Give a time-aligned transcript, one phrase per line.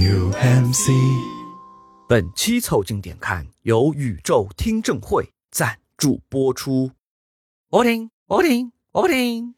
[0.00, 0.88] New MC。
[2.08, 6.92] 本期凑近点看由宇宙听证会赞助播出。
[7.68, 9.54] 我听，我听，我听。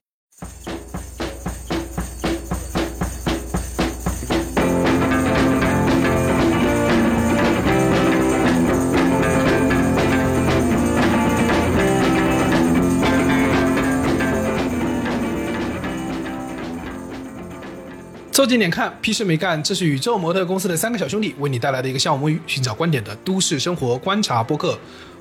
[18.33, 19.63] 凑近点看，屁事没干。
[19.63, 24.79] 这是宇宙模特公司的三个小兄弟为你带来的一个项目与、寻找观点的都市生活观察播客。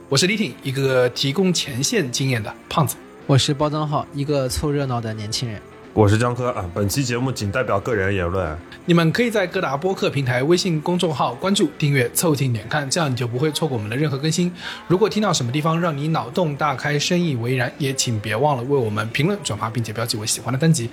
[0.07, 2.95] 我是李挺，一个提供前线经验的胖子。
[3.27, 5.61] 我是包装号，一个凑热闹的年轻人。
[5.93, 8.57] 我是江科啊，本期节目仅代表个人言论。
[8.85, 14.49] 你们可以在各大播客平台、微信公众号关注、订阅、凑近点看，这样你就不会错过我们的任何更新。
[14.87, 20.89] 如果听到什么地方让你脑洞大开、深以为然，也请别忘了为我们评论、转发，并且标记为喜欢的单集。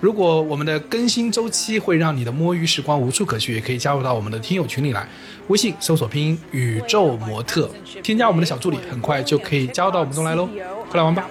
[0.00, 5.08] 如果我们的更新周期会让你的摸鱼时光无处可去，也可以加入到我们的听友群里来。
[5.46, 7.70] 微信搜索拼音宇宙模特，
[8.02, 10.48] 添加我们的小助理，很快就可以加入到我们中来喽。
[10.90, 11.28] 快来玩吧！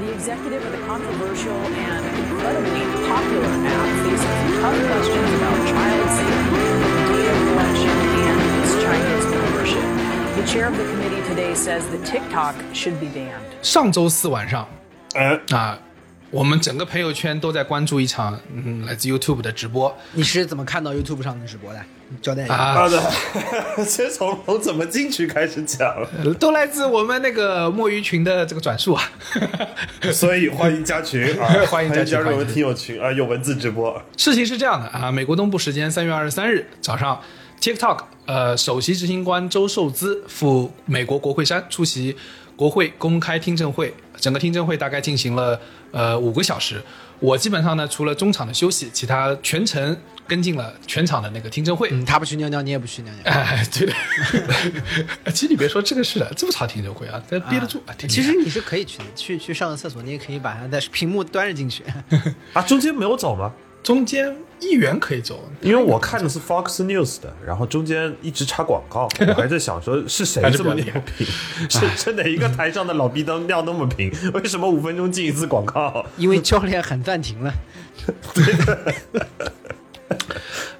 [0.00, 6.64] The executive of the controversial and incredibly popular app faces tough questions about child safety,
[7.10, 9.88] data collection, and its Chinese membership.
[10.36, 13.44] The chair of the committee today says that TikTok should be banned.
[13.62, 14.66] 上周四晚上
[15.14, 15.78] 哎，啊，
[16.31, 21.79] 我们整个朋友圈都在关注一场嗯来自 YouTube 的直播你是怎么看到 YouTube 上的直播的？
[22.09, 22.53] 你交代一下。
[22.53, 23.01] 啊，好的，
[23.85, 25.87] 先从从怎么进去开始讲。
[26.23, 29.03] 呃都来自我们那个墨鱼群的这个转述啊。
[30.11, 34.01] 所以欢迎加群啊， 欢迎加群加入我们听友群啊，有文字直播。
[34.17, 37.19] 事情是这样的啊，美国东部时间三月二十三日早上
[37.61, 42.15] ，TikTok 呃首席执行官周受资赴美国国会山出席
[42.55, 45.59] 国会公开听证会，整个听证会大概进行了
[45.91, 46.81] 呃五个小时。
[47.19, 49.95] 我基本上呢，除了中场的休息，其他全程
[50.27, 51.87] 跟进了全场的那个听证会。
[51.91, 53.23] 嗯，他不去尿尿，你也不去尿尿。
[53.31, 55.31] 哎，对的。
[55.31, 57.95] 其实你别说，这个事了，这么长听证会啊，但憋得住啊。
[57.97, 61.83] 其实你是可以去的，去去上个厕所，你也可以把它的屏幕端着进去。
[62.51, 63.53] 啊，中间没有走吗？
[63.85, 70.83] 中间议员可以走，因为我看的是 Fox News 的，然后中间一直插广告， 我还在想说是谁这么牛
[71.15, 71.23] 逼？
[71.69, 74.11] 是 是哪一个台上的老逼灯亮那么平？
[74.33, 76.03] 为什么五分钟进一次广告？
[76.17, 77.53] 因为教练喊暂停了。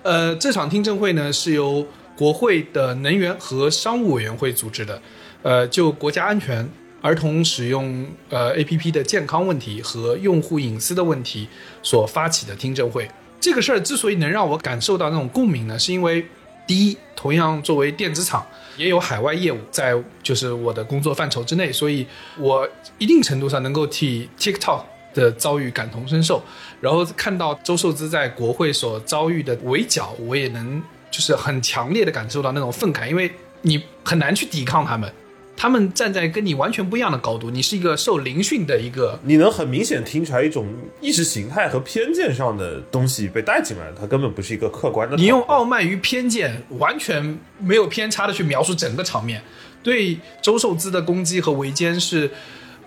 [0.02, 5.00] 呃，这场听证会呢是由国会的能源和商务委员会组织的，
[5.44, 6.68] 呃，就国家安全、
[7.06, 11.48] 儿童使用呃 APP 的健康问题和用户隐私的问题
[11.84, 13.08] 所发起的听证会。
[13.40, 16.26] 这个事儿之所以能让我感受到那种共鸣呢，是因为
[16.66, 18.44] 第一，同样作为电子厂，
[18.76, 22.08] 也有海外业务在就是我的工作范畴之内，所以
[22.40, 22.68] 我
[22.98, 24.82] 一定程度上能够替 TikTok
[25.14, 26.42] 的遭遇感同身受。
[26.82, 35.14] 然后看到周受资在国会所遭遇的围剿，我也能就是很强烈的感受到那种愤慨，因为你很难去抵抗他们，
[35.58, 40.68] 他们站在跟你完全不一样的高度，你是一个受凌训的一个你能很明显听出来一种
[41.00, 45.16] 意识形态和偏见上的东西被带进来，它根本不是一个客观的。
[45.16, 49.42] 你用傲慢与偏见，完全没有偏差的去描述整个场面，
[49.82, 52.30] 对周受资的攻击和围歼是，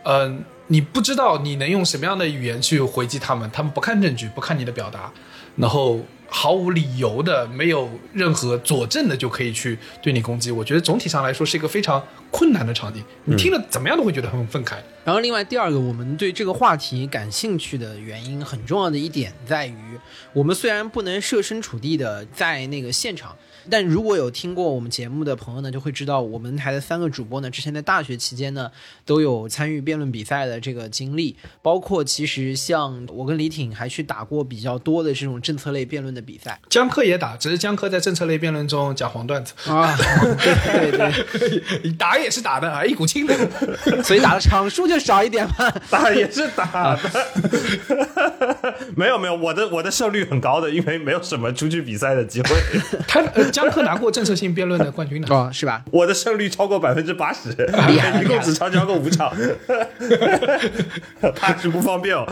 [0.05, 5.11] 嗯、你不知道你能用什么样的语言去回击他们，他们不看证据，不看你的表达，
[5.57, 10.51] 然后毫无理由的、没有任何佐证的就可以去对你攻击。
[10.51, 14.77] 我觉得总体上来说是一个非常困难的场景，你听了怎么样都会觉得很愤慨。
[15.05, 19.99] 然后，另外第二个，我们对这个话题感兴趣的原因，很重要的一点在于，
[20.35, 23.35] 我们虽然不能设身处地的在那个现场，
[23.71, 28.71] 但如果有听过我们节目的朋友呢，就会知道我们台的三个主播呢，之前在大学期间呢，
[29.05, 43.37] 都有参与辩论比赛的这个经历，包括其实像我跟李挺还去打过比较多的这种政策类辩论的比赛江科也打，只是江科在政策类辩论中讲黄段子，啊，对对对，打也是打的啊，一股清流。
[44.03, 45.71] 所以打的场数就少一点嘛。
[45.91, 52.57] 打也是打的，没有没有，我的我的胜率很高的，因为没有什么出去比赛的机会，
[53.07, 55.29] 他呃，江科拿过政策性辩论的冠军的。
[55.35, 55.85] 哦，是吧？
[55.91, 57.51] 我的胜率超过百分之八十，
[57.89, 59.35] 厉害一共只参加过五场，
[61.35, 62.25] 怕是不方便哦。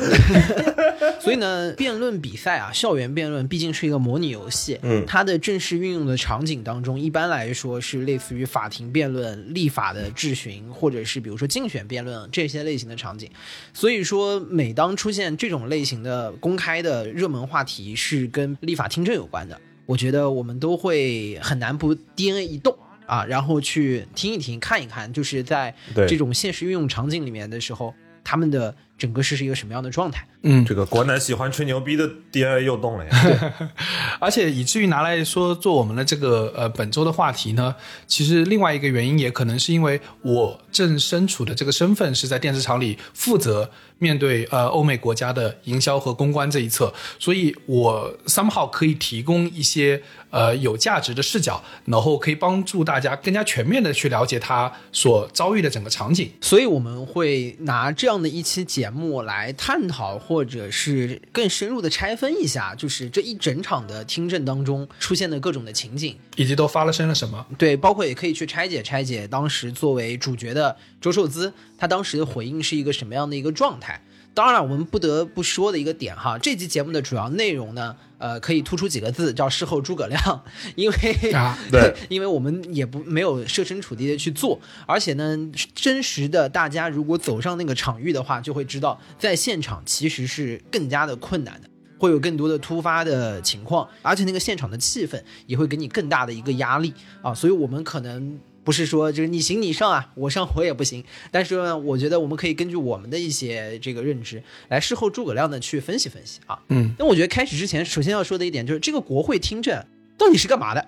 [1.20, 13.28] 所以呢，辩论比赛啊，校园辩论毕竟是一个模拟游戏，嗯它的正式运用的场景当中，一般来说是类似于法庭辩论、立法的质询，或者是比如说竞选辩论这些类型的场景。
[13.74, 22.76] 所以说，每当出现这种类型的公开的热门话题是跟立法听证有关的，我觉得我们都会很难不 DNA 一动。
[23.06, 25.72] 啊，然后去听一听、看一看，就是在
[26.08, 27.94] 这种现实运用场景里面的时候，
[28.26, 30.26] 他们的整个是是一个什么样的状态。
[30.42, 33.70] 嗯，这个国男喜欢吹牛逼的 DNA 又动了呀。
[34.18, 37.74] 而且以至于拿来说做我们的这个呃本周的话题呢，
[38.06, 50.02] 其实另外一个原因也可能是因为我正身处的这个身份是在电子厂里负责面对呃欧美国家的营销和公关这一侧，所以我 somehow 可以提供一些
[50.36, 56.30] 呃有价值的视角，然后可以帮助大家更加全面的去了解他所遭遇的整个场景。
[56.40, 66.16] 所以我们会拿这样的一期节目来探讨，或者是更深入的拆分一下，就是这一整场的听证当中出现的各种的情景。
[66.36, 67.46] 以及都发生了什么？
[67.56, 74.00] 对，包括也可以去拆解拆解当时作为主角的周受资，他当时的回应是一个什么样的一个状态。
[74.36, 80.44] 当然了，我们不得不说的一个点哈，这期节目的主要内容呢，呃，可以突出几个字，叫事后诸葛亮，
[80.76, 85.34] 因为、啊 对因为我们也不没有设身处地的去做，而且呢，
[85.74, 91.70] 真实的大家如果走上那个场域的话，就会知道在现场其实是更加的困难的。
[91.98, 96.92] 会有更多的突发的情况，而且那个现场的气氛也会给你更大的一个压力
[97.22, 106.58] 啊，所以我们可能不是说就是你行你上啊，我上我也不行，但是呢，我觉得我们可以根据我们的一些这个认知来事后诸葛亮的去分析分析啊。
[106.70, 109.80] 嗯，那我觉得开始之前，首先要说的一点就是这个国会听证
[110.18, 110.84] 到底是干嘛的？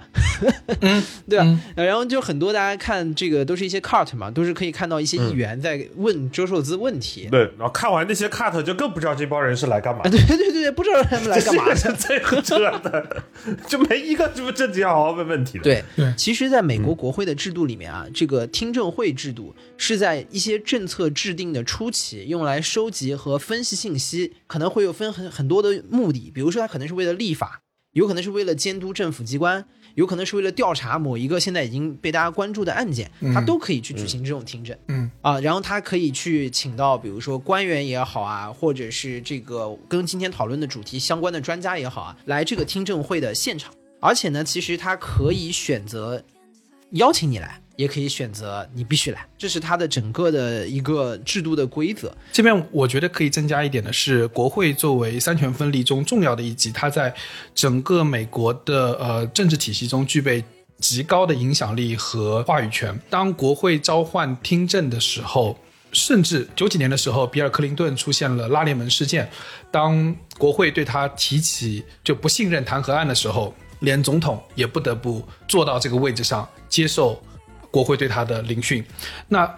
[0.81, 1.45] 嗯， 对吧？
[1.45, 7.29] 嗯呃然后就很多大家看这个都是一些 cut 嘛，都是可以看到一些议员在问周受资问题。
[7.31, 10.11] 对，然后看完那些 cut 就更不知道这帮人是来干嘛啊，的。
[10.11, 11.77] 对对对对，不知道他们来干嘛这的。
[11.77, 13.23] 是最扯的，
[13.67, 27.63] 就没一个什么正经好好问问题的。，对对其实，在美国国会的制度里面啊，这个听证会制度是在一些政策制定的初期用来收集和分析信息，可能会有分很很多的目的，比如说它可能是为了立法，
[27.93, 29.65] 有可能是为了监督政府机关，
[29.95, 34.77] 有可能是为了调查某一个现在已经被大家关注的案件，他都可以去举行这种听证。
[34.89, 43.73] 嗯啊，然后他可以去请到，比如说官员也好啊，或者是这个跟今天讨论的主题相关的专家也好啊，来这个听证会的现场。
[44.01, 46.23] 而且呢，其实他可以选择
[46.91, 52.13] 邀请你来，也可以选择你必须来，这是他的整个的一个制度的规则。
[52.33, 57.15] 这边我觉得可以增加一点的是，国会作为三权分立中重要的一级，它在
[57.55, 60.43] 整个美国的呃政治体系中具备
[60.81, 63.01] 极高的影响力和话语权。
[63.09, 65.57] 当国会召唤听证的时候，
[65.93, 69.31] 甚至九几年的时候，比尔·克林顿出现了拉链门事件，
[69.71, 77.23] 当国会对他提起就不信任弹劾案的时候，连总统也不得不坐到这个位置上接受
[77.71, 78.85] 国会对他的聆讯。
[79.29, 79.49] 那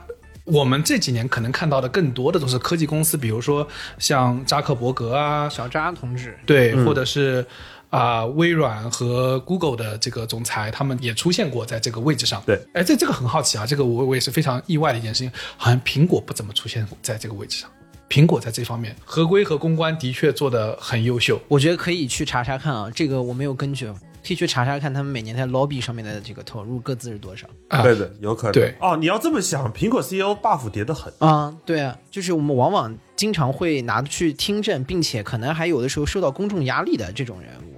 [0.44, 3.66] 我们这几年可能看到的更多的都是科技公司，比如说
[3.98, 7.46] 像扎克伯格啊，小扎同志，对，或者是
[7.90, 12.42] 啊、微软和 Google 的这个总裁，他们也出现过在这个位置上。
[12.46, 17.70] 对，哎，这这个很好奇啊，这个我我也是非常意外的一件事情，好像苹果不怎么出现在这个位置上。
[18.08, 21.40] 苹果在这方面合规和公关的确做得很优秀。
[21.46, 23.92] 我觉得可以去查查看啊，这个我没有根据，
[24.26, 27.46] 可以去查查看他们每年在 lobby 上面的这个投入各自是多少。
[27.68, 28.52] 啊对的，有可能。
[28.52, 31.12] 对哦，你要这么想，苹果 CEO buff 叠得很。
[31.18, 37.69] 啊、对啊，就是我们往往经常会拿去听证，并且可能还有的时候受到公众压力的这种人物，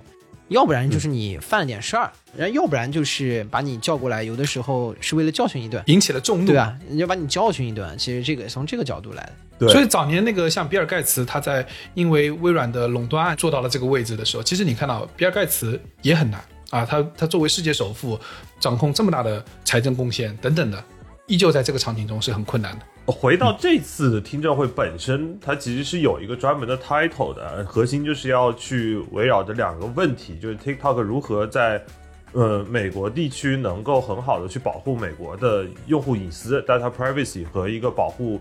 [0.53, 9.23] 要不然就是你犯了点事儿，然后要不然就是把你叫过来，有的时候是为了教训一顿，引起了众怒，对吧，人家把你教训一顿，其实这个从这个角度来。
[9.25, 9.33] 的。
[9.59, 18.19] 对，所以早年那个像比尔盖茨，他在因为微软的垄断案做到了这个位置的时候，其实你看到比尔盖茨也很难啊，他他作为世界首富，
[18.59, 20.83] 掌控这么大的财政贡献等等的，
[21.33, 22.85] 依旧在这个场景中是很困难的。
[23.11, 31.83] 回到这次的听证会本身，它其实是有一个专门的 title 的，核心就是要去围绕着两个问题，就是 TikTok 如何在
[32.33, 38.39] 呃美国地区能够很好的去保护美国的用户隐私 （data privacy） 和一个保护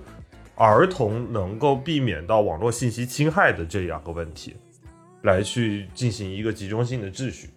[0.55, 4.57] 儿童能够避免到网络信息侵害的这两个问题，
[5.21, 7.51] 来去进行一个集中性的秩序。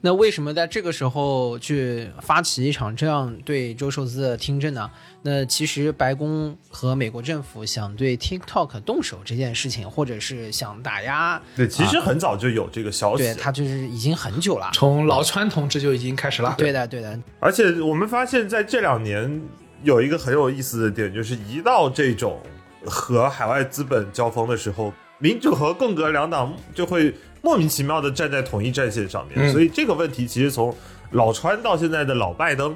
[0.00, 4.90] 那为什么在这个时候去发起一场这样对周受资的听证呢？
[5.22, 14.70] 那其实白宫和美国政府想对 TikTok 动手这件事情，或者是想打压，对，其实很早就有这个消息了，对它就是已经很久了。
[14.74, 16.54] 从老川同志就已经开始了。
[16.58, 19.40] 对的，对的，而且我们发现，在这两年
[19.82, 22.38] 有一个很有意思的点，就是一到这种
[22.84, 29.36] 和海外资本交锋的时候，民主和共和两党就会莫名其妙的站在同一战线上面。
[29.38, 30.74] 嗯所以这个问题其实从
[31.10, 32.74] 老川到现在的老拜登，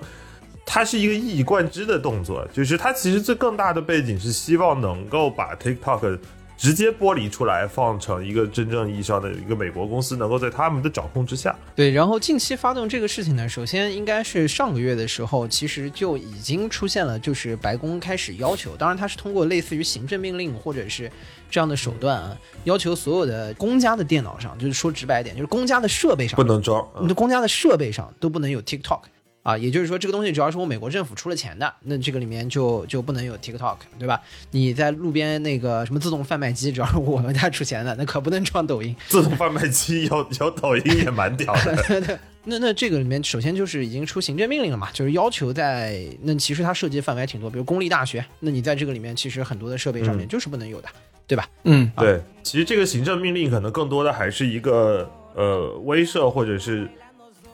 [0.66, 6.18] 他是一个一以贯之的动作，就是他其实最更大的背景是希望能够把 TikTok
[6.58, 11.56] 直接剥离出来，放成一个真正意义上的一个美国公司，能够在他们的掌控之下。
[11.76, 21.08] 对，然后近期发动这个事情呢，首先应该是上个月的时候，其实就已经出现了，就是白宫开始要求，当然它是通过类似于行政命令或者是
[21.48, 26.84] 这样的手段啊，要求所有的公家的电脑上，就是说直白点，就是公家的设备上不能装。
[27.00, 29.02] 你的公家的设备上都不能有 TikTok
[29.42, 34.20] 啊，也就是说这个东西只要是我美国政府出了钱的，那这个里面就就不能有 TikTok，对吧？
[34.50, 38.94] 你在路边那个什么自动贩卖机，只要是我们家出钱的，那可不能装抖音。
[39.06, 42.18] 自动贩卖机有有抖音也蛮屌的。
[42.44, 50.88] 那那这个里面首先就是已经出行政命令了嘛，就是要求在那其实它涉及范围还挺多，比如公立大学，那你在这个里面其实很多的设备上面就是不能有的，
[51.26, 51.48] 对吧？
[51.64, 56.86] 嗯，对，其实这个行政命令可能更多的还是一个呃威慑或者是。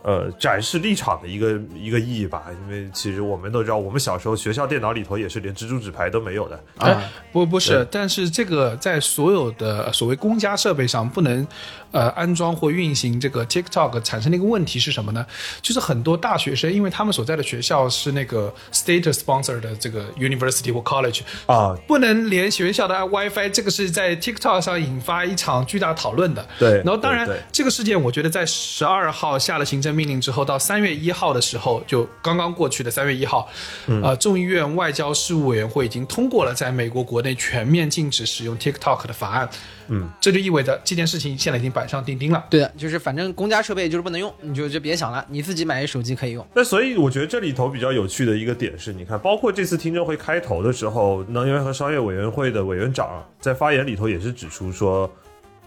[0.05, 6.63] 呃，展示立场的一个一个意义吧，因为其实我们都知道，我们小时候学校电脑里头也是连蜘蛛纸牌都没有的。
[6.77, 11.47] 啊，不不是，但是这个在所有的所谓公家设备上不能
[11.95, 15.25] 呃安装或运行这个 TikTok，产生的一个问题是什么呢？
[15.63, 26.45] 就是很多大学生，因为他们所在的学校是那个 state sponsor 的这个 university 或 college 啊，不能连学校的 WiFi，这个是在 TikTok 上引发一场巨大讨论的。
[26.59, 33.49] 对，然后当然这个事件，我觉得在十二号下了行政命令之后，到三月一号的时候，就刚刚过去的三月一号，
[33.87, 39.49] 呃，众议院外交事务委员会已经通过了在美国国内全面禁止使用 TikTok 的法案。
[39.89, 42.43] 嗯，这就意味着这件事情现在已经板上钉钉了。
[42.49, 46.47] 对的，就是反正公家设备就是不能用，你就就别想了，你自己买一手机可以用。
[46.55, 55.11] 那所以我觉得这里头比较有趣的一个点是，你看，包括这次听证会开头的时候，能源和商业委员会的委员长在发言里头也是指出说，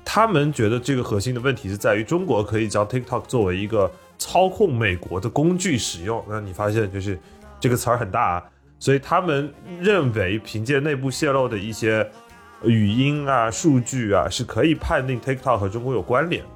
[0.03, 6.23] 他们觉得这个核心的问题是在于中国可以将 TikTok 作为一个操控美国的工具使用。
[6.27, 7.19] 那你发现就是
[7.59, 8.43] 这个词儿很大啊，
[8.79, 12.09] 所以他们认为凭借内部泄露的一些
[12.63, 16.49] 语音啊、数据啊，是可以判定 TikTok 和中国有关联的。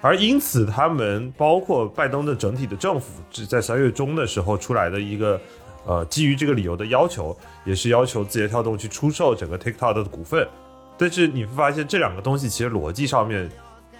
[0.00, 5.40] 而因此，他们包括拜登的整体的政府，只在三月中的时候出来的一个，
[5.86, 10.44] 呃，基于这个理由的要求，也是要求字节跳动去出售整个 TikTok 的股份。
[10.98, 13.48] 但是你会发现，这两个东西其实逻辑上面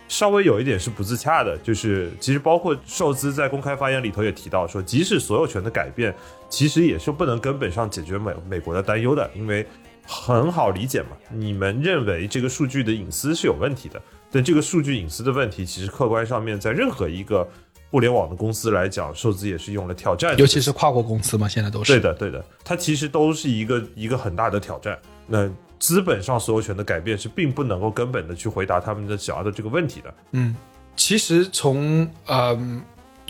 [0.08, 1.56] 稍微有一点是不自洽的。
[1.58, 6.12] 就是其实包括寿资在公开发言里头也提到说，即使所有权的改变，
[6.48, 9.64] 其实也是不能根本上解决美美国的担忧的，因为
[10.06, 14.00] 很好理解嘛，你们认为这个数据的隐私是有问题的。
[14.30, 17.46] 但这个数据隐私的问题，其实客观上面在任何一个
[17.90, 24.98] 互联网的公司来讲，受资也是用了挑战，尤其是跨国公司嘛，现在都是对的，对的，它其实都是一个一个很大的挑战。
[25.26, 30.14] 那资本上所有权的改变是并不能够根本的去回答他们的想要的这个问题的。
[30.30, 30.56] 嗯，
[30.96, 32.82] 其实从嗯，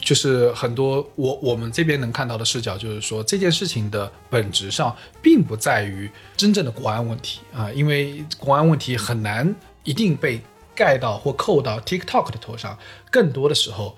[0.02, 9.54] 就是很多我我们这边能看到的视角，就是说这件事情的本质上并不在于真正的国安问题啊，因为国安问题很难
[9.85, 10.40] 一定被
[10.75, 12.76] 盖到或扣到 TikTok 的头上，
[13.12, 13.97] 更多的时候，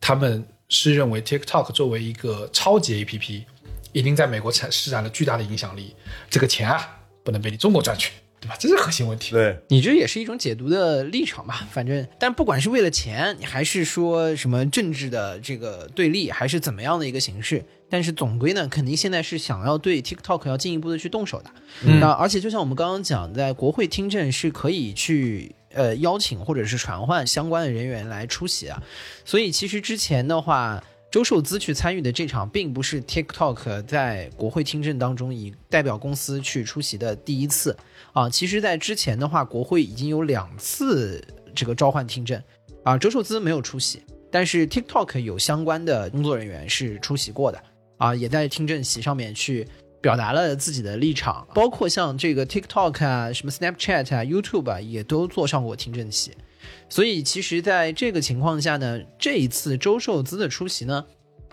[0.00, 3.42] 他们是认为 TikTok 作为一个超级 APP，
[3.92, 5.96] 已经在美国产施展了巨大的影响力，
[6.30, 8.56] 这个钱啊不能被你中国赚去，对吧？
[8.58, 9.32] 这是核心问题。
[9.32, 21.50] 对，你这也是一种解读的立场吧，反正，但不管是为了钱，还是说什么政治的这个对立，还是怎么样的一个形式，但是总归呢，肯定现在是想要对 TikTok 要进一步的去动手的。
[21.84, 28.82] 嗯那而且就像我们刚刚讲，在国会听证是可以去呃邀请或者是传唤相关的人员来出席啊，
[29.24, 30.82] 所以其实之前的话。
[31.10, 37.76] 周受资去参与的这场，并不是 TikTok 在国会听证当中以代表公司去出席的第一次
[38.12, 38.28] 啊。
[38.28, 41.22] 其实，在之前的话，国会已经有两次
[41.54, 42.42] 这个召唤听证
[42.84, 47.62] 啊，周受资没有出席，但是 TikTok 有相关的工作人员是出席过的
[47.98, 49.66] 啊，也在听证席上面去
[50.00, 56.32] 表达了自己的立场，包括像这个 TikTok 啊、什么 Snapchat 啊、YouTube 啊，也都坐上过听证席。
[56.88, 61.04] 所以，其实在这个情况下呢，这一次周受资的出席呢，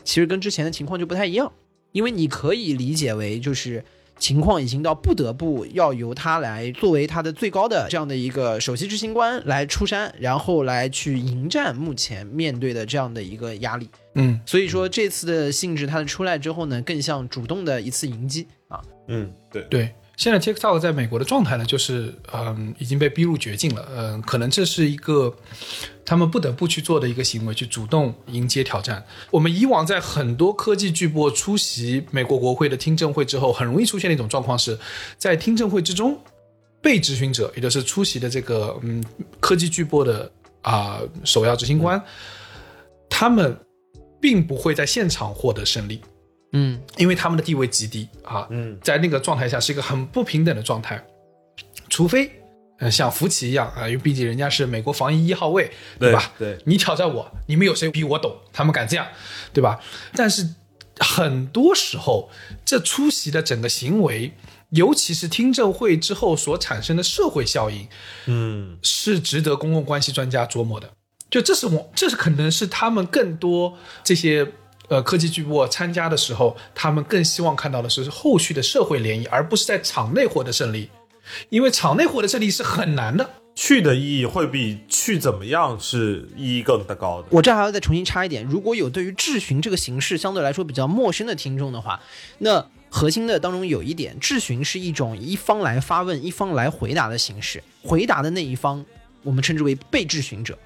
[0.04, 1.52] 其实跟之前的情况就不太一样，
[1.92, 3.84] 因为你可以理解为就是
[4.20, 13.90] 情况已经到不得不要由他来作为他的最高的这样的一个首席执行官来出山，然后来去迎战目前面对的这样的一个压力。
[14.16, 18.82] 嗯，所以说这次的性质，它的出来之后呢，更像主动的一次迎击啊。
[19.08, 23.88] 嗯，对，对，现在 TikTok 在美国的状态呢，就是嗯已经被逼入绝境了。
[23.96, 25.34] 嗯，可能这是一个
[26.04, 29.06] 他们不得不去做的一个行为，去主动迎接挑战。
[29.30, 34.78] 我们以往在很多科技巨擘出席美国国会的听证会之后，很容易出现的一种状况是，
[35.20, 36.20] 在听证会之中，
[36.82, 39.06] 被质询者，也就是出席的这个嗯
[39.40, 40.32] 科技巨擘的
[40.64, 42.04] 啊、首要执行官，
[43.08, 43.56] 他们
[44.20, 46.02] 并不会在现场获得胜利。
[46.54, 51.04] 嗯因为他们的地位极低啊，嗯，在那个状态下是一个很不平等的状态，
[51.90, 52.32] 除非
[52.80, 56.32] 呃，像福奇一样啊，因为毕竟人家是美国防疫一号位，对吧？
[56.38, 58.36] 对你挑战我，你们有谁比我懂？
[58.54, 59.08] 他们敢这样，
[59.52, 59.80] 对吧？
[60.14, 60.48] 但是
[61.00, 62.30] 很多时候，
[62.64, 64.34] 这出席的整个行为，
[64.70, 67.88] 尤其是听证会之后所产生的社会效应，
[68.28, 70.92] 嗯，是值得公共关系专家琢磨的。
[71.30, 74.48] 就这是我，这是可能是他们更多这些
[74.88, 80.90] 呃科技巨擘参加的时候，他们更希望看到的是后续的社会涟漪，而不是在场内获得胜利。
[81.50, 83.30] 因为场内获得胜利是很难的。
[83.54, 87.28] 去的意义会比去怎么样是意义更的高的。
[87.32, 92.00] 我这儿还要再重新插一点，如果有对于质询这个形式相对来说比较陌生的听众的话，
[92.38, 98.86] 那核心的当中有一点，质询是一种一方来发问，一方来回答的形式，回答的那一方
[99.24, 100.58] 我们称之为被质询者。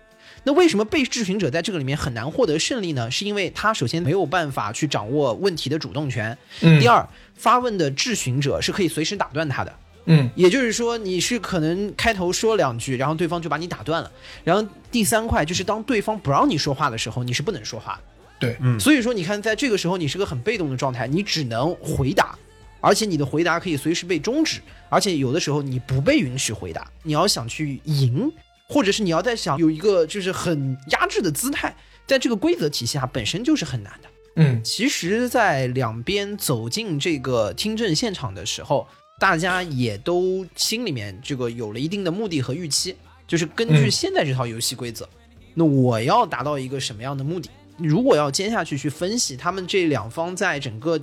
[0.43, 3.11] 那为什么被质询者在这个里面很难获得胜利呢？
[3.11, 9.73] 是因为他首先没有办法去掌握问题的主动权，嗯第二，发问的质询者是可以随时打断他的。
[10.05, 14.11] 嗯也就是说，你是可能开头说两句，然后对方就把你打断了。
[14.43, 18.01] 然后第三块就是当对方不让你说话的时候，你是不能说话的。
[18.39, 22.35] 对，嗯所以说，你看，在这个时候，你是个很被动的状态，你只能回答，
[22.79, 26.89] 而且你的回答可以随时被终止，而且有的时候你不被允许回答。
[27.03, 28.31] 你要想去赢，
[28.71, 31.75] 或者是你要在想有一个就是很压制的姿态，
[32.07, 34.09] 在这个规则体系下本身就是很难的。
[34.37, 38.87] 嗯其实，在两边走进这个听证现场的时候，
[39.19, 42.95] 大家也都心里面这个有了一定的目的和预期，
[43.27, 45.07] 就是根据嗯现在这套游戏规则，
[45.53, 47.49] 那我要达到一个什么样的目的？
[47.77, 50.97] 如果要接下去去分析他们这两方在整个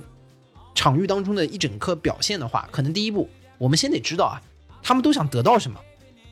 [0.73, 4.41] 场域当中的一整个表现的话，可能第一步我们先得知道啊，
[4.81, 5.79] 他们都想得到什么，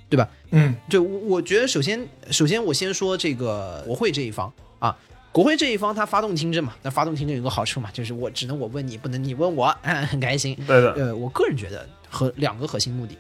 [0.10, 0.30] 对吧？
[0.52, 4.98] 嗯就我我觉得，首先，首先我先说这个国会这一方啊，
[5.32, 10.56] 国会这一方他发动听证嘛，那发动听证有个好处嘛，就是我只能我问你，不能你问我， 很开心。
[10.68, 13.18] 对的，呃，我个人觉得和两个核心目的，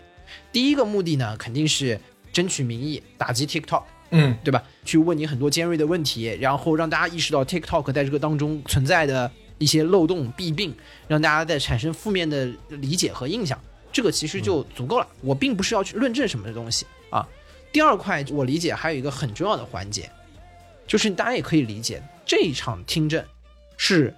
[0.51, 1.99] 第一个目的呢，肯定是
[2.31, 3.83] 争取民意，打击 TikTok。
[4.09, 4.63] 嗯对吧？
[4.85, 10.73] 去问你很多尖锐的问题，然后让大家意识到 TikTok 在这个当中存在的一些漏洞弊病，
[11.09, 13.59] 让大家在产生负面的理解和印象，
[13.97, 15.07] 这个其实就足够了。
[15.21, 17.27] 我并不是要去论证什么的东西啊。
[17.71, 20.07] 第二块，我理解还有一个很重要的环节，
[20.85, 23.25] 就是大家也可以理解，这一场听证
[23.75, 24.13] 是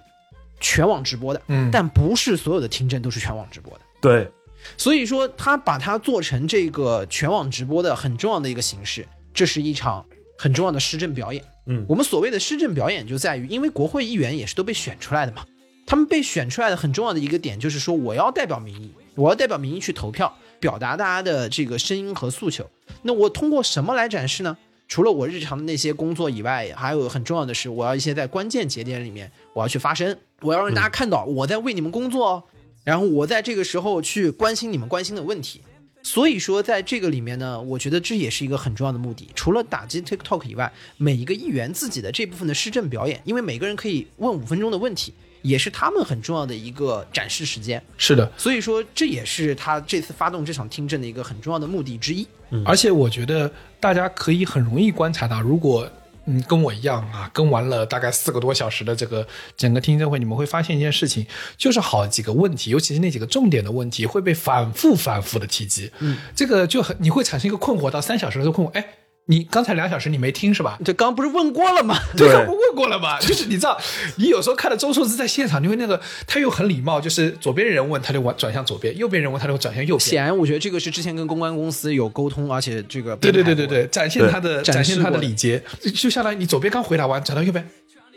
[0.60, 3.80] 全网直播的，嗯，但不是所有的听证都是全网直播的。
[4.02, 4.30] 对，
[4.76, 10.04] 所以说，他把它做成这个全网直播的很重要的一个形式，这是一场
[10.36, 11.42] 很重要的施政表演。
[11.64, 15.42] 嗯我们所谓的施政表演就在于，因为国会议员也是都被选出来的嘛，
[15.90, 22.64] 他们被选出来的很重要的一个点就是说，我要代表民意，我要代表民意去投票，表达大家的这个声音和诉求。
[23.02, 24.56] 那我通过什么来展示呢？
[24.86, 32.44] 除了我日常的那些工作以外，还有很重要的是，我要一些在关键节点里面，我要去发声，我要让大家看到我在为你们工作哦，
[32.84, 35.60] 然后我在这个时候去关心你们关心的问题。
[36.04, 39.28] 所以说，在这个里面呢，我觉得这也是一个很重要的目的。
[39.34, 47.82] 除了打击 TikTok 以外，每一个议员自己的这部分的施政表演，因为每个人可以问五分钟的问题，也是他们很重要的一个展示时间。
[47.96, 52.26] 是的，所以说，这也是他这次发动这场听证的一个很重要的目的之一。
[52.64, 55.88] 而且我觉得大家可以很容易观察到，如果
[56.26, 59.26] 嗯跟我一样啊，跟完了大概四个多小时的这个
[59.56, 61.26] 整个听证会，你们会发现一件事情，
[61.56, 65.90] 就是好几个问题，尤其是那几个重点的问题会被反复反复的提及。
[66.00, 68.86] 嗯，这个就很你会产生一个困惑，到三小时的时候困惑，哎。
[69.30, 70.76] 你刚才两小时你没听是吧？
[70.84, 71.96] 这刚刚不是问过了吗？
[72.18, 73.16] 对刚不问过了吗？
[73.22, 73.80] 就是你知道，
[74.16, 80.00] 你有时候看到周寿之在现场，你会那个他又很礼貌，就是左边人问他就往转向左边，右边人问他就转向右边。
[80.00, 87.64] 显然，我觉得这个是之前跟公关公司有沟通，而且这个对对对对对，展现他的展现他的的礼节，就就相当于你左边刚回答完，转到右边，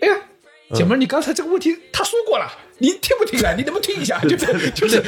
[0.02, 0.16] 哎呀，
[0.74, 2.46] 姐们儿，你刚才这个问题他说过了，
[2.80, 3.54] 你听不听啊？
[3.58, 4.20] 你能不能听一下？
[4.22, 5.02] 就是就是，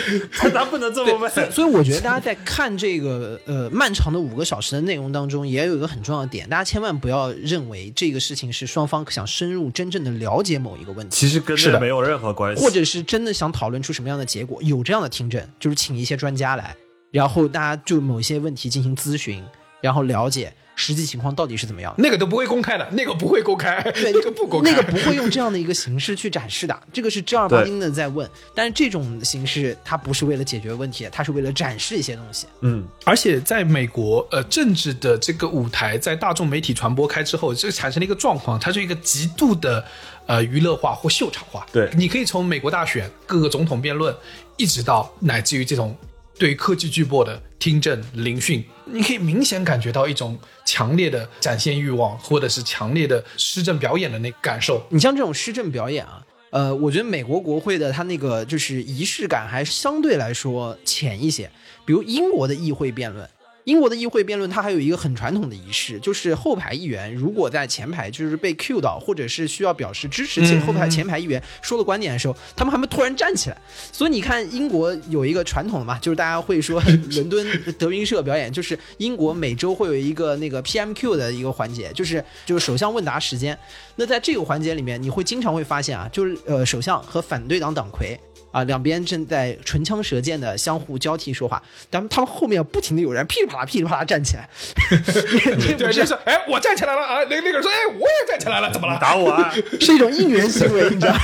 [0.54, 1.51] 咱不能这么问。
[1.51, 14.62] 所以我觉得大家在看这个呃漫长的五个小时的内容当中，也有一个很重要的点，大家千万不要认为这个事情是双方想深入真正的了解某一个问题，其实跟这没有任何关系，或者是真的想讨论出什么样的结果。
[14.62, 16.75] 有这样的听证，就是请一些专家来，
[17.12, 19.43] 然后大家就某一些问题进行咨询，
[19.82, 22.04] 然后了解实际情况到底是怎么样的。
[22.04, 28.30] 那个都不会公开的，那个不会公开，对， 那个不公开，那个不会用这样的一个形式去展示的，这个是正儿八经的在问。
[28.54, 32.46] 但是这种形式它不是为了解决问题，它是为了展示一些东西。
[32.62, 39.84] 嗯，而且在美国，呃，政治的这个舞台在大众媒体传播开之后，这产生了一个状况，它是一个极度的
[40.26, 41.66] 呃娱乐化或秀场化。
[41.72, 44.16] 对你可以从美国大选各个总统辩论，
[44.58, 45.96] 一直到乃至于这种
[46.38, 54.86] 对科技巨擘的听证聆讯，你可以明显感觉到一种强烈的展现欲望，或者是强烈的施政表演的那感受。
[54.89, 56.21] 你像这种施政表演啊，
[56.52, 61.50] 呃，我觉得美国国会的它那个就是仪式感还相对来说浅一些。
[61.86, 63.30] 比如英国的议会辩论，
[63.65, 73.58] 英国的议会辩论，它还有一个很传统的仪式，就是后排议员如果在前排就是被 Q 到，或者是需要表示支持且嗯后排前排议员说了观点的时候，他们还会突然站起来。
[73.91, 76.80] 所以你看，英国有一个传统的嘛，就是大家会说
[77.15, 83.58] 伦敦德云社表演，就是英国每周会有一个那个 PMQ 的一个环节，就是就是首相问答时间。
[83.95, 88.15] 那在这个环节里面，你会经常会发现啊，就是呃首相和反对党党魁。
[88.56, 94.50] 啊，两边正在唇枪舌剑的相互交替说话，但他们后面不停的有人噼里啪啦噼里啪啦站起来，
[94.88, 97.18] 对，对，就是哎，我站起来了啊！
[97.30, 98.98] 那那个人说，哎，我也站起来了，怎么了？
[98.98, 99.54] 打我啊！
[99.82, 101.20] 是一种应援行为，你知道吗？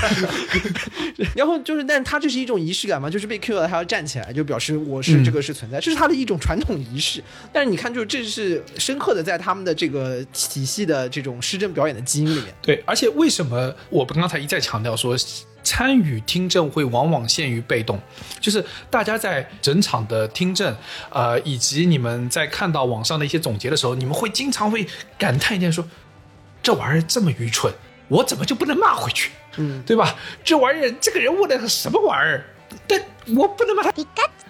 [1.33, 7.23] 然后就是，但是他这是一种仪式感嘛，就是被 Q 了，他要站起来，就表示我是这个是存在，这是他的一种传统仪式。
[7.53, 12.53] 但是你看，就是这是深刻的在他们的这个体系的这种施政表演的基因里面。
[12.61, 15.15] 对，而且为什么我不刚才一再强调说，
[15.63, 17.99] 参与听证会往往陷于被动，
[18.39, 20.75] 就是大家在整场的听证，
[21.09, 25.85] 呃，以及你们在看到网上的一些总结的时候，你们会经常会感叹一件说，
[26.63, 27.73] 这玩意儿这么愚蠢，
[28.07, 29.31] 我怎么就不能骂回去？
[29.57, 30.15] 嗯，对吧？
[30.43, 32.45] 这玩意儿，这个人问的什么玩意儿？
[32.87, 32.99] 但
[33.35, 33.91] 我不能把他，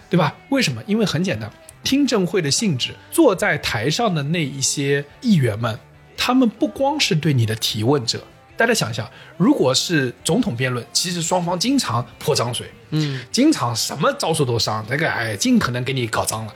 [0.10, 0.36] 对吧？
[0.50, 0.82] 为什么？
[0.86, 1.52] 因为很简单，
[1.84, 5.80] 听证会的性质，坐在台上的那一些议员们，
[6.15, 8.24] 他们不光是对你的提问者。
[8.62, 16.54] 大家想一下，如果是总统辩论，其实双方经常泼脏水，嗯，经常什么招数都上，那个哎，尽可能给你搞脏了，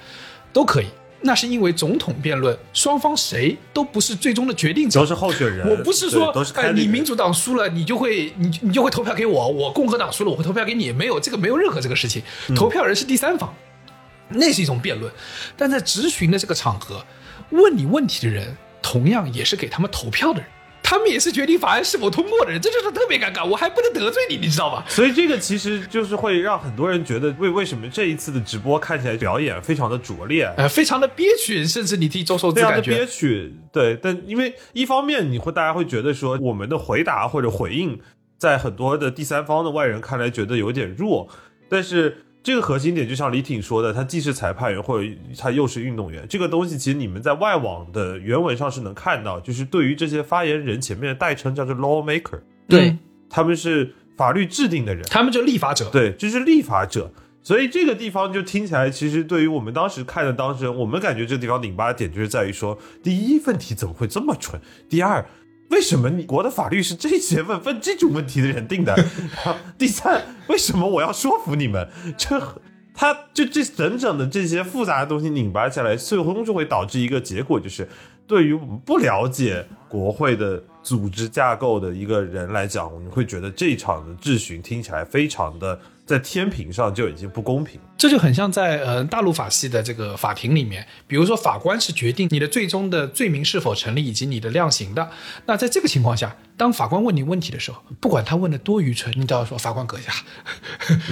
[0.54, 0.86] 都可以。
[1.22, 10.92] 那是因为总统辩论，双方谁都不是最终的决定者，都是候选人，我不是说哎，你民主党输了，你就会你你就会投票给我；我共和党输了，我会投票给你。
[10.92, 12.22] 没有这个，没有任何这个事情。
[12.56, 13.52] 投票人是第三方，
[14.30, 15.12] 那是一种辩论。
[15.58, 17.04] 但在质询的这个场合，
[17.50, 20.48] 问你问题的人，同样也是给他们投票的人，
[20.88, 23.44] 他们也是决定法案是否通过的人，这就是特别尴尬。
[23.44, 24.86] 我还不能得罪你，你知道吧？
[24.88, 33.56] 所以这个其实就是会让很多人觉得，为为什么这一次的直播看起来表演非常的拙劣，呃，非常的憋屈，甚至你替周受资非常的感觉憋屈。
[33.72, 38.00] 对，但因为一方面你会大家会觉得说，我们的回答或者回应，
[38.38, 41.28] 在很多的第三方的外人看来觉得有点弱，
[41.68, 42.25] 但是。
[42.46, 46.24] 这个核心点就像李挺说的，他既是裁判员，或者他又是运动员。
[46.30, 53.00] 这个东西其实你们在外网的原文上是能看到，就是对于这些发言人前面的代称叫做 lawmaker，对嗯
[53.32, 55.04] 他们是法律制定的人。
[55.10, 55.90] 他们就立法者。
[55.90, 57.12] 对，就是立法者。
[57.42, 64.62] 所以这个地方就听起来，其实对于我们当时看的当事人，我们感觉这个地方拧巴的点就是在于说，第一，问题怎么会这么蠢？
[64.88, 65.26] 第二，
[65.70, 68.96] 为什么你国的法律是这些问问这种问题的人定的？
[68.96, 71.88] 然 后第三，为什么我要说服你们？
[72.18, 72.40] 这
[72.94, 77.88] 他就这整整的这些复杂的东西拧巴下来，最终就会导致一个结果，就是
[78.26, 87.80] 对于我们不了解国会的组织架构的一个人来讲，我们会觉得这一场的质询听起来非常的在天平上就已经不公平。
[87.98, 95.10] 这就很像在呃大陆法系的这个法庭里面，比如说法官是决定你的最终的罪名是否成立以及你的量刑的。
[95.46, 100.12] 那在这个情况下，当法官问你问题的时候，不管他问的多愚蠢，你都要说法官阁下。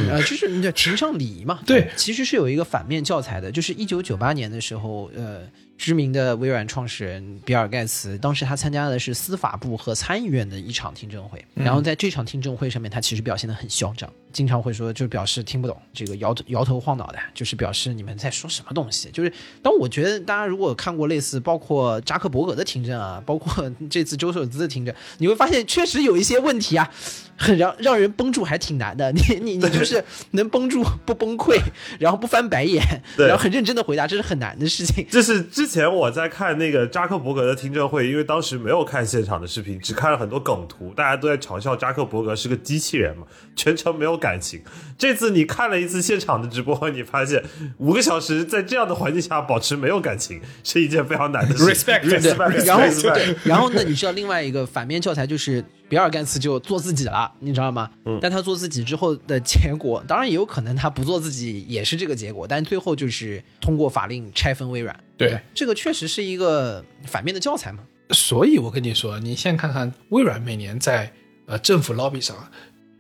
[0.10, 1.60] 呃，就是你的庭上礼仪嘛。
[1.66, 5.42] 对其实是有一个反面教材的，就是一九九八年的时候，呃，
[5.78, 19.10] 知名的微软创始人比尔盖茨，当时他参加的是司法部和参议院的一场听证会，然后在这场听证会上面，他其实表现得很嚣张，经常会说，就表示听不懂，这个摇头摇头晃脑的，就是表示你们在说什么东西。
[19.12, 26.90] 就是，但我觉得大家如果看过类似包括扎克伯格的听证啊，包括这次周受资的听证，你会发现确实有一些问题啊，
[27.38, 29.12] 很让让人绷住还挺难的。
[29.12, 31.60] 你你你就是能绷住不崩溃，
[32.00, 32.84] 然后不翻白眼，
[33.18, 35.06] 然后很认真的回答，这是很难的事情。
[35.10, 44.62] 这是之前我在看那个扎克伯格的听证会，因为当时没有看现场的视频，只看了很多梗图，大家都在嘲笑扎克伯格是个机器人嘛，全程没有感情。
[44.98, 47.44] 这次你看了一次现场的直播，你发现
[47.78, 51.64] 五个小时在这样的环境下保持没有感情是一件非常难的事。
[51.64, 57.88] Respect，respect，然后 respect 对，然后呢，你知道另外一个反面教材就是比尔盖茨就做自己了，你知道吗？
[58.06, 65.00] 嗯但他做自己之后的结果，当然也有可能他不做自己也是这个结果，但最后就是通过法令拆分微软。
[65.16, 67.84] 对，这个确实是一个反面的教材嘛。
[68.10, 71.14] 所以我跟你说，你现在看看微软每年在
[71.46, 72.36] 呃政府 lobby 上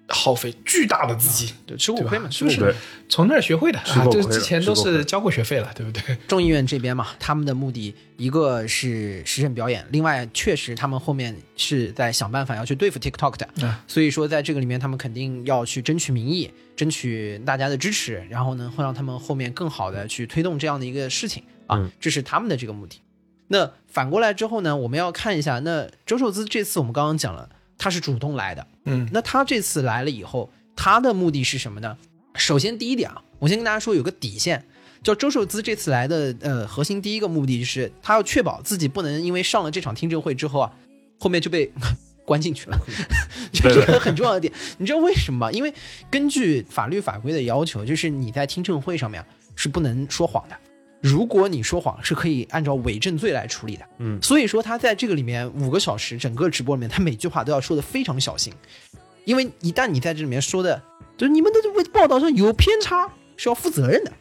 [0.09, 2.75] 耗费巨大的资金，对，吃过亏嘛，吃是不是
[3.07, 4.05] 从那儿学会的啊？
[4.11, 6.17] 这之前都是交过学费了， 对不对？
[6.27, 22.99] 众议院这边嘛，他们的目的一个是实证表演，另外确实他们后面是在想办法要去对付 TikTok 的，嗯所以说在这个里面他们肯定要去争取民意，争取大家的支持，然后呢会让他们后面更好的去推动这样的一个事情啊，嗯这是他们的这个目的。
[23.47, 27.49] 那反过来之后呢，我们要看一下，那周受资这次我们刚刚讲了，
[27.83, 31.97] 他是主动来的，嗯，那他这次来了以后，他的目的是什么呢？
[32.35, 34.63] 首先第一点啊，我先跟大家说有个底线，
[35.03, 40.71] 叫周受资这次来的呃核心第一个目的就是他要确保自己不能因为上了这场听证会之后啊，
[41.19, 41.69] 后面就被
[42.23, 42.79] 关进去了，
[43.51, 44.53] 这是个很重要的点。
[44.77, 45.51] 你知道为什么吗？
[45.51, 45.73] 因为
[46.09, 49.21] 根据法律法规的要求，就是你在听证会上面
[49.57, 50.55] 是不能说谎的。
[51.03, 53.85] 如果你说谎，是可以按照伪证罪来处理的。
[53.97, 54.17] 嗯。
[54.21, 58.53] 所以说他在这个里面五个小时，整个直播里面，他每句话都要说的非常小心，
[59.25, 60.81] 因为一旦你在这里面说的，
[61.17, 64.11] 就是你们的这个报道上有偏差，是要负责任的，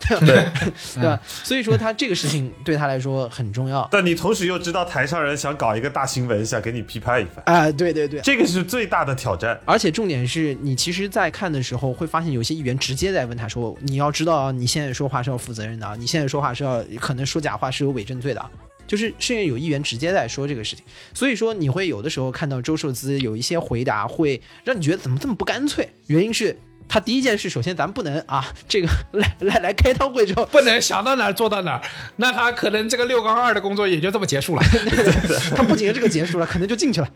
[0.00, 0.52] 对 吧？
[0.94, 1.20] 对吧？
[1.24, 8.20] 所以说他这个事情对他来说很重要但你同时又知道台上人想搞一个大新闻，想给你批判一番，啊、对对对。
[8.20, 9.60] 这个是最大的挑战。
[9.64, 18.50] 而且重点是你其实，在看的时候会发现，有些议员直接在问他说：“你要知道啊，你现在说话是要负责任的啊，你现在说话是要可能说假话是有伪证罪的啊。”
[18.84, 25.88] 就是甚至有议员直接在说这个事情，所以说你会有的时候看到周受资有一些回答会让你觉得怎么这么不干脆？
[26.08, 26.54] 原因是
[26.92, 31.82] 他第一件事，首先咱不能啊， 这个来来来开汤会之后，不能想到哪儿做到哪儿，
[32.16, 34.62] 那他可能这个六杠二的工作也就这么结束了。
[35.56, 37.08] 他不仅是这个结束了，可能就进去了，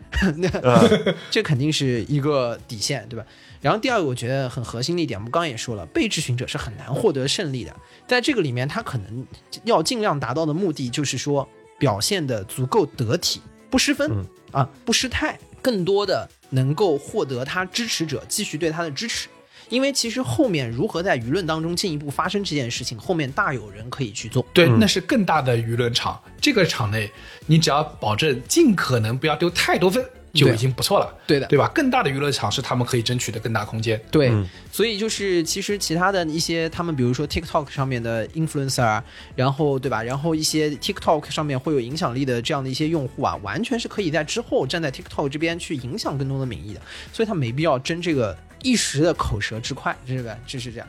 [1.29, 3.23] 这肯定是一个底线，对吧？
[3.61, 7.71] 然后第二个，我觉得很核心的一点，我们刚刚也说了，被质询者是很难获得胜利的。
[8.07, 9.27] 在这个里面，他可能
[9.63, 19.27] 要尽量达到的目的，就是说表现的足够得体，不失分、啊，不失态，更多的能够获得他支持者继续对他的支持。
[19.69, 24.45] 因为其实后面如何在舆论当中进一步发生这件事情，后面大有人可以去做。
[24.53, 26.21] 对，那是更大的舆论场。
[26.39, 27.11] 这个场内，
[27.45, 30.05] 你只要保证尽可能不要丢太多分，
[30.37, 31.13] 就已经不错了。
[31.25, 31.69] 对的对吧？
[31.73, 33.99] 更大的娱乐场是他们可以争取的更大空间。
[34.11, 34.31] 对，
[34.71, 39.03] 所以就是其实其他的一些他们，比如说 TikTok 上面的 influencer 啊，
[39.35, 40.03] 然后对吧？
[40.03, 50.37] 然后一些 TikTok 上面会有影响力的这样的一些用户啊，完全是可以在之后站在 TikTok 这边去影响更多的民意的，所以他没必要争这个一时的口舌之快，是吧？
[50.45, 50.87] 就是这样。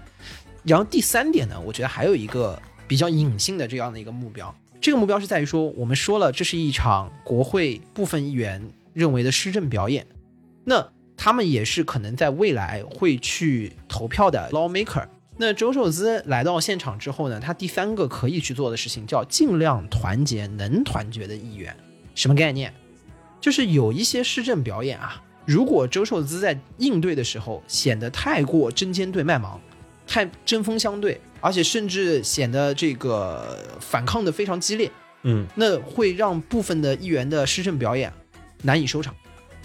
[0.65, 8.63] 然后第三点呢，我觉得还有一个比较隐性的这样的一个目标，这个目标是在于说，我们说了，这是一场国会部分议员
[8.99, 10.05] 认为的施政表演，
[10.65, 10.85] 那
[11.17, 15.07] 他们也是可能在未来会去投票的 lawmaker。
[15.37, 21.77] 那周受资来到现场之后呢，他第三个可以去做的事情叫尽量团结能团结的议员。
[22.17, 22.75] 什么概念？
[23.41, 29.61] 就是有一些施政表演啊，如果周受资在应对的时候显得太过针尖对麦芒，
[30.09, 34.91] 太针锋相对，而且甚至显得这个反抗的非常激烈，
[35.23, 38.13] 嗯，那会让部分的议员的施政表演
[38.63, 39.15] 难以收场，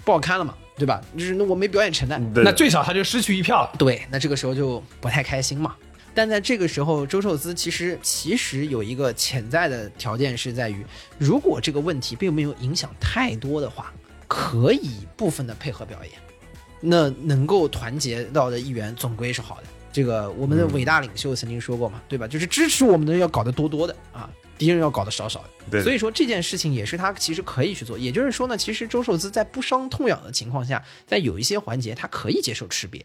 [0.04, 1.00] 不好看了嘛，对吧？
[1.16, 3.72] 就是那我没表演成呢，对那最少他就失去一票了。
[3.78, 5.74] 对，那这个时候就不太开心嘛。
[6.16, 10.86] 但在这个时候，周受资其实其实有一个潜在的条件是在于，
[11.18, 13.92] 如果这个问题并没有影响太多的话，
[14.28, 16.12] 可以部分的配合表演，
[16.80, 19.64] 那能够团结到的议员总归是好的。
[19.92, 22.28] 这个我们的伟大领袖曾经说过嘛，对吧？
[22.28, 25.48] 就是支持我们的要搞得多多的啊，敌人要搞得少少的。
[25.70, 27.98] 对所以说这件事情也是他其实可以去做。
[27.98, 33.02] 也就是说呢，其实周受资在不伤痛痒的情况下，在有一些环节他可以接受吃瘪，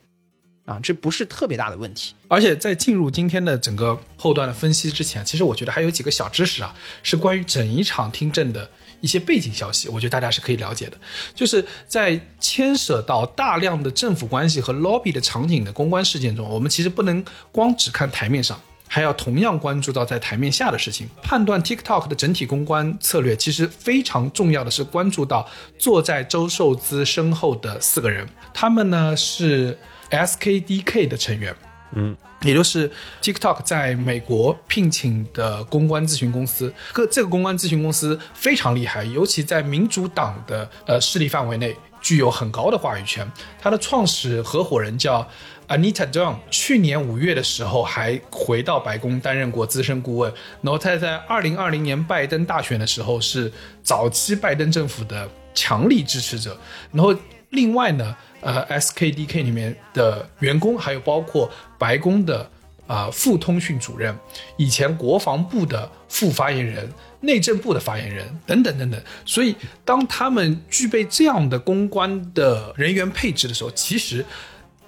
[0.66, 2.14] 啊，这不是特别大的问题。
[2.28, 10.98] 而且在进入今天的整个后段的分析之前，其实我觉得还有几个小知识啊，是关于整一场听证的一些背景消息，我觉得大家是可以了解的。
[11.34, 18.60] 就是在牵涉到大量的政府关系和 lobby 的场景的公关事件中，我们其实不能光只看台面上。
[18.90, 25.48] 还要同样关注到在台面下的事情，判断 TikTok 的整体公关策略，其实非常重要的是关注到
[25.78, 29.78] 坐在周受资身后的四个人，他们呢是
[30.10, 31.56] SKDK 的成员，
[31.94, 32.18] 嗯。
[32.44, 32.90] 也就是
[33.22, 43.30] TikTok 在美国聘请的公关咨询公司，各这个公关咨询公司非常厉害，尤其在民主党的呃势力范围内具有很高的话语权。
[43.60, 45.28] 它的创始合伙人叫
[45.68, 53.52] Anita Dunn，去年五月的时候还回到白宫担任过资深顾问，然后他在二零二零年拜登大选的时候是
[53.84, 56.58] 早期拜登政府的强力支持者，
[56.92, 57.14] 然后
[57.52, 62.50] 另外呢，呃，SKDK 里面的员工，还有包括白宫的
[62.90, 64.18] 啊、副通讯主任，
[64.58, 69.00] 以前国防部的副发言人、内政部的发言人等等等等。
[69.24, 74.26] 所以，当他们具备这样的公关的人员配置的时候，其实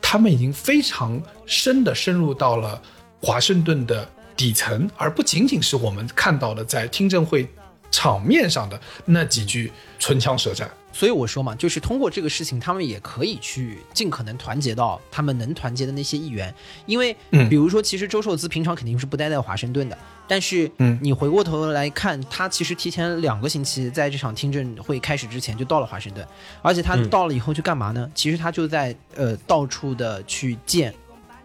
[0.02, 2.82] 他们已经非常深的深入到了
[3.22, 7.48] 华盛顿的底层，而不仅仅是我们看到的在听证会
[7.92, 10.70] 场面上的那几句唇枪舌战。
[10.94, 16.54] 所以我说嘛，就是通过这个事情，他们也可以去尽可能团结到他们能团结的那些议员，
[16.86, 26.28] 因为，嗯比如说，其实周受资平常肯定是不待在华盛顿的，但是，嗯你回过头来看，他其实提前两个星期在这场听证会开始之前就到了华盛顿，
[26.62, 28.12] 而且他到了以后去干嘛呢？
[28.14, 30.94] 其实他就在呃到处的去见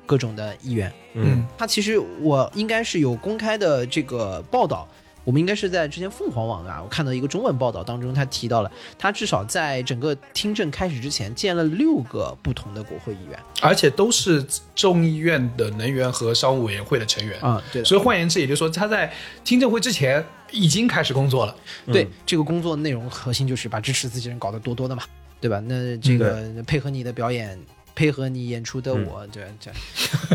[0.04, 0.92] 各种的议员。
[1.14, 4.86] 嗯他其实我应该是有公开的这个报道，
[5.26, 17.40] 我们应该是在之前凤凰网啊，我看到一个中文报道当中，他提到了他至少在整个听证开始之前见了六个不同的国会议员而且都是众议院的能源和商务委员会的成员。
[17.40, 19.12] 啊，对所以换言之，也就是说他在
[19.42, 21.56] 听证会之前已经开始工作了。
[21.86, 25.02] 对，这个工作内容核心就是把支持自己人搞得多多的嘛，
[25.40, 25.60] 对吧？
[25.66, 27.58] 那这个配合你的表演，
[27.96, 29.72] 配合你演出的我，这这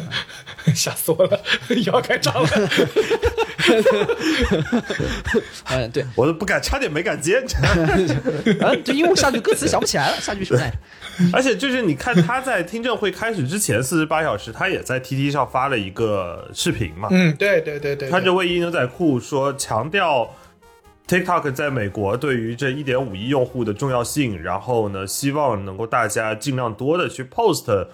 [0.76, 2.50] 吓死我了， 又要开张了。
[5.70, 7.40] 嗯，对，我都不敢，差点没敢接。
[8.62, 10.78] 啊，就因为我下句歌词想不起来了，下句什么来着？
[11.34, 20.34] 而且就是你看他在听证会开始之前四十八小时，他也在 T T 上发了一个视频嘛，嗯，对对对对，穿着卫衣牛仔裤说强调
[21.08, 27.88] TikTok 在美国对于这一点五亿用户的重要性，然后呢，希望能够大家尽量多的去 post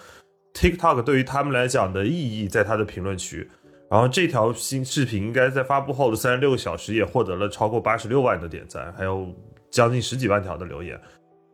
[0.54, 3.50] TikTok 对于他们来讲的意义在他的评论区。
[3.90, 9.34] 然后这条新视频应该在发布后的三十六个小时也获得了超过八十六万的点赞，还有
[9.70, 11.00] 将近十几万条的留言。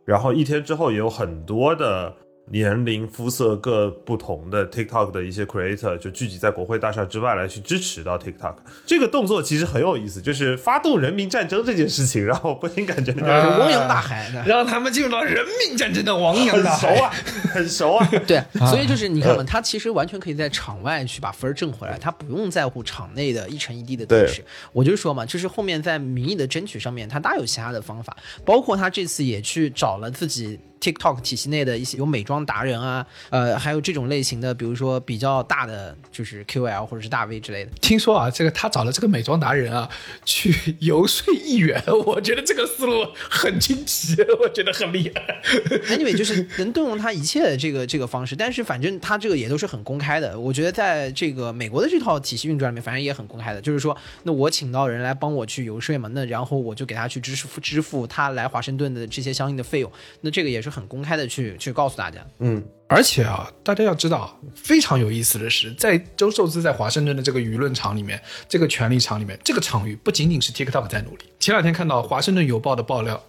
[0.05, 2.13] 然后一天之后，也有很多的
[2.51, 8.55] 年龄、肤色各不同的 TikTok 的一些 creator 就聚集在国会大厦之外来去支持到 TikTok。
[8.85, 14.43] 这个动作其实很有意思，就是发动人民战争这件事情，让我不禁感觉就是啊汪洋大海的。
[14.45, 16.87] 让他们进入到人民战争的汪洋很大海。
[16.89, 17.13] 很熟啊，
[17.53, 18.09] 很熟啊。
[18.27, 24.43] 对， 所以就是你看嘛，他其实完全可以在场外去把分儿挣回来，他不用在乎场内的一城一地的得失。
[24.73, 37.71] 我就说嘛，就是后面在民意的争取上面，他大有其他的方法，包括他这次也去找了自己 TikTok 体系内的一些有美妆达人啊，呃，还有这种类型的，比如说比较大的就是 QL 或者是大 V 之类的。
[37.79, 39.89] 听说啊，这个他找了这个美妆达人啊，
[40.25, 45.41] 去游说议员，我觉得这个思路很惊奇，我觉得很厉害。
[45.87, 50.37] anyway，就是能动用他一切的这个 这个方式，但是反正他这个也都是很公开的。
[50.37, 59.91] 我觉得在这个美国的这套体系运转里面，反正也很公开的，就是说，那我请到人来帮我去游说嘛，那然后我就给他去支付支付他来华盛顿的这些相应的费用，
[60.21, 62.25] 那这个也是很公开的去去告诉大家。
[62.39, 71.25] 嗯而且啊，大家要知道，非常有意思的是，在周受资在华盛顿的这个舆论场里面，这个权力场里面，这个场域不仅仅是 TikTok 在努力。
[71.39, 73.19] 前两天看到《华盛顿邮报》的爆料，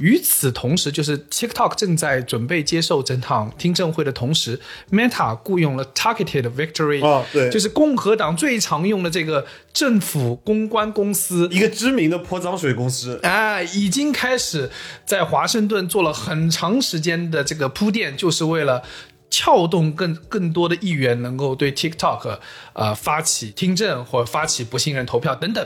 [0.00, 4.58] 与此同时，就是 TikTok 正在准备接受整场听证会的同时
[4.90, 14.70] ，Meta 雇佣了 Targeted Victory，、哦对就是共和党最常用的这个政府公关公司，一个知名的泼脏水公司，啊，已经开始
[15.04, 18.82] 在华盛顿做了很长时间的这个铺垫，就是为了
[19.28, 22.38] 撬动更更多的议员能够对 TikTok
[22.72, 25.64] 呃发起听证或者发起不信任投票等等。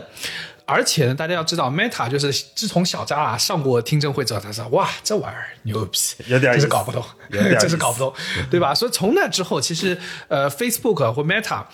[0.66, 7.04] 而且呢，大家要知道，Meta 就是自从小扎啊上过听证会之后，他说哇，这玩意儿牛逼，有点意思真是搞不懂，
[7.60, 8.14] 真是搞不懂，
[8.50, 8.74] 对吧？
[8.74, 9.98] 所以从那之后，其实
[10.28, 11.64] 呃，Facebook 或 Meta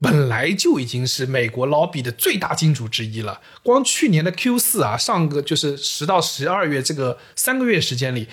[0.00, 3.40] 本来就已经是美国 lobby 的最大金主之一了。
[3.62, 8.28] 光去年的 Q 四啊，上个就是十到十二月这个三个月时间里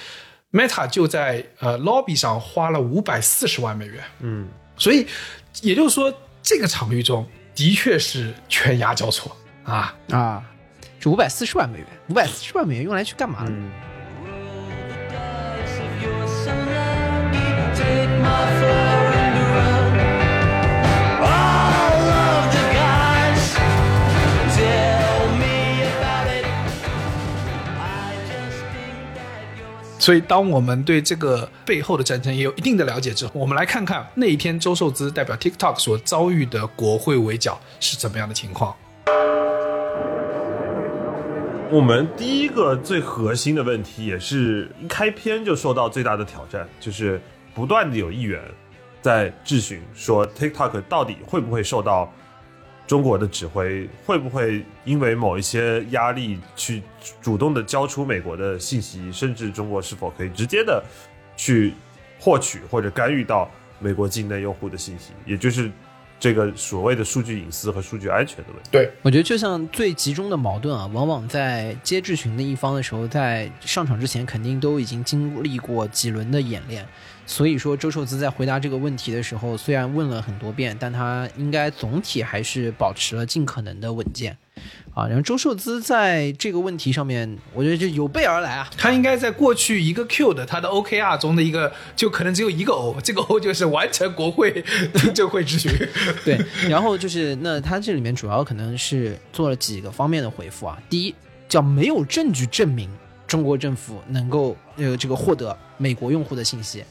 [0.52, 4.04] ，Meta 就在呃 lobby 上花了五百四十万美元。
[4.20, 5.06] 嗯，所以
[5.62, 9.36] 也就是说，这个场域中的确是犬牙交错
[9.68, 9.94] 啊。
[10.12, 10.44] 啊，
[11.00, 13.52] 这五百四十万美元，五百四十万美元用来去干嘛呢
[21.22, 21.68] ？All
[30.00, 38.74] 所以，当我们对这个背后的战争也有一定的了解之后，我们来看看那一天周受资代表 TikTok 所遭遇的国会围剿是怎么样的情况。
[41.70, 47.20] 我们第一个最核心的问题，也是一开篇就受到最大的挑战，就是
[47.54, 48.42] 不断的有议员
[49.02, 52.12] 在质询说，TikTok 到底会不会受到
[52.88, 56.82] 中国的指挥，会不会因为某一些压力去
[57.22, 60.82] 主动的交出美国的信息，甚至中国是否可以直接的
[61.36, 61.74] 去
[62.18, 65.70] 获取或者干预到美国境内用户的信息，也就是
[66.20, 68.70] 这个所谓的数据隐私和数据安全的问题。
[68.72, 76.86] 对，我觉得就像最集中的矛盾啊，往往在接质询的一方的时候，在上场之前肯定都已经经历过几轮的演练。
[77.30, 84.36] 所以说，周受资在回答这个问题的时候，虽然问了很多遍，但他应该总体还是保持了尽可能的稳健
[84.94, 85.06] 啊。
[85.06, 88.70] 然后周受资在这个问题上面，我觉得就有备而来啊。
[88.78, 94.64] 他应该在过去一个 Q 的他的 OKR 中的一个，就可能只有一个 O，这个 O 就是完成国会
[94.96, 95.70] 听证会质询。
[96.24, 96.40] 对，
[96.70, 100.82] 然后就是那他这里面主要可能是做了几个方面的回复啊。
[100.90, 101.14] 第一，
[101.50, 102.90] 叫没有证据证明
[103.28, 106.86] 中国政府能够呃这个获得美国用户的信息。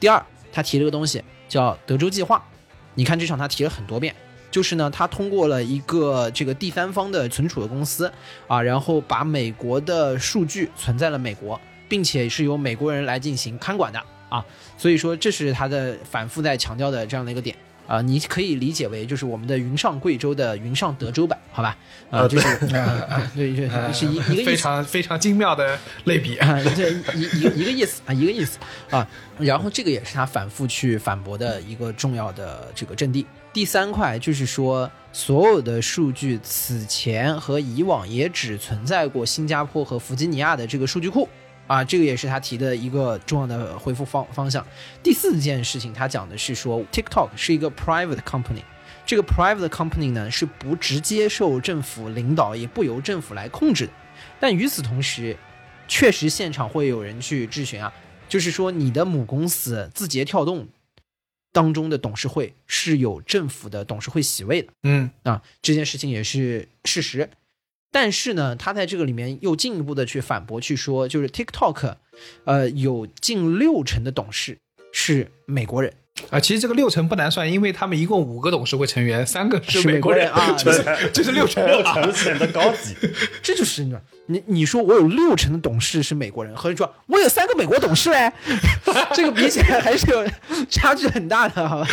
[0.00, 2.42] 第二，他提了个东西叫德州计划，
[2.94, 4.14] 你看这场他提了很多遍，
[4.50, 8.12] 就是呢，他通过了一个这个第三方的存储的公司
[8.46, 14.44] 啊，然后把美国的数据存在了美国，并且是由美国人来进行看管的啊，
[14.76, 17.56] 所以说这是他的反复在强调的这样的一个点。
[17.88, 21.76] 啊、你可以理解为就是我们的云上贵州的云上德州版，好吧？
[22.10, 24.56] 啊、啊就是啊，对对，是一一个意非。
[24.56, 26.36] 常非常精妙的类比。
[26.36, 28.58] 啊，这一一一个意思啊，一个意思
[28.90, 29.08] 啊。
[29.38, 33.24] 然后这个也是他反复去反驳的一个重要的这个阵地。
[33.52, 41.26] 第三块就是说，所有的数据此前和以往也只存在过新加坡和弗吉尼亚的这个数据库
[41.68, 44.66] 啊，这个也是他提的一个重要的回复方方向。
[45.02, 48.64] 第四件事情，他讲的是说，TikTok 是一个 private company。
[49.06, 53.92] 这个 private company 呢是不直接受政府领导，也不由政府来控制的。
[54.40, 55.36] 但与此同时，
[55.86, 57.92] 确实现场会有人去质询啊，
[58.28, 60.68] 就是说你的母公司字节跳动
[61.52, 67.30] 当中的董事会是有政府的董事会席位的嗯啊，这件事情也是事实。
[67.90, 71.96] 但是呢，他在这个里面又进一步的去反驳，去说就是 TikTok，
[72.44, 74.58] 呃，有近六成的董事
[74.92, 75.92] 是美国人，
[76.30, 81.94] 啊，其实这个六成不难算，因为他们一共五个董事会成员，三个是美美国国人啊就是就是六成六啊。
[82.02, 82.94] 成显得高级。
[83.42, 83.94] 这就是你
[84.26, 88.32] 你你说我有六成的董事是美国人，和你说我有三个美国董事哎，
[89.14, 90.24] 这个比起来还是有
[90.68, 91.88] 差距很大的，好吧？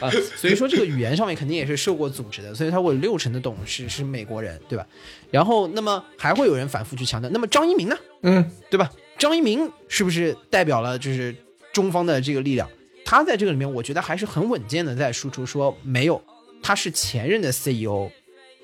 [0.00, 4.86] 啊，所以说这个语言上面肯定也是受过组织的，所以他我有六成的董事是美国人，对吧？
[5.30, 7.96] 然后那么还会有人反复去强调，那么张一鸣呢？
[8.22, 8.90] 嗯，对吧？
[9.18, 11.34] 张一鸣是不是代表了就是
[11.72, 12.68] 中方的这个力量？
[13.06, 16.20] 他在这个里面，我觉得还是很稳健的在输出说没有，
[16.60, 18.10] 他是前任的 CEO，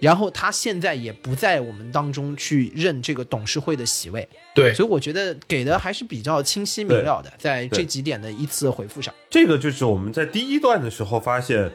[0.01, 9.14] 然后他现在也不在我们当中去任这个董事会的席位，对，所以我觉得给的还是比较清晰明了的，在这几点的一次回复上。
[9.30, 11.70] 这个就是我们在第一段的时候发现，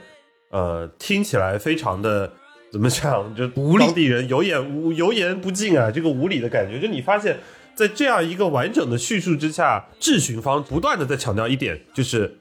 [0.49, 2.33] 呃，听起来非常的
[2.69, 6.81] 怎么讲，就无理当地人有眼无油盐不进啊，这个无理的感觉。
[6.81, 7.39] 就你发现，
[7.73, 12.37] 在这样一个完整的叙述之下，质询方不断的在强调一点，就是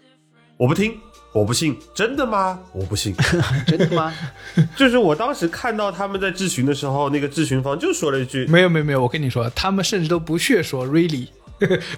[0.56, 0.98] 我不听，
[1.32, 2.58] 我不信，真的吗？
[2.72, 3.14] 我不信。
[3.66, 4.12] 真的吗？
[4.74, 11.28] 就是我当时看到他们在质询的时候，那个质询方就说了一句，没有没有没有，我跟你说，他们甚至都不屑说 really，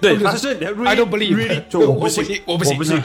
[0.01, 3.01] 对， 他是他连 I don't believe，really 就我不信，我不信，我不信。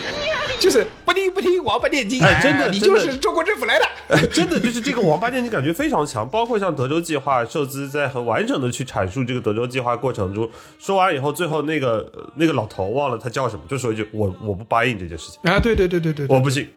[0.58, 3.84] 就是不听不听，王八念经，哎真的你就是中国政府来的。
[4.28, 10.48] 真的就是这个王八念经感觉非常强，包括像德州计划，寿司在很完整的去阐述这个德州计划过程中，
[10.78, 16.68] 说完以后，最后那个呃那个老头忘了他叫什么，就说一句我我不答应这件事情，啊，对对对对对，对我不信。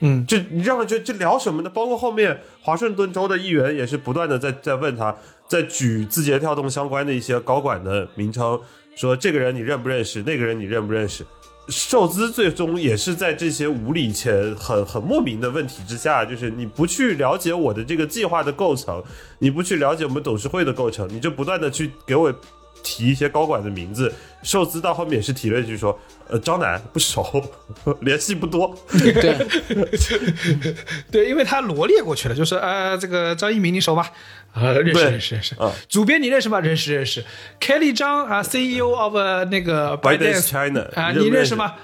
[0.00, 1.70] 嗯，就你让他觉得这聊什么呢？
[1.70, 5.12] 包括后面华盛顿州的议员也是不断的在在问他，
[5.48, 8.60] 在举字节跳动相关的一些高管的名称，
[8.94, 11.26] 说这个人你认不认识，那个人你认不认识。
[11.68, 19.02] 受资最终也是在这些无理且很很莫名的问题之下，就是你不去了解我的这个计划的构成，
[19.38, 22.32] 你不去了解我们董事会的构成，你就不断的去给我
[22.88, 24.10] 提一些高管的名字。
[24.42, 27.22] 寿司到后面也是提了一句说，呃，张楠不熟，
[28.00, 28.74] 联系不多。
[28.88, 29.36] 对，
[31.10, 34.06] 对，因为他罗列过去了，就是呃，这个张一鸣你熟吗？
[34.54, 35.72] 啊，认识认识认识啊。
[35.88, 36.60] 主编你认识吗？
[36.60, 37.24] 认识认识。
[37.60, 41.74] Kelly 张啊，CEO of 呃那个 ByteDance ByteDance China 啊，你认识吗？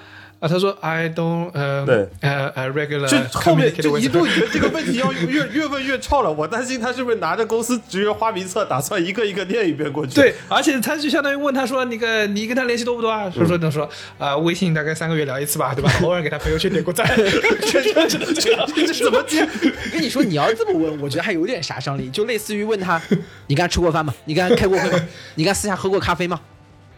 [0.44, 10.16] 啊，他说 I don't 呃对呃呃 regular 就后面就一度以为这个问题要越越问越臭了，我担心他是不是拿着公司职员花名册，打算一个一个念一遍过去。
[10.16, 13.88] 对，而且他就相当于问他说：“那个你跟他联系多不多啊？”说说他说
[14.18, 15.90] 啊，微信大概三个月聊一次吧，对吧？
[16.04, 19.48] 偶尔给他朋友圈点过赞， 这这这这这怎么接？
[19.90, 23.00] 跟你说，你要这么问，我觉得还有点杀伤力，就类似于问他，
[23.46, 24.14] 你跟他吃过饭吗？
[24.26, 25.00] 你跟他开过会吗？
[25.36, 26.38] 你跟他私下喝过咖啡吗？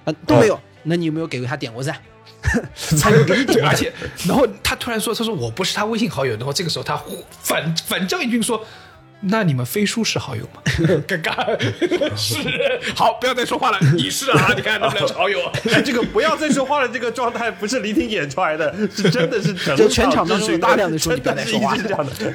[0.05, 0.61] 啊，都没有。
[0.87, 1.97] 那你有没有给他点过赞？
[2.75, 3.65] 才有给你点。
[3.67, 3.93] 而且，
[4.27, 7.01] 然后他突然说：“他说我不是他微信好友。”然后这个时候他
[7.43, 8.65] 反反将一军说
[9.21, 10.63] ：“那你们飞书是好友吗？”
[11.09, 11.59] 尴尬，
[12.17, 12.39] 是
[12.95, 13.79] 好，不要再说话了。
[13.97, 15.41] 你是啊，你看他们俩是好友。
[15.73, 22.35] 哎，这个不要再说话了，这个状态不是李挺演出来的，是真的是整就全场当中有大量的说你不要再说话是这样的。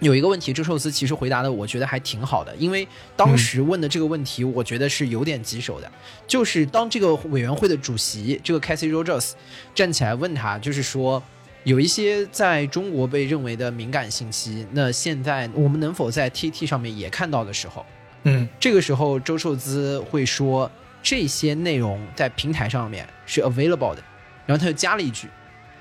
[0.00, 5.90] 有一个问题，周寿司其实回答的我觉得还挺好的，因为当时问的这个问题，我觉得是有点棘手的，
[6.26, 9.32] 就是当这个委员会的主席这个 Casey Rogers
[9.74, 11.22] 站起来问他，就是说
[11.64, 17.84] 有一些在中国被认为的敏感信息，那现在我们能否在 TT 上面也看到的时候，
[18.24, 20.70] 嗯这个时候周寿资会说
[21.02, 24.02] 这些内容在平台上面是 available 的，
[24.46, 25.28] 然后他就加了一句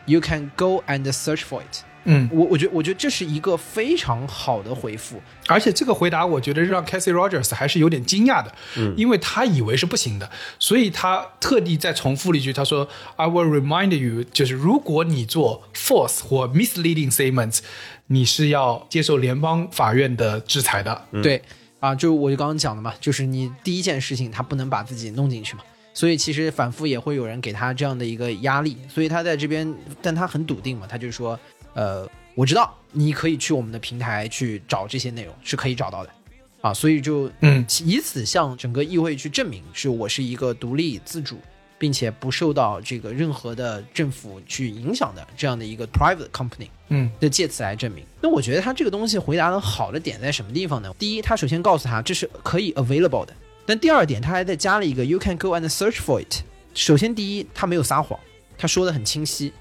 [0.06, 1.84] ，You can go and search for it。
[2.06, 5.22] 嗯，我我觉得我觉得这是一个非常好的回复。
[5.48, 10.30] 而且这个回答，我觉得让 Cassie Rogers 还是有点惊讶的，嗯，因为他以为是不行的，
[10.60, 17.60] 所以他特地再重复了一句，他说：“I will remind you，就是如果你做 false 或 misleading statements，
[18.08, 21.06] 你是要接受联邦法院的制裁的。
[21.24, 21.42] 对
[21.80, 31.40] 啊，就我就刚刚讲的嘛，就是你第一件事情他不能把自己弄进去嘛，所以其实反复也会有人给他这样的一个压力，所以他在这边，但他很笃定嘛，他就说，
[31.74, 36.10] 呃，我知道你可以去我们的平台去找这些内容，是可以找到的，
[36.62, 41.40] 啊，所以就嗯以此向整个议会去证明，是我是一个独立自主。
[41.82, 48.04] 并且不受到这个任何的政府去影响的这样的一个 private company，嗯，就借此来证明。
[48.20, 50.94] 那我觉得他这个东西回答的好的点在什么地方呢？
[51.00, 53.34] 第一，他首先告诉他这是可以 available 的，
[53.66, 56.42] 但第二点，他还再加了一个 you can go and search for it。
[56.74, 58.20] 首先，第一，他没有撒谎，
[58.58, 59.54] 他说的很清晰。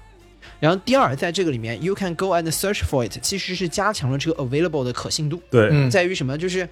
[0.59, 5.41] 然后第二，在这个里面，you can go and search for it，其实是加强了这个 available 的可信度。
[5.49, 6.37] 对，嗯在于什么？
[6.37, 6.67] 就是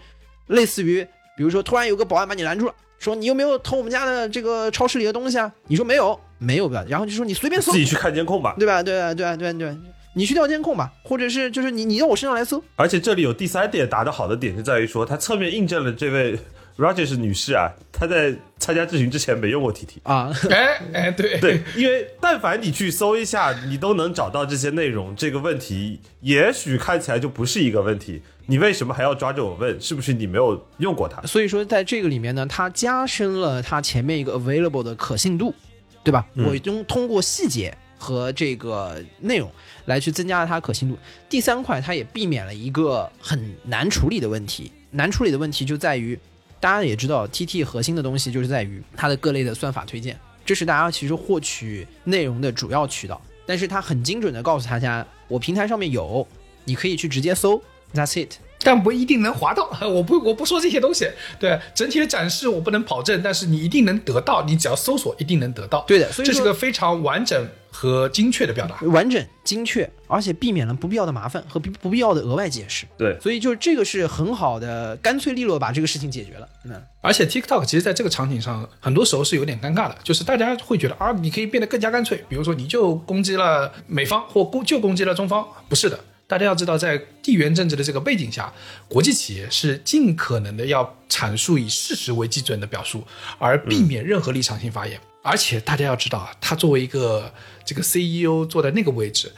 [0.47, 1.05] 类似于，
[1.37, 5.51] 比如说突然有个保安把你拦住了，说你有没有偷我们家的这个超市里的东西啊？
[5.67, 6.83] 你说没有，没有吧？
[6.87, 8.55] 然后就说你随便搜自，己去看监控吧。
[8.57, 8.83] 对吧？
[8.83, 9.77] 对啊，对啊，对啊，对啊，
[10.15, 16.37] 你去调监控吧，或者是就是你你到我身上来搜，而且这里有第三点打得好的点，就在于说，它侧面印证了这位
[16.77, 18.35] Rogers 女士啊，她在
[18.67, 19.99] 参加咨询之前没用过 TT。
[20.03, 25.15] 啊，哎哎，对对，因为但凡你去搜一下，你都能找到这些内容。
[25.15, 29.79] 这个问题也许看起来就不是一个问题，你为什么还要抓着我问？
[29.79, 31.21] 是不是你没有用过它？
[31.21, 35.55] 所以说在这个里面呢，它加深了它前面一个 available 的可信度，
[36.03, 36.27] 对吧？
[36.35, 39.49] 我用通过细节和这个内容
[39.85, 40.99] 来去增加了它可信度。
[41.29, 44.73] 第三块，它也避免了一个很难处理的问题。
[44.91, 46.17] 难处理的问题就在于，
[46.59, 53.21] 大家也知道，TT 核心的东西就是在于它的各类的算法推荐，这是大家其实获取内容的主要渠道。
[53.45, 56.27] 但是它很精准的告诉大家，我平台上面有，
[56.65, 57.61] 你可以去直接搜
[57.93, 58.33] ，That's it。
[58.63, 59.69] 但不一定能划到。
[59.87, 65.83] 我不我不说这些东西，对整体的展示我不能保证，但是你一定能得到，你只要搜索一定能得到。
[65.87, 68.79] 对的所以这是个非常完整和精确的表达。
[68.87, 72.85] 完整、精确，而且避免了不必要的麻烦和不不必要的额外解释。
[72.97, 76.47] 对，所以就是这个是很好的，干脆利落把这个事情解决了。
[76.65, 85.99] 嗯，而且 TikTok 其实在这个场景上，很多时候是有点尴尬的，就是大家会觉得啊，你可以变得更加干脆，比如说你就攻击了美方或攻就攻击了中方，不是的。
[86.27, 88.53] 大家要知道，在地缘政治的这个背景下，
[88.89, 93.07] 国际企业是尽可能的要阐述以事实为基准的表述，
[93.39, 94.99] 而避免任何立场性发言。
[95.23, 97.33] 而且大家要知道啊，他作为一个
[97.65, 99.31] 这个 CEO 坐在那个位置，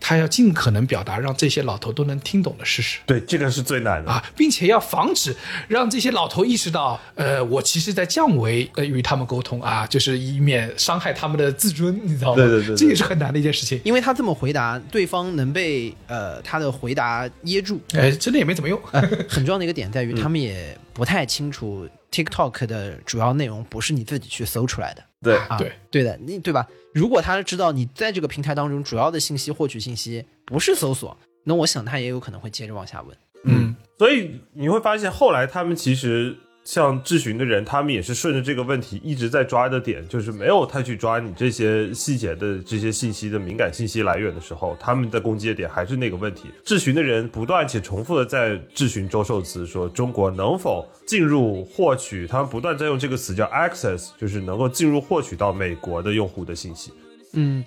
[0.00, 2.98] 他要尽可能表达让这些老头都能听懂的事实。
[3.06, 4.10] 对，这个是最难的。
[4.10, 5.34] 啊，并且要防止
[5.68, 12.36] 让这些老头意识到，呃，我其实在降维呃与他们沟通啊，就是以免伤害他们的自尊，你知道吗？
[12.36, 13.80] 对对对对这也是很难的一件事情。
[13.84, 17.80] 因为他这么回答，对方能被呃他的回答噎住。
[17.94, 18.80] 哎，真的也没怎么用。
[18.92, 25.04] 呃，很重要的一个点在于，他们也不太清楚 TikTok 的主要内容不是你自己去搜出来的。
[25.20, 26.66] 对，啊，对对的，你对吧？
[26.94, 33.16] 如果他知道你在这个平台当中主要的信息获取信息不是搜索，那我想他也有可能会接着往下问。
[33.44, 46.48] 嗯，所以你会发现，后来他们其实像质询的人，他们也是顺着这个问题一直在抓的点，就是没有太去抓你这些细节的这些信息的敏感信息来源的时候，他们的攻击的点还是那个问题。
[46.64, 56.90] 质询的人不断且重复的在质询周受资，说中国能否进入获取，他们不断在用这个词叫 access，就是能够进入获取到美国的用户的信息。
[57.34, 57.62] 嗯，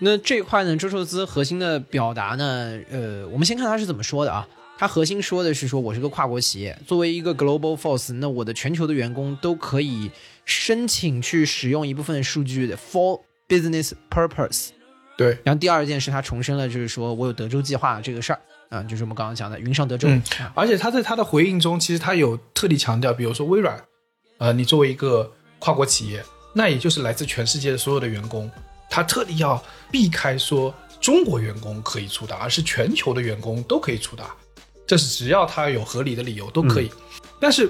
[0.00, 4.46] 那这块呢，周受资核心的表达呢，呃，我们先看他是怎么说的啊。
[4.82, 10.10] 他核心说的是说，我是个跨国企业，作为一个 global force，那我的全球的员工都可以
[10.44, 14.70] 申请去使用一部分数据的 for business purpose。
[15.16, 20.08] 对，然后第二件事，他重申了就是说我有德州计划这个事儿啊，就是我们刚刚讲的云上德州。
[20.08, 23.80] 嗯啊而且他在他的回应中，其实他有特地强调，比如说微软，
[24.38, 26.24] 呃，你作为一个跨国企业，
[26.54, 28.50] 那也就是来自全世界的所有的员工，
[28.90, 29.62] 他特地要
[29.92, 34.34] 避开说中国员工可以出达，而是全球的员工都可以出达，
[34.92, 36.90] 这是只要他有合理的理由都可以。
[37.40, 37.66] 但是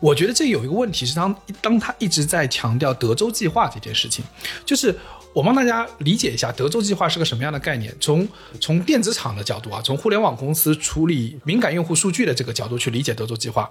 [0.00, 4.24] 我觉得这有一个问题是当当他一直在强调德州计划这件事情，
[4.64, 4.98] 就是
[5.34, 7.94] 我帮大家理解一下德州计划是个什么样的概念。
[8.00, 8.26] 从
[8.58, 13.70] 从电子厂的角度啊，从互联网公司处理敏感用户数据的这个角度去理解德州计划。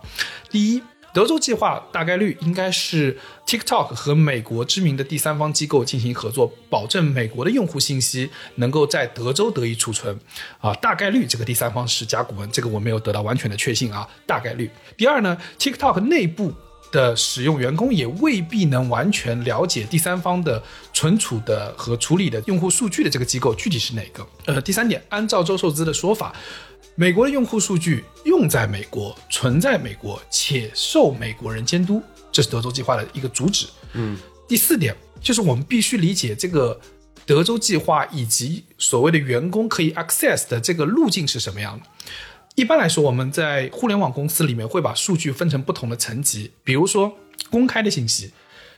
[0.51, 0.83] 第一，
[1.15, 10.19] 德州计划大概率应该是 TikTok 和美国知名的第三方机构进行合作，保证美国的用户信息能够在德州得以储存。
[10.59, 14.69] 啊，大概率这个第三方是甲骨文，这个我没有得到完全的确信啊，大概率。
[14.97, 16.53] 第二呢，TikTok 内部。
[16.91, 20.63] 的使用员工也未必能完全了解第三方的
[20.93, 24.25] 存储的和处理的用户数据的这个机构具体是哪个。
[24.45, 26.33] 呃，第三点，按照周受资的说法，
[26.97, 33.67] 美国的用户数据用在美国，存在美国，且受美国人监督，这是德州计划的一个主旨。
[33.93, 34.17] 嗯，
[34.47, 36.79] 第四点就是我们必须理解这个
[37.25, 41.85] 德州计划以及所谓的员工可以 access 的这个路径是什么样的。
[42.55, 47.17] 一般来说，我们在互联网公司里面会把数据分成不同的层级，比如说
[47.49, 48.31] 公开的信息，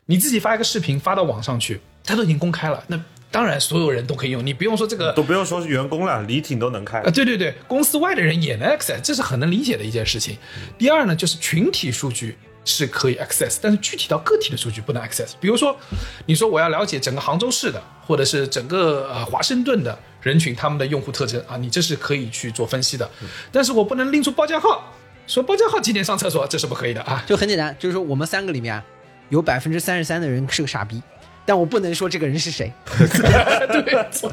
[0.08, 3.00] 你自己发一个视频发到网上去，它都已经公开了，那
[3.30, 7.12] 当然所有人都可以用，你不用说这个都不用说是员工了，李挺都能开啊，。
[7.12, 10.38] 对对对，公司外的人也能 access，这是很能理解的一件事情。
[10.78, 15.32] 第二呢，就是群体数据是可以 access，但是具体到个体的数据不能 access。
[15.40, 15.78] 比如说，
[16.26, 23.10] 你说我要了解整个杭州市的，或者是整个呃华盛顿的人群他们的用户特征啊，你这是可以去做分析的，
[23.52, 24.94] 但是我不能拎出包间号，
[25.28, 27.24] 说包间号几点上厕所，这是不可以的啊。
[27.28, 28.84] 就很简单，就是说我们三个里面啊，
[29.30, 31.02] 有百分之三十三的人是个傻逼，
[31.48, 32.72] 但我不能说这个人是谁。
[33.72, 33.82] 对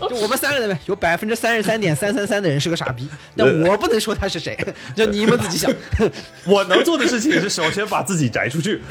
[0.09, 4.59] 就我们三个人呗有百分之三十三点三三三的人是个傻逼，但我不能说他是谁，
[4.97, 5.73] 就你们自己想。
[6.45, 8.83] 我能做的事情是首先把自己摘出去，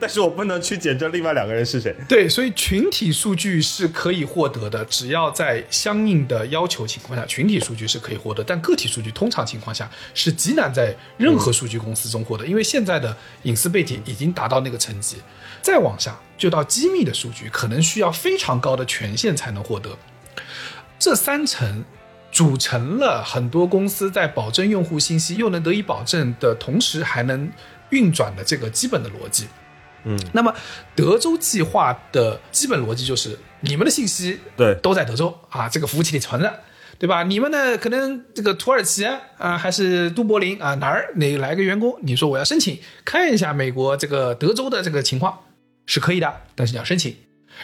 [0.00, 1.94] 但是我不能去检证另外两个人是谁。
[2.08, 15.16] 对，所以群体数据是可以获得的，只要在相应的要求情况下，群体数据是可以获得，但个体数据通常情况下是极难在任何数据公司中获得，因为现在的隐私背景已经达到那个层级，
[15.62, 19.90] 再往下就到机密的数据，可能需要非常高的权限才能获得。
[20.98, 21.84] 这三层
[22.32, 27.52] 组成了很多公司在保证用户信息又能得以保证的同时，还能
[27.90, 29.48] 运转的这个基本的逻辑。
[30.04, 30.54] 嗯，那么
[30.96, 36.60] 德州计划的基本逻辑就是，你们的信息对都在德州啊，这个服务器里存着，
[36.98, 37.22] 对吧？
[37.24, 45.38] 你们呢，可能这个土耳其啊，还是都柏林啊，哪儿哪来个员工，你说我要申请看一下美国这个德州的这个情况
[45.90, 47.16] 是可以的，但是你要申请，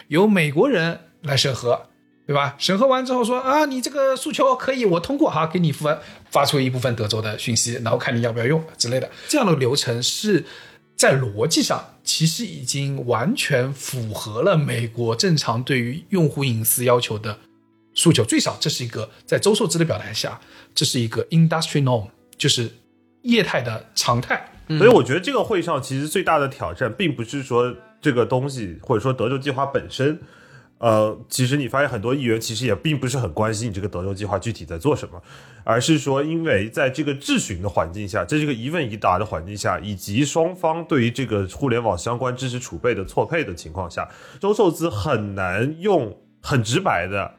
[0.09, 1.87] 由美国人来审核，
[2.25, 2.55] 对吧？
[2.57, 5.97] 审核完之后说啊，你这个诉求可以，我通过，好，给你发
[6.29, 9.09] 发出一部分德州的讯息，然后看你要不要用之类的。
[9.29, 10.43] 这样的流程是
[10.97, 17.39] 在逻辑上其实已经完全符合了美国正常对于用户隐私要求的
[17.93, 20.37] 诉求，最少这是一个在周受资的表态下，
[20.75, 22.69] 这是一个 industry norm，就是
[23.21, 24.51] 业态的常态。
[24.77, 30.19] 所以我觉得这个会上其实最大的挑战，并不是说这个东西或者说德州计划本身。
[30.79, 35.19] 呃，其实你发现很多议员其实也并不是很关心你这个德州计划具体在做什么，
[35.63, 44.07] 而是说，因为在这个质询的环境下，在这个一问一答的环境下，以及双方对于这个互联网相关知识储备的错配的情况下，
[44.39, 47.33] 周受资很难用很直白的、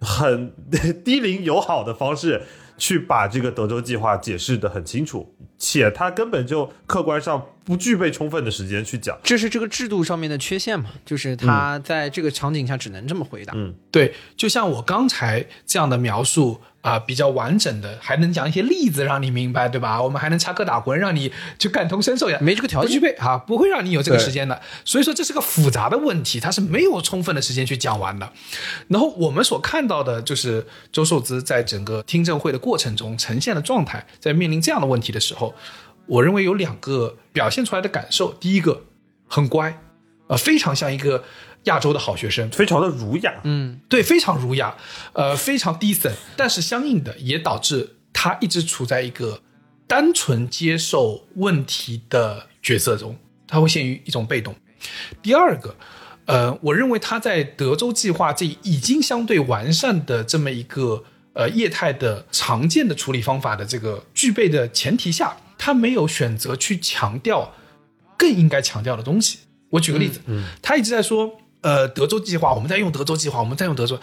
[0.00, 0.52] 很
[1.04, 2.42] 低龄友好的方式
[2.76, 5.32] 去把这个德州计划解释的很清楚，
[5.62, 9.16] 且他根本就客观上不具备充分的时间去讲。
[9.22, 10.90] 这是这个制度上面的缺陷嘛？
[11.06, 13.52] 就是他在这个场景下只能这么回答。
[13.54, 20.02] 嗯对，就像我刚才这样的描述啊、比较完整的，还能讲一些例子让你明白，对吧？
[20.02, 22.36] 我们还能插科打诨，让你就感同身受呀。
[22.40, 24.60] 没这个条件不具备啊，不会让你有这个时间的。
[24.84, 28.28] 所以说这是个复杂的问题，它是没有充分的时间去讲完的。
[28.88, 35.51] 然后我们所看到的就是周受资在整个听证会的过程中呈现的状态，在面临这样的问题的时候，
[36.06, 38.32] 我认为有两个表现出来的感受。
[38.34, 38.82] 第一个，
[39.26, 39.80] 很乖，
[40.26, 41.24] 呃，非常像一个
[41.64, 44.76] 亚洲的好学生，非常的儒雅，嗯，对，非常儒雅，
[45.12, 49.40] 呃，非常 decent，但是相应的也导致他一直处在一个
[49.86, 54.54] 单纯接受问题的角色中，他会陷于一种被动。
[55.22, 55.76] 第二个，
[56.24, 61.04] 呃，我认为他在德州计划这已经相对完善的这么一个
[61.34, 67.52] 呃业态的常见的处理方法的这个具备的前提下，他没有选择去强调
[68.18, 69.38] 更应该强调的东西。
[69.70, 71.30] 我举个例子，嗯他一直在说，
[71.62, 73.98] 呃，德州计划，我们在用德州计划，我们在用德州。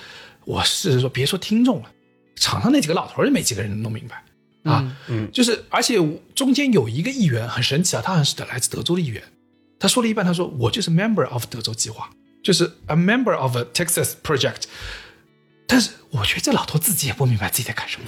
[0.46, 1.92] 我是说，别说听众了，
[2.36, 4.24] 场上那几个老头儿也没几个人能弄明白
[4.72, 4.98] 啊。
[5.08, 6.00] 嗯就是，而且
[6.34, 9.22] 中间有一个议员很神奇啊，他好像是来自德州的议员，
[9.78, 12.10] 他说了一半，他说我就是 member of 德州计划，
[12.44, 14.64] 就是 a member of a Texas project。
[15.72, 18.08] 但是我觉得这老头自己也不明白自己在干什么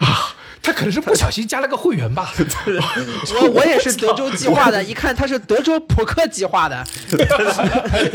[0.04, 2.34] 啊，他可能是不小心加了个会员吧。
[3.40, 7.24] 我我也是德州计划的， 一看他是德州扑克计划的，德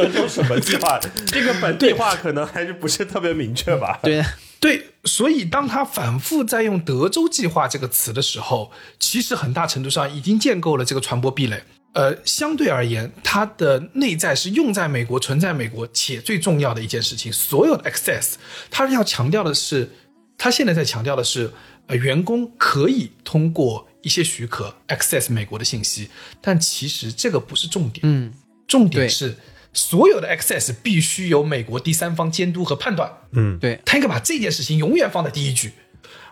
[0.10, 1.00] 州什么计划？
[1.26, 3.98] 这个本地化可能还是不是特别明确吧？
[4.04, 4.22] 对，
[4.60, 11.64] 对，所以当他反复在用“德州计划”这个词的时候，其实很大程度上已经建构了这个传播壁垒。
[12.00, 18.36] 呃，相对而言，它的内在是用在美国、存在美国，且最重要的一件事情，所有的 access，
[18.72, 19.90] 它要强调的是，
[20.38, 21.52] 它现在在强调的是，
[21.88, 26.10] 呃，员工可以通过一一些许可 access 美国的信息，
[26.42, 28.34] 但其实这个不是重点，嗯，
[28.68, 29.36] 重点是
[29.72, 33.12] 所有的 access 必须由美国第三方监督和判断。
[33.34, 35.74] 嗯对，他应该把这件事情永远放在第一句，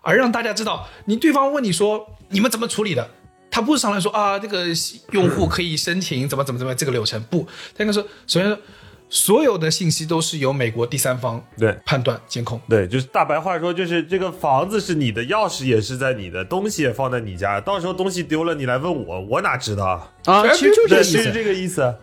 [0.01, 3.11] 而让大家知道，你对方问你说你们怎么处理的，
[3.58, 4.68] 他不是上来说啊，这个
[5.10, 7.43] 用户可以申请怎么怎么怎么这个流程，不，
[7.76, 8.55] 他应该说，首先说
[9.10, 12.62] 所有的信息都是由美国第三方对判断监控。
[12.70, 19.86] 对，就是大白话说，就是这个房子是你的，钥匙也是在你的，东西也放在你家，到时候东西丢了，你来问我，我哪知道
[20.26, 20.47] 啊？
[20.53, 21.95] 其实就是这，个意思。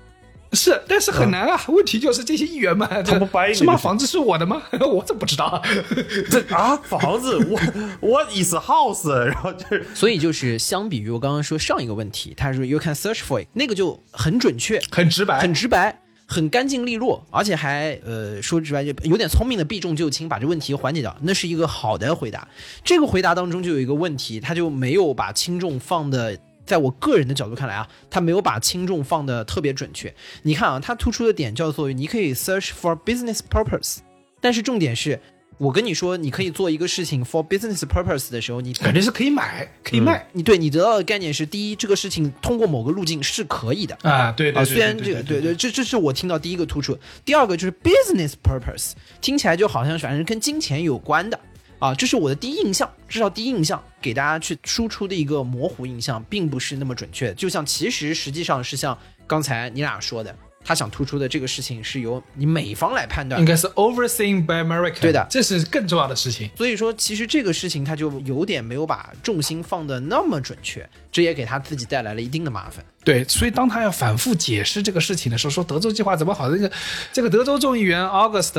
[0.54, 1.60] 是但是很难啊。
[1.68, 3.72] 问题就是这些议员们，他不掰你是吗？
[3.72, 4.62] 的房子是我的吗？
[4.80, 5.62] 我怎么不知道啊？
[6.30, 7.60] 这啊，房子，我
[8.00, 22.46] 我 is house，然后就是 所以就是相比于我刚刚说上一个问题，他说 you can search for it，那个就很准确，很直白，很直白，很干净利落，而且还呃说直白就有点聪明的避重就轻，把这问题缓解掉，那是一个好的回答。
[22.84, 26.38] 这个回答当中就有一个问题，他就没有把轻重放的。
[26.64, 30.14] 在我个人的角度看来啊，他没有把轻重放的特别准确。
[30.42, 33.98] 你看啊，他突出的点叫做你可以 search for business purpose，
[34.40, 35.20] 但是重点是
[35.58, 44.32] 我跟你说，你可以做一个事情 for business purpose 的时候，你肯定是可以买，可以卖、你对你得到的概念是：第一，这个事情通过某个路径是可以的啊。
[44.32, 46.98] 对对啊，对虽然这个对对对这这是我听到第一个突出。
[47.24, 51.38] 第二个就是 business purpose，听起来就好像反正跟金钱有关的
[51.84, 57.34] 啊，这是我的第一印象，至少第一印象给大家去输出的一个模糊印象，并不是那么准确。
[57.34, 63.46] 就像其实实际上是像刚才你俩说的，他想突出的这个事情是由你美方来判断应。
[63.46, 64.98] 该是 overseen by America。
[64.98, 66.48] 对的这是更重要的事情。
[66.56, 72.82] 所以说，其实这个事情他就有点没有把重心放的那么准确，这也给他自己带来了一定的麻烦。
[73.04, 76.72] 对，所以当他要反复解释这个事情的时候，说德州计划怎么好，这个
[77.12, 78.54] 这个德州众议员 August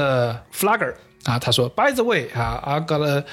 [0.53, 0.93] Flagger
[1.25, 3.23] 啊，他说，By the way 啊，I gotta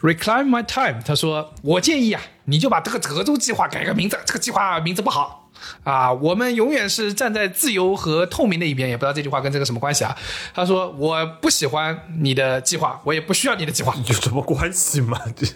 [0.00, 1.02] reclaim my time。
[1.02, 5.45] 他说，我建议啊，你就把这个德州计划改个名字，这个计划名字不好。
[5.84, 10.16] 啊，我们永远是站在自由和透明的一边，也不知道这句话跟这个什么关系啊。
[10.54, 13.94] 他说：“我不喜欢你的计划，我也不需要你的计划。
[14.06, 15.20] 有什么关系吗？
[15.34, 15.46] 这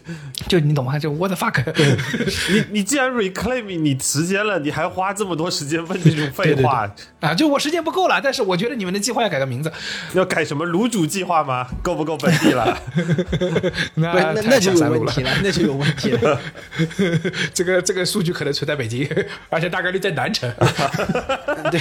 [0.58, 0.98] 就你懂吗？
[0.98, 1.62] 就 what the fuck？
[2.50, 6.90] 你你既然 reclaim 你时间了，你还花这么多时间问这种废话，
[7.20, 9.70] 啊，就我时间不够了，但是我觉得你们的计划要改个名字。
[10.14, 11.66] 要改什么卤煮计划吗？
[11.82, 12.76] 够不够本地了？
[13.94, 16.40] 那，那那就有问题了，那就有问题了。
[17.54, 19.08] 这个这个数据可能存在北京，
[19.48, 20.50] 而且大概率在南城。
[21.70, 21.80] 对，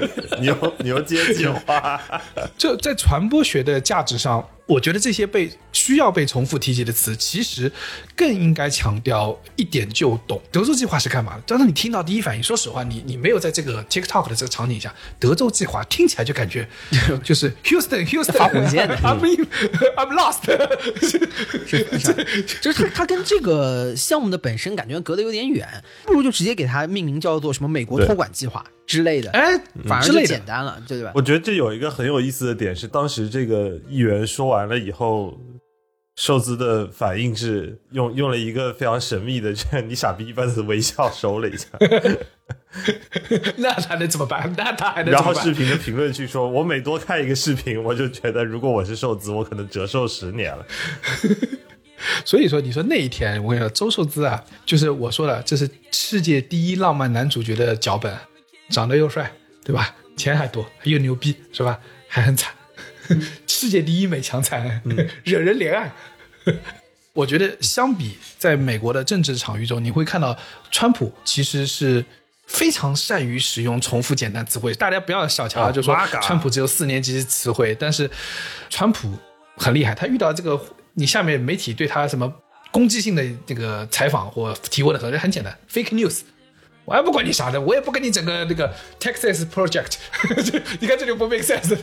[0.40, 2.00] 牛牛街计划，
[2.56, 7.70] 就在传播学的价值上，我觉得这些被需要被重复提及的词，其实
[8.16, 10.40] 更应该强调一点就懂。
[10.50, 11.42] 德州计划是干嘛的？
[11.46, 16.68] 当时你听到第一反应，说实话，你你没有在这个 TikTok 的这个场景下，德州计划听起来就感觉
[17.22, 19.46] 就是 Houston Houston 发火箭的 I'm in,
[19.96, 20.42] I'm lost
[22.60, 25.66] 就是它它跟这个项目的本身感觉隔得有点远，
[26.04, 31.12] 不如就直接给它命名叫做什么美国托管计划之类的，哎反而就简单了，对吧？
[31.14, 35.38] 我觉得这有一个很有意思的点是，当时这个议员说完了以后，
[36.16, 41.66] 寿司的反应是用用了一个非常神秘的这你傻逼一般的微笑收了一下，
[43.56, 44.52] 那他能怎么办？
[44.56, 45.54] 那他还能然后怎么办？
[45.54, 50.66] 视频的评论区说：“我每多看一个视频，我就觉得如果我是寿司，我可能折寿十年了。
[52.24, 58.12] 所以说，你说那一天，我跟你说，周寿资啊，就是我说了，这是世界第一浪漫男主角的脚本，
[58.68, 59.32] 长得又帅，
[59.64, 59.94] 对吧？
[60.16, 61.80] 钱还多，又牛逼，是吧？
[62.06, 62.52] 还很惨，
[63.46, 64.82] 世界第一美强惨，
[65.24, 65.92] 惹人怜爱。
[67.14, 70.36] 我觉得相比在美国的政治场域中，你会看到
[70.70, 72.04] 川普其实是
[72.46, 74.74] 非常善于使用重复简单词汇。
[74.74, 78.10] 大家不要小瞧就说川普只有四年级词汇，但是
[78.68, 79.14] 川普
[79.56, 80.58] 很厉害，他遇到这个
[80.94, 82.32] 你下面媒体对他什么
[82.70, 86.20] 攻击性的这个采访或提问的时候，就很简单，fake news。
[86.84, 89.94] 我还不管你啥的，我也不跟你整个那个 Texas Project，
[90.80, 91.76] 你看这就不 make sense。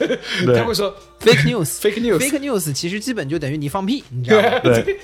[0.53, 4.59] 他会说 fake news fake news fake news 其实基本就等于你放屁，你知道吗？
[4.59, 4.99] 对，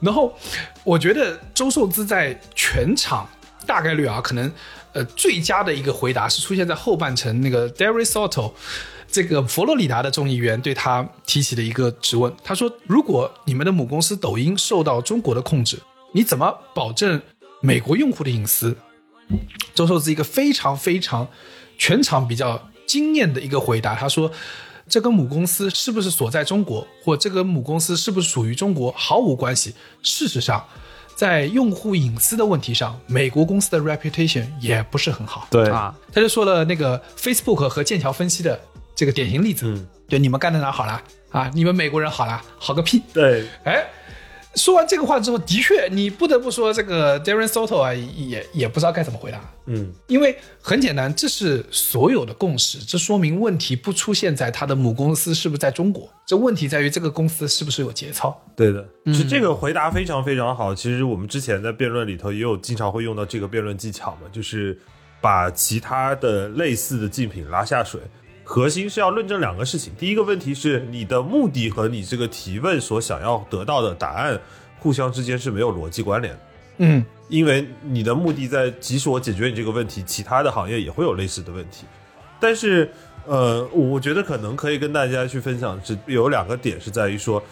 [0.00, 0.32] 然后
[0.84, 3.28] 我觉得周受资在全场
[3.66, 4.50] 大概率啊，可能
[4.92, 8.52] 呃最佳的一个回答是出现在后半程，那个 Derry Soto
[9.10, 15.78] 这个佛罗里达的众议员对他提起的一个质问，他说：如果你们的母公司抖音受到中国的控制，
[16.12, 17.20] 你怎么保证
[17.64, 18.76] 美国用户的隐私？
[19.74, 21.26] 周受资一个非常非常
[21.78, 24.30] 全场比较惊艳的一个回答，他说
[24.86, 29.74] ：“这跟母公司是不是所在中国，或这个母公司是不是属于中国毫无关系。
[30.02, 30.62] 事实上，
[31.16, 38.60] 在用户隐私的问题上，美国公司的 reputation 也不是很好。”对啊，他就说了那个 Facebook 和剑桥分析的
[38.94, 41.02] 这个典型例子，嗯就你们干的哪好啦？
[41.30, 43.02] 啊，你们美国人好啦，好个屁！
[43.14, 43.86] 对，哎，
[44.56, 49.40] 说完这个话之后，的确，你不得不说这个 Darren Soto 啊，也也不知道该怎么回答。
[49.66, 58.38] 嗯，因为很简单，这是所有的共识，这说明问题不出现在他的母公司是不是在中国，这问题在于这个公司是不是有节操。
[58.54, 60.74] 对的，是这个回答非常非常好。
[60.74, 64.78] 其实我们之前在辩论里头也有经常会用到这个辩论技巧嘛，就是
[65.20, 68.00] 把其他的类似的竞品拉下水。
[68.44, 74.38] 核心是要论证两个事情，第一个问题是你的目的和你这个提问所想要得到的答案
[74.78, 76.40] 互相之间是没有逻辑关联的。
[76.78, 81.86] 嗯，因为你的目的在，即使我解决你这个问题，其他的行业也会有类似的问题。
[82.38, 82.90] 但是，
[83.26, 87.42] 呃，我觉得可能可以跟大家去分享，是有两个点是在于说，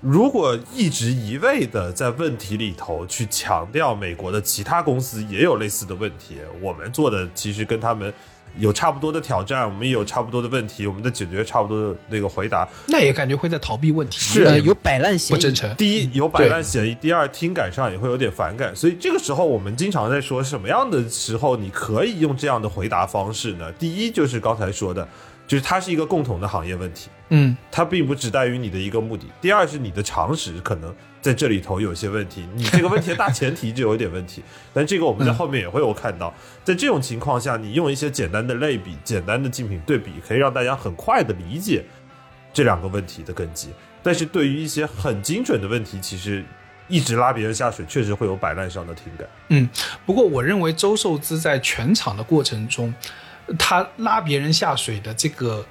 [0.00, 8.12] 如果一直一味的在问题里头去强调美国的其他公司也有类似的问题，我们做的其实跟他们
[8.58, 12.68] 有差不多的挑战，我们也有差不多的问题，我们的解决差不多的那个回答。
[12.88, 15.38] 那也感觉会在逃避问题，是呃，有摆烂嫌疑。
[15.38, 15.74] 不真诚。
[15.76, 23.70] 第一有摆烂嫌疑，第二听感上也会有点反感，所以这个时候我们经常在说什么样的时候你可以用这样的回答方式呢？
[23.72, 25.06] 第一就是刚才说的，
[25.46, 29.26] 就是它是一个共同的行业问题，嗯，它并不只在于你的一个目的。
[29.40, 30.94] 第二是你的常识可能
[31.26, 34.40] 在这里头有些问题，你这个问题的大前提就有点问题。
[34.72, 41.84] 但这个我们在后面也会有看到，在这种情况下，你用一些简单的类比、简单的竞品对比，可以让大家很快的理解
[42.52, 43.70] 这两个问题的根基。
[44.04, 46.44] 但是对于一些很精准的问题，其实
[46.86, 49.26] 一直拉别人下水，确实会有摆烂上的听感。
[49.48, 49.68] 嗯，
[50.06, 52.94] 不过我认为周受资在全场的过程中，
[53.58, 55.66] 他拉别人下水的这个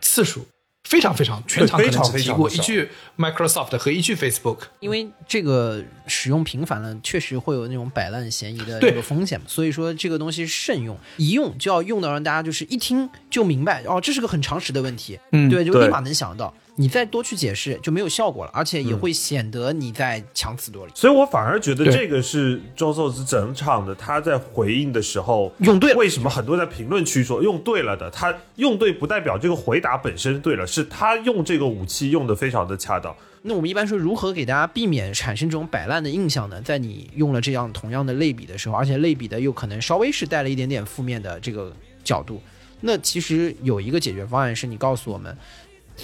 [0.00, 0.46] 次数
[0.90, 4.58] 非常非常，全场可能只提过一句 Microsoft 和一句 Facebook。
[4.80, 8.90] 因为这个使用频繁了，确实会有那种摆烂嫌疑的对。
[8.90, 20.92] 这个风险嘛，所以说这个东西慎用，一用就要用到让大家就是一听就明白，哦，这是个很常识的问题，嗯对，就立马能想到，你再多去解释就没有效果了，而且也会显得你在强词夺理。
[20.94, 28.10] 所以我反而觉得这个是周寿之整场的他在回应的时候用对了为什么很多在评论区说用对了的？
[28.10, 33.14] 他用对不代表这个回答本身对了，是他用这个武器用的非常的恰当。
[33.42, 36.62] 那我们一般说如何给大家避免产生这种摆烂的印象呢？
[36.62, 41.70] 在你用了这样同样的类比的时候，而且类比的又可能稍微是带了一点点负面的这个
[42.02, 42.40] 角度，
[42.80, 45.36] 那其实有一个解决方案是你告诉我们，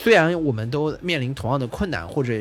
[0.02, 2.32] 虽然我们都面临同样的困难或者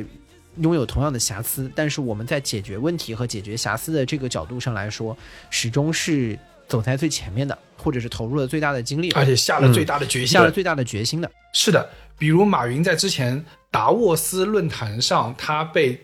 [0.58, 5.18] 拥有同样的瑕疵，但是我们在解决问题和解决瑕疵的这个角度上来说，
[5.49, 6.38] 始终是
[6.68, 10.28] 走在最前面的，或者是投入了最大的精力，而且下了最大的决心。
[10.28, 11.30] 下了最大的决心的。
[11.53, 15.99] 是的，比如马云在之前达沃斯论坛上，他被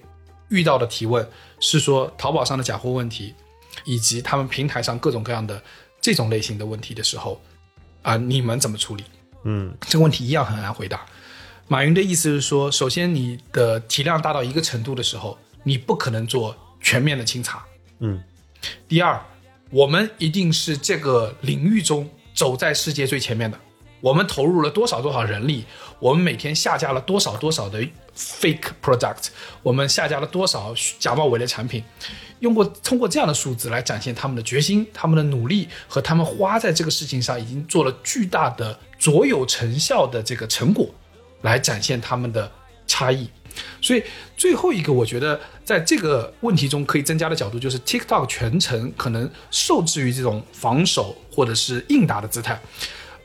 [0.50, 1.26] 遇到的提问
[1.60, 3.34] 是说淘宝上的假货问题，
[3.86, 5.62] 以及他们平台上各种各样的
[6.02, 7.42] 这种类型的问题的时候，
[8.02, 9.04] 啊、你们怎么处理？
[9.44, 11.06] 嗯，这个问题一样很难回答。
[11.72, 17.64] 马云的意思是说，首先你的体量大到一个程度的时候，你不可能做全面的清查。
[18.00, 18.22] 嗯。
[18.90, 19.18] 第二，
[19.70, 23.58] 我们一定是这个领域中走在世界最前面的。
[24.02, 25.64] 我们投入了多少多少人力，
[26.00, 27.82] 我们每天下架了多少多少的
[28.18, 29.28] fake product，
[29.64, 31.82] 我们下架了多少假冒伪劣产品，
[32.42, 40.94] 用过通过这样的数字来展现他们的决心、他们的努力和他们花在这个事情上已经做了巨大的卓有成效的这个成果，
[41.42, 42.52] 来展现他们的
[42.88, 43.30] 差异。
[43.82, 44.02] 所以
[44.38, 52.60] 最后一个，我觉得在这个问题中可以增加的角度，就是 TikTok 全程可能受制于这种防守或者是应答的姿态。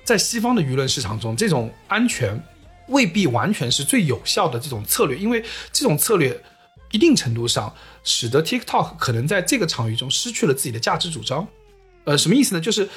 [0.04, 2.42] 在西方的舆论市场中，这种安全
[2.88, 6.42] 未必完全是最有效的这种策略，因为这种策略
[6.90, 11.46] 一定程度上使得 TikTok 可能在这个场域中失去了自己的价值主张。
[12.04, 12.60] 呃，什么意思呢？
[12.60, 12.88] 就是，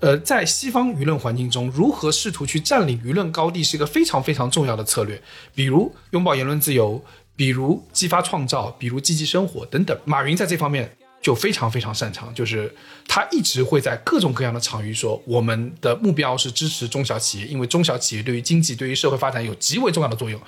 [0.00, 5.20] 呃，在西方舆论环境中，如何试图去占领舆论高地是一个非常非常重要的策略。
[5.54, 7.02] 比如拥抱言论自由，
[7.34, 9.98] 比如激发创造，比如积极生活等等。
[10.04, 12.72] 马云在这方面就非常非常擅长，就是
[13.08, 20.40] 他一直会在各种各样的场域说，我们的目标是支持中小企业，因为中小企业对于经济、对于社会发展有极为重要的作用。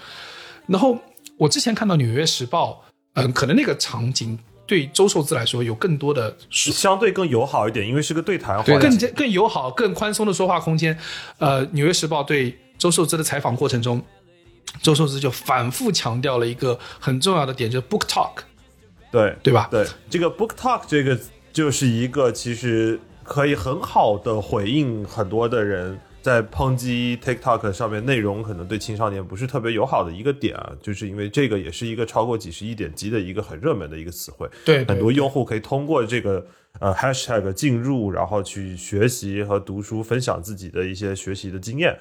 [0.69, 0.97] 然后
[1.37, 2.85] 我之前看到《纽约时报》，
[3.15, 4.39] 嗯，可能那个场景
[4.71, 8.79] 对周受资来说有更多的相对更友好一点，因为是个对谈话。
[8.79, 10.97] 更加更友好、更宽松的说话空间。
[11.39, 14.01] 呃，《纽约时报》对周受资的采访过程中，
[14.81, 18.31] 周受资就反复强调了一个很重要的点，就是 book talk，
[19.11, 19.67] 对对吧？
[19.73, 21.19] 对，这个 book talk 这个
[21.53, 36.45] 就是一个其实可以很好的回应很多的人在抨击 TikTok 上面内容可能对青少年不是特别友好的一个点啊，就是因为这个也是一个超过几十亿点击的一个很热门的一个词汇，对，很多用户可以通过这个
[36.79, 41.99] 呃 hashtag 进入，然后去学习和读书，分享自己的一些学习的经验。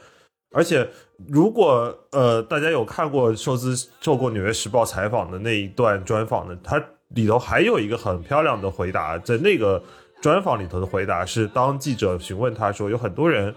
[0.52, 0.88] 而且，
[1.28, 9.82] 如果呃大家有看过寿司受过《纽约时报》采访的那一段专访呢，它里头还有一个很漂亮的回答，在那个
[10.22, 13.54] 专访里头的回答是，当记者询问他说，有很多人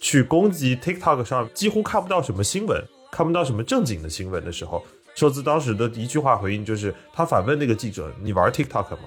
[0.00, 4.84] 去攻击 TikTok 上几乎看不到什么新闻，看不到什么正经的新闻的时候，
[5.14, 9.00] 寿司当时的一句话回应就是，他反问那个记者：“你玩 TikTok 吗？”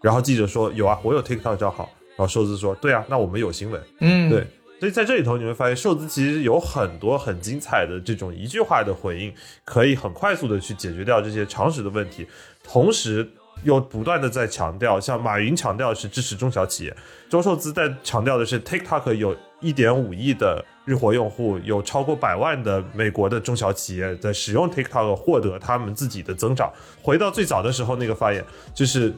[0.00, 4.46] 然后记者说：“有啊，我有 TikTok 账号。”然后寿司说：“对啊，那我们有新闻。”嗯，对，
[4.78, 9.32] 所以在这里头你会发现，寿司其实有很多很精彩的这种一句话的回应，
[9.64, 12.26] 可以很快速的去解决掉这些常识的问题，
[12.62, 13.28] 同时
[13.64, 16.96] 又不断的在强调，像马云强调是支持中小企业，
[17.28, 26.72] 周受资在强调的是 TikTok 有一点五亿的日活用户，有超过百万的美国的中小企业在使用 TikTok 获得他们自己的增长。
[27.02, 29.12] 回到最早的时候那个发言，就是。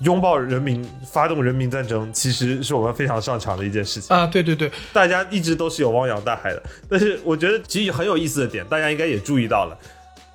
[0.00, 4.16] 拥抱人民，发动人民战争，其实是我们非常擅长的一件事情。
[4.16, 9.76] 啊，对对对，大家一直都是有汪洋大海的，但是我觉得其实很有意思的点，大家应该也注意到了，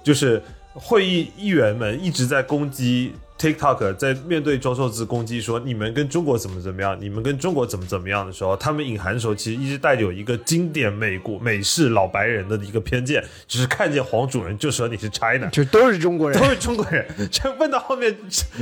[0.03, 0.39] 就是
[0.71, 16.45] 会议议员们一直在攻击 TikTok，在面对周受资攻击说你们跟中国怎么怎么样，你们跟中国怎么怎么样的时候，他们隐含的时候其实一直带有一个经典美国美式老白人的一个偏见，就是看见黄种人就说你是 China， 就都是中国人都。
[16.45, 18.15] 是中国人，这问到后面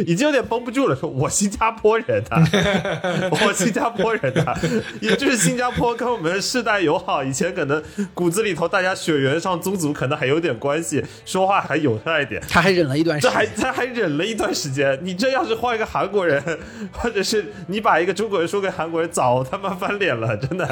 [0.07, 2.41] 已经有点绷不住了，说我新加坡人啊，
[3.29, 4.57] 我新加坡人啊，
[5.01, 12.41] 也就是新加坡跟我们世代友好，以前可能骨子里头大家血缘上宗族可能还有点关系，说话还友善一点。
[12.47, 16.41] 他还忍了一段时这还间，他还忍了一段时间，你这要是换一个韩国人，
[16.91, 20.67] 或者是你把一个中国人说给韩国人，早他妈翻脸了， 真的。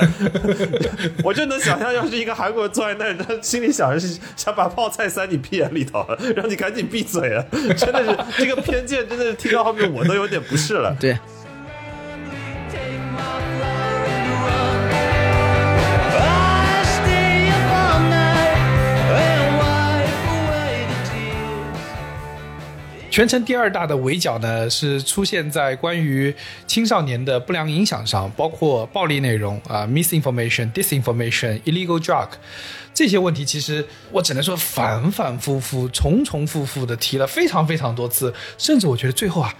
[1.24, 7.45] 我就能想象，要是一个韩国人坐在那儿，他心里想着是想把泡菜塞你屁眼里头，让你赶紧闭嘴啊！
[7.78, 10.95] 真的是这个偏见，真的是听到后面我都有点不适了。
[10.99, 11.18] 对，
[23.12, 26.34] 全程第二大的围剿呢，是出现在关于
[26.66, 32.30] 青少年的不良影响上，包括暴力内容啊、misinformation、disinformation、illegal drug
[32.93, 33.43] 这些问题。
[33.43, 39.53] 其实我只能说反反复复、重重复复的提了非常非常多次，甚至我觉得最后啊，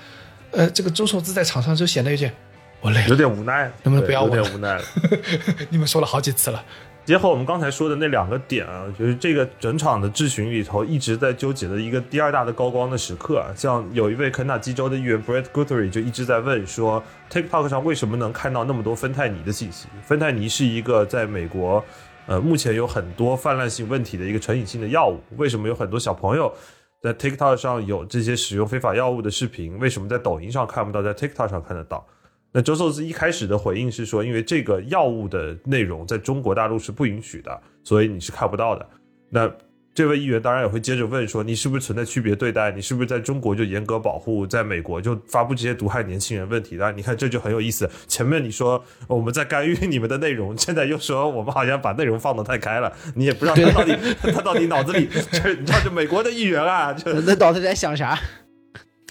[0.52, 2.34] 呃，这个周受资在场上就显得有点
[2.80, 4.84] 我累有，点无奈，能不能不要我有点无奈了。
[5.70, 6.64] 你们说了好几次了。
[7.04, 19.88] 结合我们刚才说的那两个点啊，就是这个整场的质询里头一直在纠结的一个第二大的高光的时刻啊，像有一位肯塔基州的议员 Brett Guthrie 就一直在问说，TikTok 上为什么能看到那么多芬太尼的信息？
[20.04, 21.84] 芬太尼是一个在美国，
[22.28, 26.54] 呃，目前有很多泛滥性问题的一个成瘾性的药物，为什么有很多小朋友
[27.02, 29.78] 在 TikTok 上有这些使用非法药物的视频？
[29.80, 32.06] 为什么在抖音上看不到，在 TikTok 上看得到？
[32.54, 38.86] 那周受资一开始的回应是说，因为这个药物的内容在中国大陆是不允许的，所以你是看不到的。
[39.30, 39.49] 那
[39.93, 42.72] 这位议员当然也会接着问说，你是不是存在区别对待？
[42.72, 46.91] 你是不是在中国就严格保护，在美国就发布这些毒害年轻人问题的？
[46.93, 47.89] 你看这就很有意思。
[48.08, 53.97] 前面你说我们在干预你们的内容，现在又说我们好像把内容放得太开了，你也不知道他到底
[54.34, 58.18] 他到底脑子里，这你知道，就美国的议员啊，就那脑子在想啥？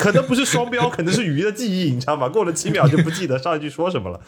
[0.01, 2.27] 可能不是双标， 可能是鱼的记忆，你知道吗？
[2.27, 4.21] 过了七秒就不记得上一句说什么了。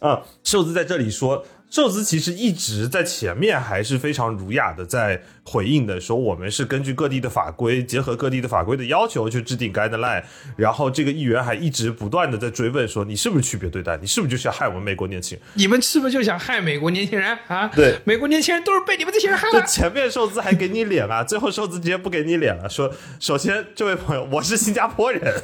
[0.00, 10.22] 啊，寿司在这里说，寿司其实一直在前面还是非常儒雅的在回应的，说我们是根据各地的法规，结合各地的法规的要求去制定 guideline。
[10.56, 13.96] 然后这个议员还一直不断的在追问说，你是不是区别对待？
[14.00, 15.44] 你是不是就是要害我们美国年轻人？
[15.54, 17.66] 你们是不是就想害美国年轻人啊？
[17.74, 19.60] 对美国年轻人都是被你们这些人害的。
[19.60, 25.42] 就前面寿司还给你脸了，最后寿司直接不给你脸了，说首先这位朋友我是新加坡人，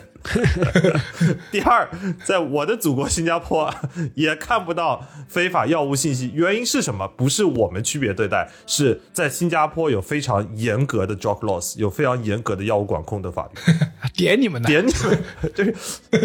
[1.51, 1.89] 第二
[2.25, 3.75] 在我的祖国新加坡
[4.15, 7.09] 也看不到非法药物信息，原因是什么？
[7.17, 13.61] 不是我们区别对待，是在新加坡有非常严格的 drug laws，有非常严格的药物管控的法律，
[14.17, 15.25] 点你们的，点你们
[15.55, 15.75] 就是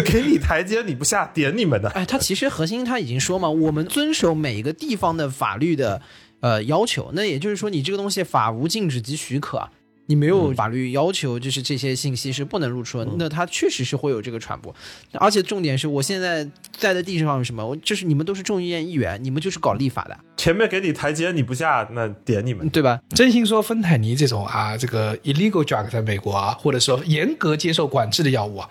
[0.05, 1.89] 给你台阶你不下，点你们的。
[1.89, 6.01] 哎，他其实核心他已经说嘛，我们遵守每一个地方的法律的
[6.39, 9.71] 呃要求，那也就是说你这个东西法无禁止即许可啊。
[10.11, 14.75] 你没有法律要求，就是这些信息是不能露出的，那它确实是会有这个传播。
[15.13, 16.45] 而且重点是我现在
[16.77, 17.65] 在的地方是什么？
[17.65, 22.67] 我就是你们都是众议院议员，你们就是搞立法的，前面给你台阶你不下，那点你们。
[22.67, 22.99] 对吧？
[23.11, 28.69] 真心说，芬太尼这种啊，这个 illegal drug 在美国啊，或者说严格接受管制的药物啊，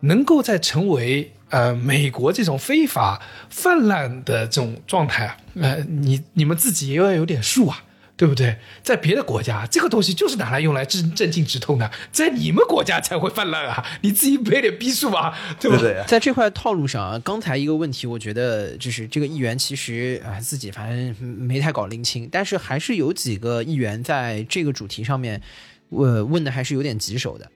[0.00, 7.84] 能够在成为呃美国这种非法泛滥的这种状态啊，呃，你你们自己也要有点数啊。
[8.16, 8.56] 对不对？
[8.82, 13.84] 在别的国家，这个东西就是拿来用来镇镇静止痛的，在你们国家才会泛滥啊！
[14.02, 15.76] 你自己赔点逼数吧，对不？
[15.78, 16.02] 对。
[16.06, 25.42] 在这块套路上啊，刚才一个问题，我觉得就是这个议员其实啊自己反正没太搞拎清，但是还是有几个议员在这个主题上面，
[25.88, 27.50] 呃，问的还是有点棘手的。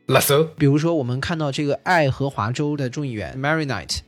[0.57, 3.99] 比如说，我们看到这个爱荷华州的众议员 Mary Knight，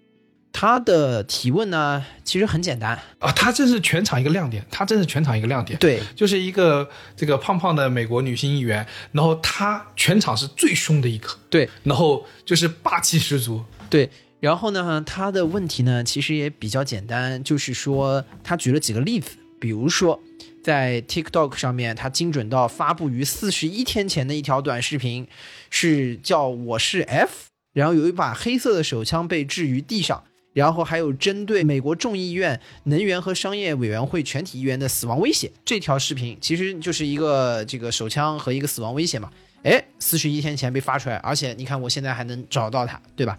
[0.53, 5.79] 他的提问呢其实很简单，啊，他这是全场一个亮点，他真是全场一个亮点。
[5.79, 13.65] 对，就是一个这个胖胖的美国女性议员，然后她全场是最凶的一个，对，然后就是霸气十足。
[13.89, 14.11] 对。
[14.41, 20.19] 然后呢，他的问题呢其实也比较简单，就是说他举了几个例子，比如说
[20.65, 25.29] 在 TikTok 上面，他精准到发布于四十一天前的一条短视频，
[25.69, 30.25] 是叫我是 F，然后有一把黑色的手枪被置于地上。
[30.53, 39.31] 然后还有针对美国众议院能源和商业委员会全体议员的死亡威胁，这条视频其实就是一个这个手枪和一个死亡威胁嘛。
[39.63, 43.39] 哎，四十一天前被发出来，而且你看我现在还能找到它，对吧？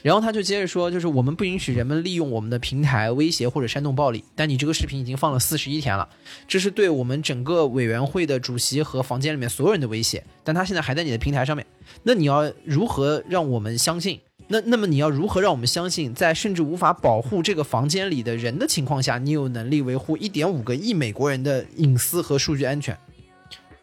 [0.00, 6.08] 然后他就接着说，就是我们不允许人们利用我们的平台威胁或者煽动暴力，但你这个视频已经放了四十一天了，
[6.46, 11.66] 这是对我们整个委员会的主席和房间里面所有人的威胁，但他现在还在你的平台上面，
[12.04, 14.20] 那你要如何让我们相信？
[14.48, 22.98] 那那么你要如何让我们相信，在甚至无法保护这个房间里的人的情况下，你有能力维护一点五个亿美国人的隐私和数据安全？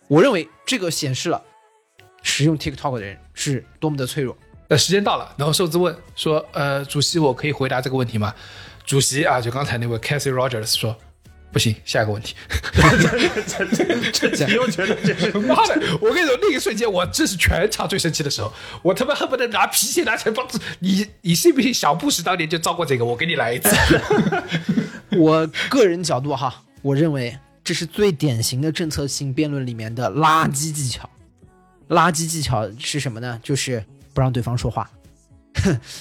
[0.08, 1.42] 我认为这个显示了
[2.24, 4.36] 使用 TikTok 的人是多么的脆弱。
[4.68, 8.34] 呃，时间到了，然后寿子问说：“呃，主席，我可以回答这个问题吗？”
[8.84, 10.96] 主席啊，就刚才那位 Cassie Rogers 说
[11.56, 12.36] ：“不行，下一个问题。
[14.46, 15.98] 你又觉得这是”妈的！
[16.02, 18.52] 我跟你说，那一瞬间，我这是全场最生气的时候，
[18.82, 20.46] 我他妈恨不得拿皮鞋拿起来帮
[20.80, 21.08] 你。
[21.22, 21.74] 你信不信？
[21.74, 23.74] 小布什当年就遭过这个，我给你来一次。
[25.18, 31.10] 我个人角度哈，我认为这是最典型的政策性辩论里面的垃圾技巧。
[31.88, 33.40] 垃圾技巧是什么呢？
[33.42, 33.82] 就是
[34.14, 34.92] 不让对方说话，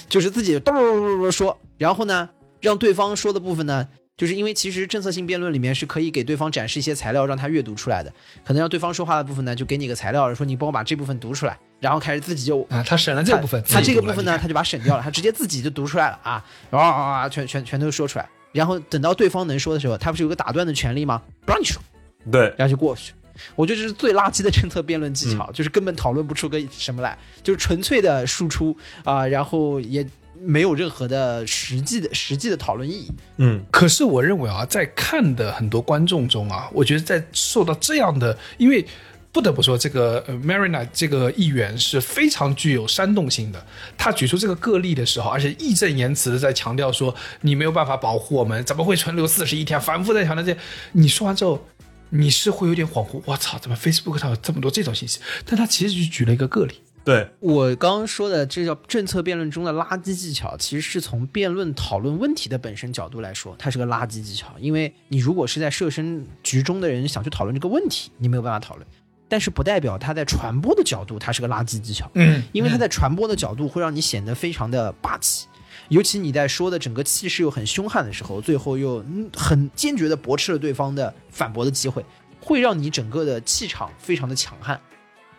[0.09, 2.27] 就是自己咚咚咚咚说，然后呢，
[2.59, 3.87] 让对方说的部分呢，
[4.17, 8.09] 就是因为其实政策性辩论里面是可以给对方展示一些材料让他阅读出来的，
[8.45, 21.21] 可能让对方说话的部分呢，就给你个材料，说你帮我把这部分读出来，然后开始自己就啊，他省了这部分，他这个部分呢，他就把它省掉了，他直接自己就读出来了啊，啊啊啊，全全全都说出来，然后等到对方能说的时候，他不是有个打断的权利吗？
[21.45, 21.81] 不让你说，
[22.31, 23.13] 对，然后就过去。
[23.53, 30.07] 我觉得这是最垃圾的政策辩论技巧，就是根本讨论不出个什么来，就是纯粹的输出啊、然后也
[30.41, 33.11] 没有任何的实际的实际的讨论意义。
[33.37, 38.85] 嗯，可是我认为啊，在看的很多观众中啊，我觉得在受到这样的，因为
[39.31, 43.65] 不得不说，这个呃 Marina 这个议员是非常具有煽动性的。
[43.97, 49.79] 他举出这个个例的时候，而且义正言辞的在强调说，你没有办法保护我们，怎么会存留四十一天？
[49.81, 50.57] 反复在强调这。
[50.93, 51.67] 你说完之后，
[52.11, 55.19] 你是会有点恍惚，我操，怎么 Facebook 上有这么多这种信息？
[55.45, 56.75] 但他其实就举了一个个例。
[57.05, 64.51] 对，我刚刚说的这叫政策辩论中的垃圾技巧，其实是从辩论讨论问题的本身角度来说，它是个垃圾技巧。
[64.59, 68.87] 因为你如果是在设身局中的人想去讨论这个问题，你没有办法讨论，
[69.29, 72.09] 但是不代表它在传播的角度它是个垃圾技巧。
[72.15, 75.45] 嗯因为它在传播的角度会让你显得非常的霸气，
[75.89, 82.03] 尤其你在说的整个气势又很凶悍的时候，最后又嗯很坚决的驳斥了对方的反驳的机会，
[82.41, 84.81] 会让你整个的气场非常的强悍。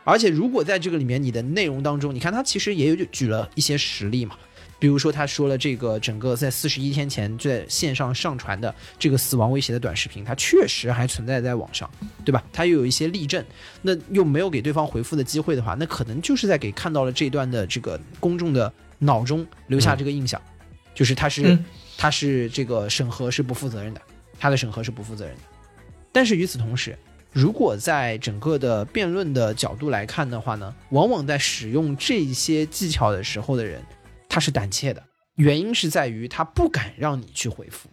[0.07, 4.38] 而且如果在这个里面你的内容当中，你看他其实也有举了一些实例嘛，
[4.78, 11.90] 比如说他说了这个整个在四十一天前就在线上上传的这个死亡威胁的短视频，它确实还存在在网上，
[12.24, 12.40] 对吧？
[12.52, 13.44] 他又有一些例证，
[13.82, 20.40] 那又没有给对方回复的机会的话，那可能就是在给看到了这段的这个公众的脑中留下这个印象，
[20.94, 21.64] 就是他是、嗯
[21.98, 24.02] 他是这个审核是不负责任的，
[24.38, 25.40] 他的审核是不负责任的。
[26.12, 26.94] 但是与此同时，
[27.32, 33.82] 如果在整个的辩论的角度来看的话呢，往往在使用这些技巧的时候的人，
[34.28, 35.02] 他是胆怯的，
[35.34, 37.90] 原因是在于他不敢让你去回复，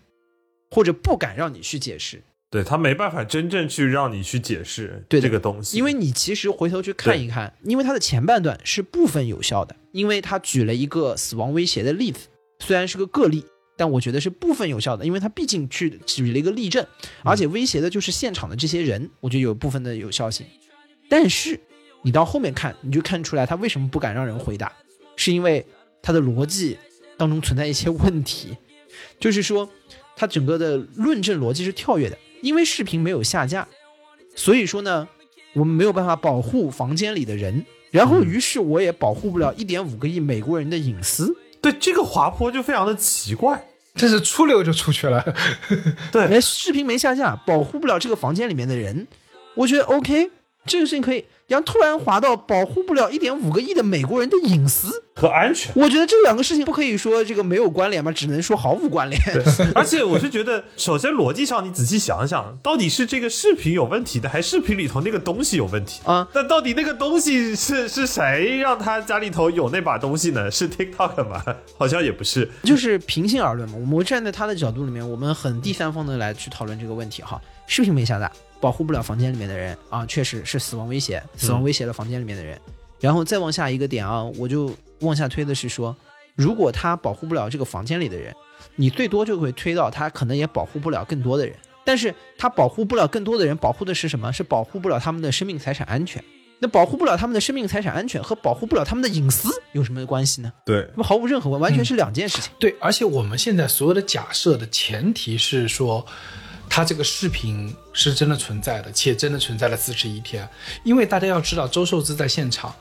[0.71, 12.29] 或者不敢让你去解释，对他没办法真正去让你去解释对这个东西，因为你其实回头去看一看，因为他的前半段是部分有效的，因为他举了一个死亡威胁的例子，
[12.59, 13.43] 虽然是个个例，
[13.76, 16.85] 但我觉得是部分有效的，因为他毕竟去举了一个例证，
[17.23, 20.45] 而且威胁的就是现场的这些人，我觉得有部分的有效性。
[21.10, 21.60] 但是
[22.03, 24.72] 你到后面看，你就看出来他为什么不敢让人回答，
[25.15, 25.65] 是因为
[26.02, 26.77] 他的逻辑
[27.18, 28.56] 当中存在一些问题，
[29.19, 29.69] 就是说
[30.15, 33.68] 他整个的论证逻辑是跳跃的，因为视频没有下架，
[34.35, 35.07] 所以说呢，
[35.53, 41.35] 我们没有办法保护房间里的人，然后于是我也保护不了一点五个亿美国人的隐私。
[41.64, 43.65] 对这个滑坡就非常的奇怪。
[43.95, 45.23] 这是出溜就出去了。
[46.11, 49.07] 对没，视频没下架，保护不了这个房间里面的人，
[49.56, 50.30] 我觉得 OK，
[50.65, 51.26] 这个事情可以。
[51.45, 55.72] 然后突然滑到保护不了一点五个亿的美国人的隐私，和安全。
[55.76, 58.11] 我觉得这两个事情不可以说这个没有关联吗？
[58.11, 59.22] 只能说毫无关联。
[59.76, 66.26] 而且我是觉得，首先逻辑上你仔细想想，到底是这个视频有问题的，还是视频里头那个东西有问题啊？
[66.34, 70.49] 那到底那个东西是是谁让他家里头有那把东西呢？
[70.49, 71.44] 是 TikTok 吗？
[71.77, 72.49] 好像也不是。
[72.64, 77.40] 就是平心而论嘛，我们站在他的角度里面，我们很第三方的来去讨论这个问题哈。
[77.68, 78.31] 视频没下达，
[78.64, 82.57] 保护不了房间里面的人啊，确实是死亡威胁，死亡威胁了房间里面的人。
[83.02, 85.94] 然后再往下一个点啊，我就往下推的是说，
[86.34, 88.34] 如果他保护不了这个房间里的人，
[88.77, 91.53] 你最多就会推到他可能也保护不了更多的人。
[91.84, 94.31] 但是他保护不了更多的人，保护的是什么？
[94.31, 96.23] 是保护不了他们的生命财产安全。
[96.60, 100.49] 那保护不了他们的生命财产安全和保护不了他们的隐私有什么关系呢？
[100.65, 102.53] 对，那么毫无任何关，完全是两件事情。
[102.57, 106.06] 对，而且我们现在所有的假设的前提是说，
[106.76, 110.50] 他这个视频是真的存在的，且真的存在了四十一天。
[110.84, 112.74] 因为大家要知道，周受资在现场，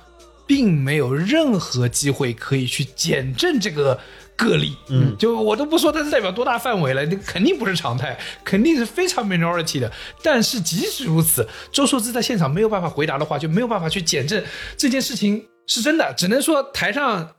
[0.47, 4.01] 并没有任何机会可以去检证这个
[4.35, 4.75] 个例。
[4.89, 9.93] 嗯，就我都不说它是代表多大范围了，那肯定不是常态，肯定是非常 minority 的。
[10.23, 14.43] 但是即使如此，周受资在现场没有办法回答的话，就没有办法去检证
[14.79, 17.35] 这件事情是真的，只能说台上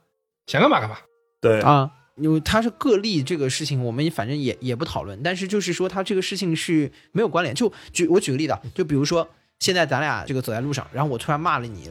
[0.46, 0.98] 想干嘛干嘛。
[1.40, 5.20] 对啊，因为它是个例，这个事情我们反正也也不讨论。
[5.22, 7.54] 但是就是说，它这个事情是没有关联。
[7.54, 9.28] 就举我举个例子啊，就比如说
[9.58, 11.90] 现在咱俩这个走在路上，然后我突然骂了你，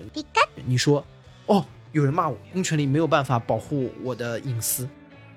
[0.65, 1.05] 你说
[1.47, 4.87] 哦，有人骂我，公权力没有办法保护我的隐私，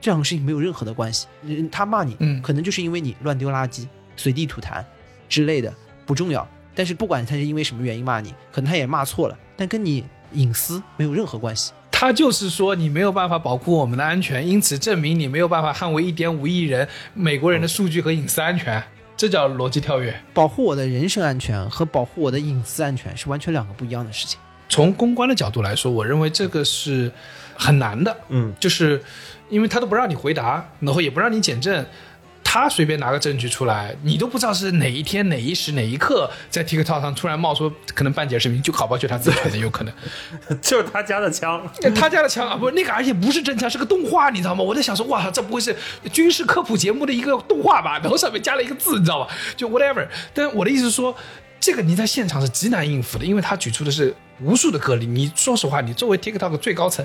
[0.00, 1.26] 这两个事情没有任何的关系。
[1.72, 4.84] 他骂你，嗯可能就是因为你乱丢垃圾、随地吐痰
[5.28, 6.46] 之类的，不重要。
[6.76, 11.72] 但是不管他是因为什么原因骂你，可能他也骂错了，但跟你隐私没有任何关系。
[11.98, 18.82] 他就是说你没有办法保护我们的安全，因此证明你没有办法捍卫一点五亿人美国人的数据和隐私安全，
[19.16, 20.14] 这叫逻辑跳跃。
[20.35, 24.39] 保护我的人身安全和保护我的隐私安全是完全两个不一样的事情。
[24.68, 27.10] 从公关的角度来说，我认为这个是
[27.56, 28.14] 很难的。
[28.28, 29.02] 嗯，就是
[29.48, 31.86] 因为他都不让你回答，然后也不让你检证，
[32.48, 39.93] 他随便拿个证据出来，你都不知道是哪一天哪一时哪一刻在 TikTok 上突然冒出可能半截视频，就搞不好就他自己传的，有可能。
[40.62, 41.68] 就是他家的枪。
[41.97, 44.62] 他家的枪啊，不是那个，而且不是真枪，是个动画，你知道吗？
[44.62, 45.74] 我在想说，哇，这不会是
[46.12, 47.98] 军事科普节目的一个动画吧？
[47.98, 49.28] 然后上面加了一个字，你知道吧？
[49.56, 50.06] 就 whatever。
[50.32, 51.14] 但我的意思是说，
[51.59, 55.05] 这个你在现场是极难应付的，因为他举出的是无数的个例。
[55.05, 57.05] 你说实话，你作为 TikTok 最高层，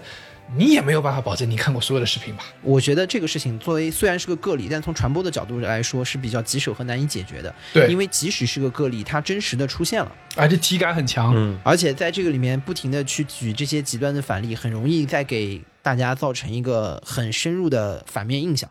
[0.57, 2.43] 你也没有办法保证你看过所有的视频吧？
[2.61, 7.53] 我觉得这个事情作为虽然是个个例，但从传播的角度来说是比较棘手和难以解决的。
[7.73, 11.33] 对因为即使是个个例，它真实的出现了，而且体感很强。
[11.35, 18.69] 嗯，而且在这个里面不停的去举这些极端的反例，很容易再给大家造成一个很深入的反面印象。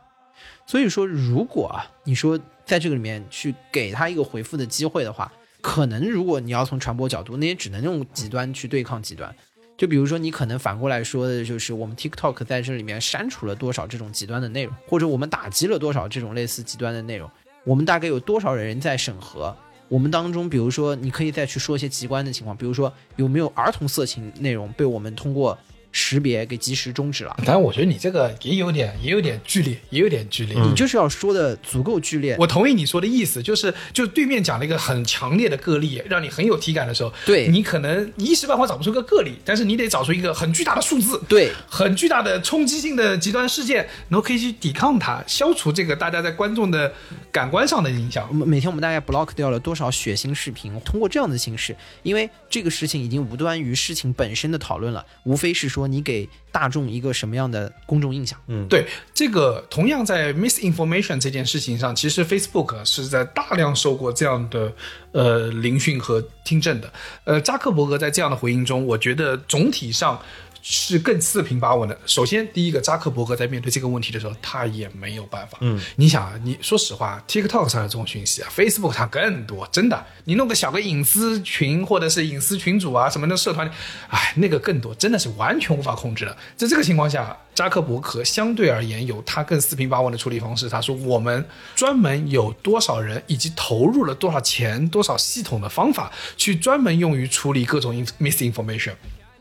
[0.66, 9.34] 所以说，如果啊，你说在这个里面去给他一个回复的机会的话，可能如果你要从传播角度，那也只能用极端去对抗极端。
[9.80, 17.30] 就比如说，你可能反过来说的就是，我们 TikTok 在这里面删除了多少这种极端的内容，或者我们打击了多少这种类似极端的内容，
[17.64, 19.56] 我们大概有多少人在审核？
[19.88, 25.58] 我们当中，比如说，你可以再去说一些极端的情况，比如说有没有儿童色情内容被我们通过
[25.92, 27.36] 识别给及时终止了？
[27.44, 30.56] 但我觉得你这个也有点，也有点剧烈，也有点剧烈。
[30.60, 32.36] 你就是要说的足够剧烈。
[32.38, 46.92] 我同意你说的意思，就是就对面讲了一个很强烈的个例，让你很有体感的时候，对你可能你一时半会找不出个个例，但是你得找出一个很巨大的数字，对很巨大的冲击性的极端事件，然后可以去抵抗它，消除这个大家在观众的
[47.32, 50.78] 感官上的影响每天我们大概 block 掉了多少血腥视频？
[50.80, 58.38] 通过这样的形式，因为这个事情已经无端于事情本身的讨论了，无非是说说你给大众一个什么样的公众印象。
[58.48, 64.70] 嗯对这个，同样在 misinformation 这件事情上，其实 Facebook 是在大量受过这样的
[65.12, 66.92] 呃聆讯和听证的。
[67.24, 70.20] 呃，扎克伯格在这样的回应中，我觉得总体上
[70.62, 71.98] 是更四平八稳的。
[72.06, 75.58] 首先，第一个，扎克伯格在面对这个问题的时候，他也没有办法。
[75.60, 83.70] 嗯，你想啊，你说实话，TikTok 上的这种讯息啊，Facebook 上更多，真的，你弄个小个隐私群或者是隐私群主啊什么的社团里，
[84.08, 86.36] 哎，那个更多，真的是完全无法控制的。
[86.56, 90.68] 在这个情况下，扎克伯格相对而言有他更四平八稳的处理方式。
[90.68, 98.92] 他说，我们专门有多少人，以及投入了多少钱、多少系统的方法，去专门用于处理各种 misinformation。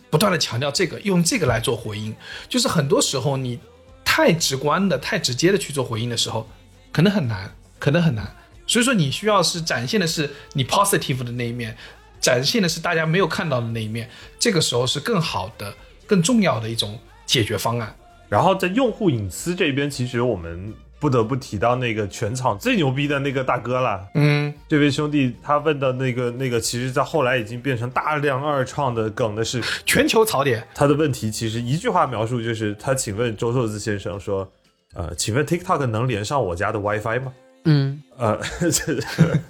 [0.09, 2.15] 不断的强调这个，用这个来做回应，
[2.47, 3.59] 就是很多时候你
[4.03, 6.49] 太直观的、太直接的去做回应的时候，
[6.91, 8.35] 可能很难，可能很难。
[8.65, 11.75] 所以说，你需要是展现的是你 positive 的那一面，
[12.19, 14.09] 展现的是大家没有看到的那一面，
[14.39, 15.73] 这个时候是更好的、
[16.05, 17.95] 更重要的一种解决方案。
[18.27, 30.61] 然后在用户隐私这边，其实我们不得不提到那个全场最牛逼的那个大哥了，嗯，这位兄弟他问的那个那个，其实在后来已经变成大量二创的梗的是，全球槽点。
[30.75, 34.49] 他的问题其实一句话描述就是，他请问周寿子先生说，
[34.93, 37.33] 呃，请问 TikTok 能连上我家的 WiFi 吗？
[37.65, 38.99] 嗯，呃， 这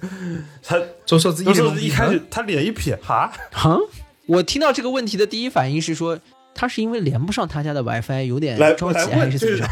[0.62, 3.76] 他周寿子一周寿脸一开始他脸一撇，哈，哈，
[4.26, 6.18] 我听到这个问题的第一反应是说，
[6.52, 9.66] 他是因为连不上他家的 WiFi，有点着急还是怎么着？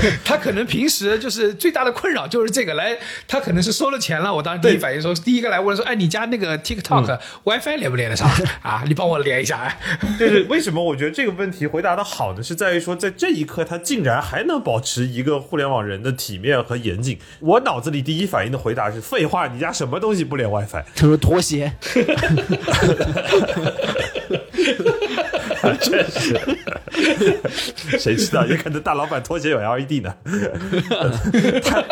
[0.24, 2.96] 他可能平时就是最大的困扰就是这个，来，
[3.28, 4.34] 他可能是收了钱了。
[4.34, 8.28] 我当时第一反应说，第一个来问说，哎，你家那个 TikTok、 WiFi 连不连得上
[8.62, 8.82] 啊？
[8.86, 9.58] 你帮我连一下。
[9.58, 9.78] 哎
[10.18, 12.42] 就是为什么我觉得这个问题回答的好呢？
[12.42, 17.18] 是在于说，在这一刻他竟然还能保持一个互联网人的体面和严谨。
[17.40, 20.84] 我脑子里第一反应的回答是：废话，你家什么东西不连 WiFi？
[20.94, 21.72] 他说拖鞋，
[25.80, 26.38] 确实，
[27.98, 28.46] 谁知道？
[28.46, 30.14] 也可能大老板拖鞋有 LED 呢。
[31.62, 31.82] 他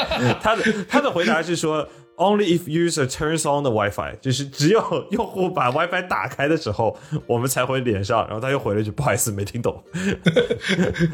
[0.40, 8.26] 他的他的回答是说，Only if user turns on the WiFi，就是只有用户把 WiFi 打开的时候，我们才会连上。
[8.26, 9.82] 然后他又回了一句：“不好意思，没听懂。”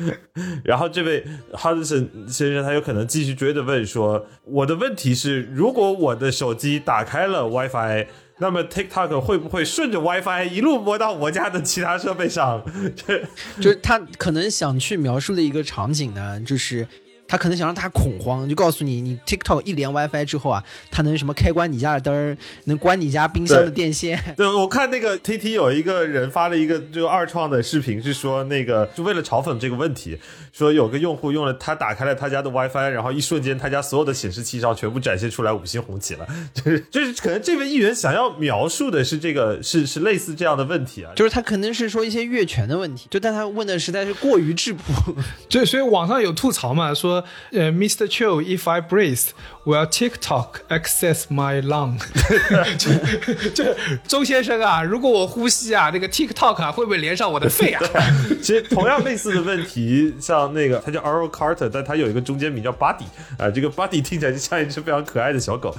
[0.65, 8.07] 然后这位 Hudson 先生他有可能继续追着问说：“我的问题是，如果我的手机打开了 WiFi。”
[8.39, 12.63] 那么 TikTok 会不会顺着 WiFi 一路摸到我家的其他设备上？
[12.97, 13.23] 这
[13.63, 16.87] 就是他可能想去描述的一个场景呢，就是
[17.27, 24.21] 他可能想让大家恐慌，就告诉你，你 TikTok 一连 WiFi 之后啊，它能什么开关你家的灯，能关你家冰箱的电线。
[24.37, 30.19] 对，我看那个 T T 有一个人发了一个就二创的视频，是说那个就为了嘲讽这个问题，
[30.57, 36.25] 说有个用户用了他打开了他家的 WiFi，然后一瞬间他家所有的显示器上全部展现出来五星红旗了，
[36.55, 44.83] 就是就是可能这位议员想要描述的是这个是是类似这样的问题啊，就是他可能是说一些越权的问题，就但他问的实在是过于质朴。
[45.51, 48.07] 所以，所以网上有吐槽嘛，说呃，Mr.
[48.07, 49.31] Chill if I breathe,
[49.65, 51.99] will TikTok access my lung？
[52.79, 53.75] 就就
[54.07, 57.83] 周先生啊，如果我呼吸啊，那个 TikTok 啊，会不会连上我的肺啊？
[58.43, 63.05] 其实同样类似的问题，像那个他叫 Earl Carter，但他有一个中间名叫 Buddy
[63.39, 65.75] 啊、这个 Buddy 听起来就像一只非常可爱的小狗。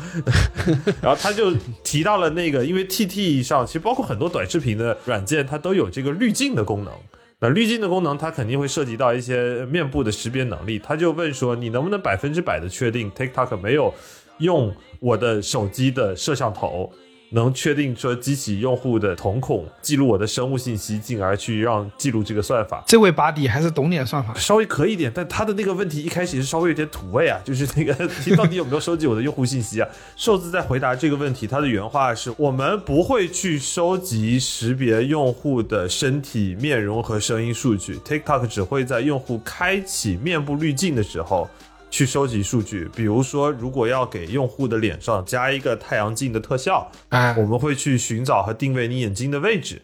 [1.02, 1.54] 然后他就
[1.84, 6.94] 提到了那个，因为 TT 上其实包括很多短视频的软件，它都有这个滤镜的功能。
[7.40, 10.80] 那滤镜的功能，它肯定会涉及到一些面部的识别能力。
[10.80, 13.94] 他就问说，你能不能百分之百的确定 TikTok 没有
[14.38, 16.92] 用我的手机的摄像头？
[17.32, 22.84] 能确定说激起用户的瞳孔，记录我的生物信息，进而去让记录这个算法。
[22.88, 24.34] 这位把底还是懂点算法。
[24.36, 29.90] 稍微可以点，但他的那个问题一开始是稍微有点土味啊， 就是那个你到底有没有收集我的用户信息啊？
[30.16, 41.50] 瘦子在回答这个问题，他的原话是我们不会去收集识别用户的身体、面容和声音数据，TikTok 只会在用户开启面部滤镜的时候。
[41.90, 49.82] 去收集数据，比如说，如果要给用户的脸上加一个太阳镜的特效，哎我们会去寻找和定位你眼睛的位置，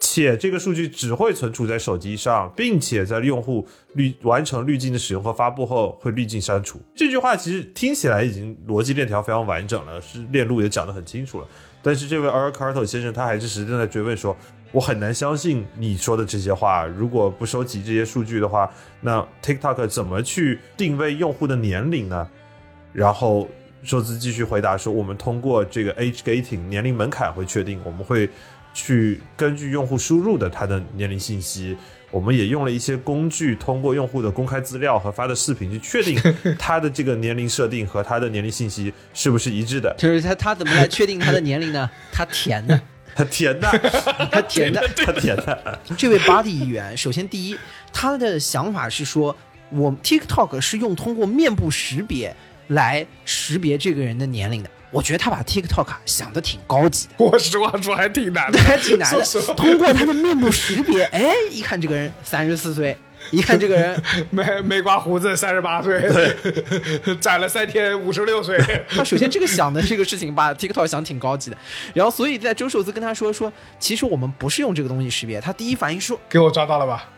[0.00, 6.80] 且这个数据只会存储在手机上，并且在用户滤完成滤镜的使用和发布后会滤镜删除。
[6.94, 11.46] 这句话其实听起来已经逻辑链条非常完整了，是链路也讲得很清楚了。
[11.80, 14.36] 但是这位 Earl Carter 先生他还是始终在追问说，
[14.72, 16.84] 我很难相信你说的这些话。
[16.84, 18.70] 如果不收集这些数据的话，
[19.00, 22.28] 那 TikTok 怎么去定位用户的年龄呢？
[22.92, 23.48] 然后
[23.82, 28.28] 寿兹继续回答说，我们通过这个 age gating 年龄门槛会确定，我们会
[28.74, 31.76] 去根据用户输入的他的年龄信息，
[32.10, 36.18] 我们也用了一些工具，通过用户的公开资料和发的视频去确定
[36.58, 39.94] 他的这个年龄设定和他的年龄信息是不是一致的。
[39.98, 41.88] 就是他他怎么来确定他的年龄呢？
[42.12, 42.80] 他填的，
[43.18, 43.68] 他 甜的，
[44.30, 44.80] 他甜的。
[44.96, 47.58] 他甜的，这位 Body 议员，首先第一，
[47.92, 49.36] 他的想法是说，
[49.70, 52.34] 我 TikTok 是用通过面部识别
[52.68, 54.70] 来识别这个人的年龄的。
[54.90, 57.14] 我觉得他把 TikTok 啊想的挺高级的。
[57.18, 59.24] 我实话说还挺难的，还挺难的。
[59.54, 62.96] 通过他的面部识别，哎，一看这个人三十四岁，
[63.30, 66.00] 一看这个人， 没没刮胡子，三十八岁，
[67.20, 68.58] 攒了三天，五十六岁。
[68.88, 71.56] 他首先这个想的这个事情把 TikTok 想挺高级的，
[71.94, 77.08] 然后所以在周寿司跟他说说，其实我们不是用这个东西识别，他第一反应说，给我抓到了吧？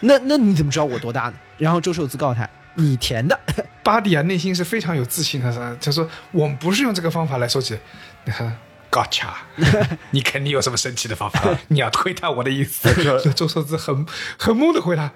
[0.00, 1.34] 那那你怎么知道我多大呢？
[1.58, 3.38] 然后周寿司告诉他，你填的，
[3.82, 7.76] 巴迪啊，内心是非常有自信的，他他说我们不是用这个方法来收集。
[8.24, 8.56] 你看
[8.92, 9.30] ，Gotcha，
[10.12, 12.88] 你肯定有什么神奇的方法， 你要窥探我的意思。
[13.32, 14.06] 周寿之很
[14.38, 15.10] 很懵的回答，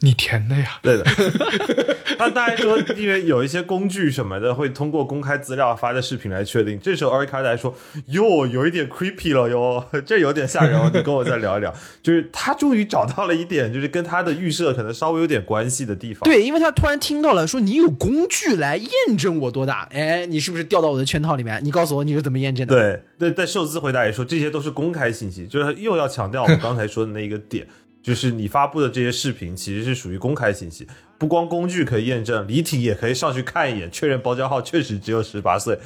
[0.00, 0.78] 你填的呀？
[0.82, 1.04] 对的，
[2.18, 6.78] 他大概说，因为有一些工具什么的会通过公开资料发的视频来确定。
[6.78, 7.74] 这时候奥利卡来说
[8.08, 11.72] ：“哟，有一点 creepy 了哟， 这有点吓人哦，你跟我再聊一聊。
[12.02, 16.20] ”就是他终于找到了一点，就是跟他的预设可能稍微有点关系的地方。
[16.24, 21.58] 对，因为他突然听到了说你有工具来验证我多大，哎，你是不是掉到我的圈套里面？
[21.64, 22.74] 你告诉我你是怎么验证的？
[22.74, 27.66] 对对，但寿司回答也说这些都是公开信息，就是又要强调我们刚才说的那一个点，
[28.04, 30.86] 就是你发布的这些视频其实是属于公开信息，
[31.16, 35.78] 不光工具可以验证，李挺也可以上去看一眼，确认包浆号确实只有十八岁。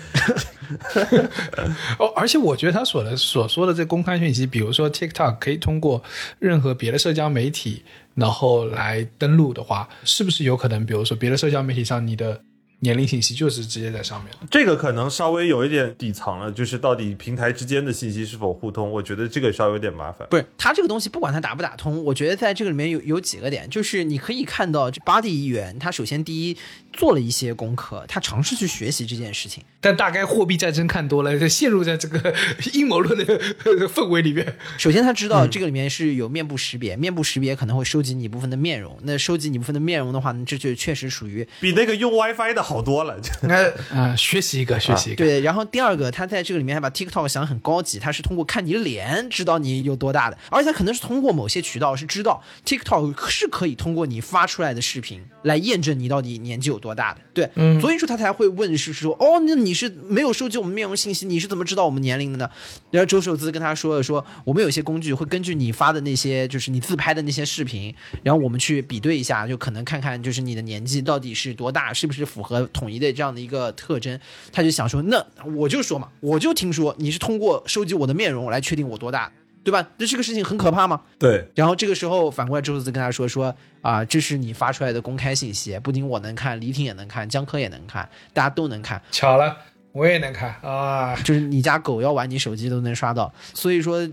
[2.01, 6.03] 哦，而且我觉得他所的所说的这公开信息，比如说 TikTok 可以通过
[6.41, 7.85] 任何别的社交媒体，
[8.17, 12.43] 然后来登录的话，是不是有可能，比如说别的社交媒体上你的
[12.81, 14.33] 年龄信息就是直接在上面？
[14.51, 20.27] 这个可能稍微有一点底层了，就是到底平台之间的信息是否互通，我觉得这个稍微有点麻烦。
[20.31, 26.57] 不是，它这个东西不管它打不打通，我觉得在这个里面有有几个点，就是你可以看到这巴蒂议员，它首先第一
[26.99, 29.63] 做了一些功课，他尝试去学习这件事情。
[29.81, 32.35] 但大概货币战争看多了，就陷入在这个
[32.73, 33.41] 阴谋论的
[33.89, 34.57] 氛围里面。
[34.77, 43.17] 首先他知道这个里面是有面部识别，面部识别可能会收集你一部分的面容，那收集你部分的面容的话，这就确实属于比那个用 WiFi 的好多了。
[43.43, 45.25] 那 啊，学习一个，学习一个。
[45.25, 57.21] 对，然后第二个，他在这个里面还把 TikTok 想得很高级，他是通过看你脸知道你有多大的，而且他可能是通过某些渠道是知道 TikTok 是可以通过你发出来的视频来验证你到底年纪有多大的。
[57.33, 62.51] 对，嗯所以说他才会问是说，哦，那你是没有收集我们面容信息，你是怎么知道我们年龄的呢？
[62.91, 74.19] 然后周受资跟他说了说，我们有些工具会根据你发的那些，就是你自拍的那些视频，然后我们去比对一下，就可能看看就是你的年纪到底是多大，是不是符合统一的这样的一个特征。
[74.53, 75.25] 他就想说，那
[75.57, 79.31] 我就说嘛，我就听说你是通过收集我的面容来确定我多大，
[79.69, 79.87] 对吧？
[79.99, 81.03] 那这个事情很可怕吗？
[81.19, 89.01] 对，然后这个时候反过来，周受资跟他说说啊、这是你发出来的公开信息，不仅我能看，李挺也能看，江科也能看，大家都能看。
[89.11, 89.57] 巧了，
[89.93, 91.15] 我也能看啊。
[91.17, 94.09] 就是你家狗要玩你手机都能刷到，所以说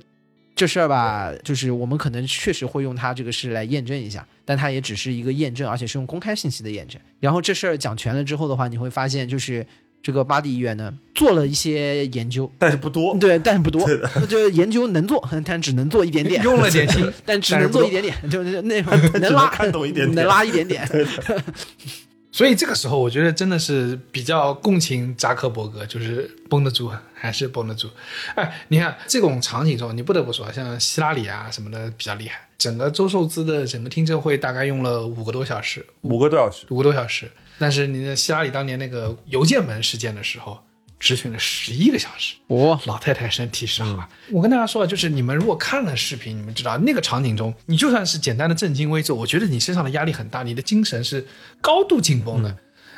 [0.55, 7.01] 这事儿吧，就是我们可能确实会用它这个事来验证一下，但它也只是一个验证，而且是用公开信息的验证。
[7.19, 9.65] 然后这事儿讲全了之后的话，你会发现就是
[10.05, 12.51] 这个巴蒂医院呢做了一些研究。
[12.59, 13.17] 但是不多。
[13.17, 13.83] 对，但是不多，
[14.13, 20.87] 那就研究能做，但只能做一点点，用了点心但只能做一点点，就是那种 能只能拉看懂一点点能拉一点点。
[22.31, 27.89] 所以这个时候，我觉得真的是比较共情扎克伯格，就是绷得住，还是绷得住。
[28.35, 32.41] 哎，你看这种场景中，你不得不说，像希拉里啊什么的比较厉害。
[32.57, 37.31] 整个周受资的整个听证会大概用了五个多小时，五个多小时，五个多小时。
[37.57, 40.59] 但是你的希拉里当年那个邮件门事件的时候，
[40.99, 42.35] 执行了十一个小时。
[42.47, 44.09] 哦，老太太身体是好啊。
[44.31, 51.25] 我跟大家说啊，就是你们如果看了视频，你们知道那个场景中，你就算是简单的正襟危坐，我觉得你身上的压力很大，你的精神是
[51.61, 52.57] 高度紧绷的。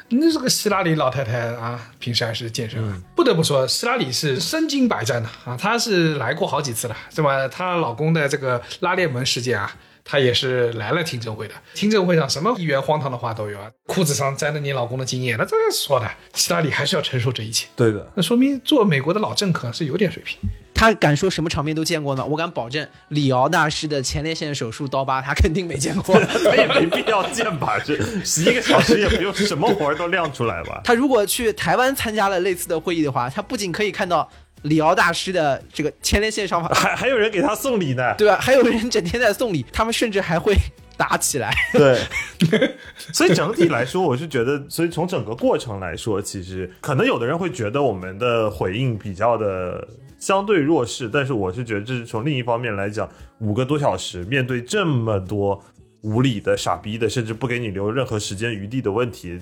[0.10, 7.46] 那这个希拉里老太太啊，平时还是健身啊，不得不说，希拉里是身经百战的啊，她是来过好几次了，是吧？
[7.50, 9.76] 她老公的这个拉链门事件啊，
[10.10, 11.54] 她也是来了听证会的。
[11.74, 17.68] 听证会上什么议员荒唐的话都有啊，裤子上沾着你老公的精液，那这个说的，希拉里还是要承受这一切。
[17.76, 20.40] 对的，那说明做美国的老政客是有点水平。
[20.74, 22.24] 他敢说什么场面都见过呢？
[22.24, 26.16] 我敢保证，李敖大师的前列腺手术刀疤，他肯定没见过。
[26.22, 27.80] 他也没必要见吧？
[27.84, 30.80] 这十一个小时也不用什么活儿都亮出来吧？
[30.84, 34.30] 他如果去台湾参加了类似的会议的话，他不仅可以看到
[34.68, 38.14] 李敖大师的这个前列腺上方，还还有人给他送礼呢。
[38.18, 38.38] 对吧？
[38.40, 40.56] 还有人整天在送礼，他们甚至还会
[40.96, 41.54] 打起来。
[41.74, 42.76] 对，
[43.14, 49.88] 所以整体来说，我是觉得，所以从整个过程来说，其实可能有的人会觉得我们的回应比较的
[50.20, 53.08] 相对弱势，但是我是觉得这是从另一方面来讲，
[53.40, 55.64] 五个多小时面对这么多
[56.02, 59.40] 无理的、傻逼的，甚至不给你留任何时间余地的问题，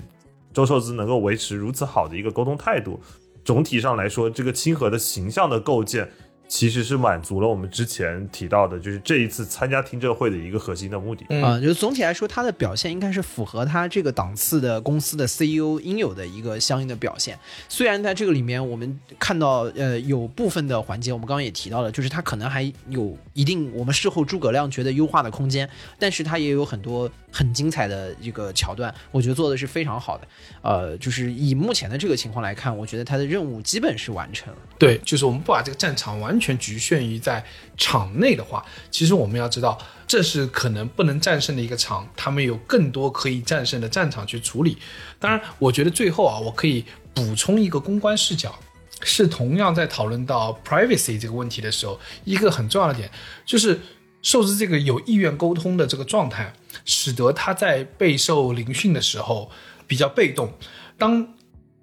[0.52, 3.00] 周寿资能够维持如此好的一个沟通态度，
[3.46, 6.10] 总体上来说，这个亲和的形象的构建。
[6.48, 11.24] 其实是满足了我们之前提到的，就是这一次参加听证会的一个核心的目的。
[11.30, 17.38] 嗯啊、就是总体来说，他的表现应该是符合他这个档次的公司的 CEO 应有的一个相应的表现。
[17.68, 25.68] 虽然在这个里面，我们看到呃有部分的环节，我们刚刚也提到了，就是他可能还有一定我们事后诸葛亮觉得优化的空间，
[25.98, 30.28] 但是他也有很多很精彩的一个桥段，我觉得做的是非常好的。
[30.62, 34.58] 呃，就是以目前的这个情况来看，我觉得他的任务基本是完成了。
[34.78, 37.42] 对，就是我们不把这个战场完完全局限于在
[37.78, 44.76] 场内的话，其实我们要知道，这是可能不能战胜的一个场，他们有更多可以战胜的战场去处理。
[45.18, 46.84] 当然，我觉得最后啊，我可以
[47.14, 48.54] 补充一个公关视角，
[49.00, 53.10] 是同样在讨论到 privacy 这个问题的时候，一个很重要的点
[53.46, 53.80] 就是。
[54.22, 56.52] 受制这个有意愿沟通的这个状态，
[56.84, 59.48] 使得他在备受聆讯的时候
[59.86, 60.52] 比较被动。
[60.98, 61.34] 当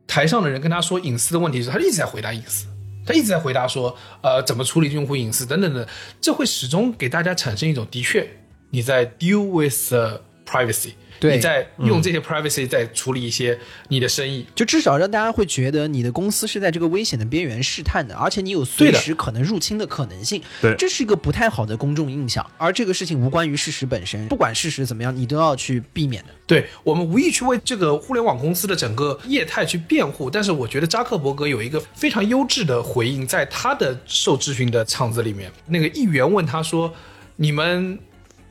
[0.05, 2.67] 台上的人跟他说隐私的问题时，他一直在回答隐私，
[3.05, 5.87] 他一直在回答说，呃，怎么处理用户隐私等等的，
[6.21, 8.27] 这会始终给大家产生一种的确
[8.69, 9.93] 你在 deal with
[10.45, 10.93] privacy，
[11.31, 14.45] 你在用这些 privacy 在处理一些你的生意。
[14.55, 20.41] 就至少让大家会觉得你的公司是在这个危险的边缘试探的，而且你有随时可能入侵的可能性。
[20.61, 22.45] 对这是一个不太好的公众印象。
[22.57, 26.29] 而这个事情无关于事实本身，不管事实怎么样，你都要去避免的。
[26.45, 36.93] 对我们无意去为这个互联网公司的整个业态去辩护，但是我觉得扎克伯格有一个非常优质的回应，在他的受咨询的场子里面，那个议员问他说
[37.37, 37.97] ：“你们。”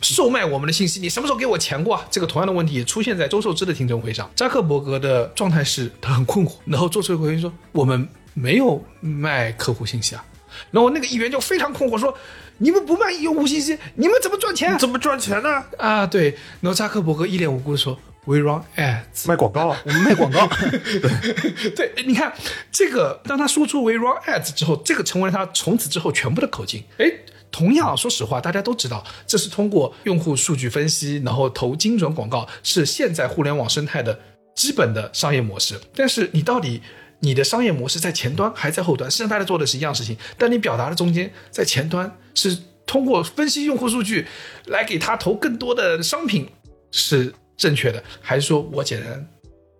[0.02, 2.04] 售卖我们的信息，你什么时候给我钱过啊？
[2.10, 4.30] 这个同样的问题也出现在周受之的听证会上。
[4.34, 10.24] 扎克伯格的状态是他很困惑，然后做出一个回应说：“我们没有卖客户信息啊。”
[10.70, 12.14] 然后那个议员就非常困惑说
[12.58, 14.78] ：“你们不卖用户信息，你们怎么赚钱啊？
[14.78, 15.64] 怎么赚钱呢？
[15.78, 16.30] 啊，对。
[16.60, 19.26] 然后扎克伯格一脸无辜的说：“We run ads。
[19.26, 19.80] 卖广告啊。
[19.84, 20.46] 我们卖广告，
[21.74, 22.32] 对，你看
[22.70, 26.84] 这个，当他说出 “We run ads” 之后，这个成为了他从此之后全部的口径。
[26.98, 27.10] 哎，
[27.52, 34.18] 同样，说实话，大家都知道，这是通过用户数据分析，然后投精准广告，是现在互联网生态的
[34.56, 35.78] 基本的商业模式。
[35.94, 36.80] 但是你到底
[37.20, 39.08] 你的商业模式在前端还在后端？
[39.10, 44.26] 实际上大家做的是一样事情，但你表达的中间在前端是通过分析用户数据
[44.66, 46.48] 来给他投更多的商品
[46.90, 49.28] 是正确的，还是说我简单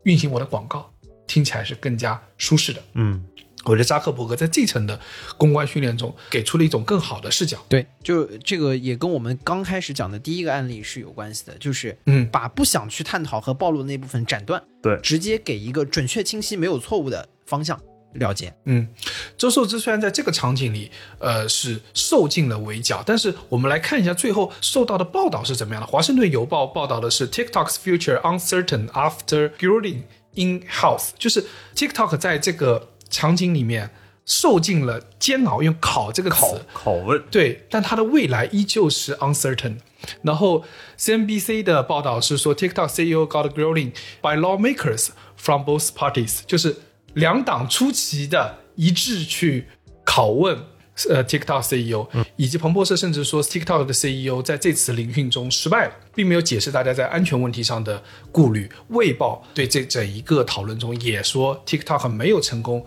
[0.05, 0.89] 运行我的广告
[1.27, 2.83] 听起来是更加舒适的？
[2.95, 3.25] 嗯，
[3.65, 4.99] 我觉得扎克伯格在这层的
[5.37, 7.65] 公关训练中给出了一种更好的视角。
[7.69, 17.81] 对，就这个也跟我们刚开始讲的第一个案例是有关系的，就是嗯把不想去探讨和暴露的那部分斩断，对直接给一个准确、清晰、没有错误的方向
[18.15, 18.53] 了结。
[18.65, 18.89] 嗯，
[19.39, 25.87] 周受之虽然在这个场景里，呃，是受尽了围剿，但是我们来看一下最后受到的报道是怎么样的。
[25.87, 30.03] 华盛顿邮报报道的是 TikTok's future uncertain after grilling
[30.35, 31.45] in house，就是
[31.75, 33.91] TikTok 在这个场景里面
[34.25, 39.77] 受尽了煎熬，用“考”这个词拷拷问，对，但它的未来依旧是 uncertain。
[40.23, 40.65] 然后
[40.99, 46.77] CNBC 的报道是说，TikTok CEO got grilling by lawmakers from both parties，就是
[47.15, 49.69] 两党出奇的一致去
[50.05, 50.59] 拷问
[51.09, 52.07] 呃 TikTok CEO，、
[52.37, 58.71] 以及彭博社甚至说 TikTok 的 CEO 在这次聆讯中失败了，并没有解释大家在安全问题上的顾虑。
[58.89, 62.85] 卫报对这整一个讨论中也说 TikTok 没有成功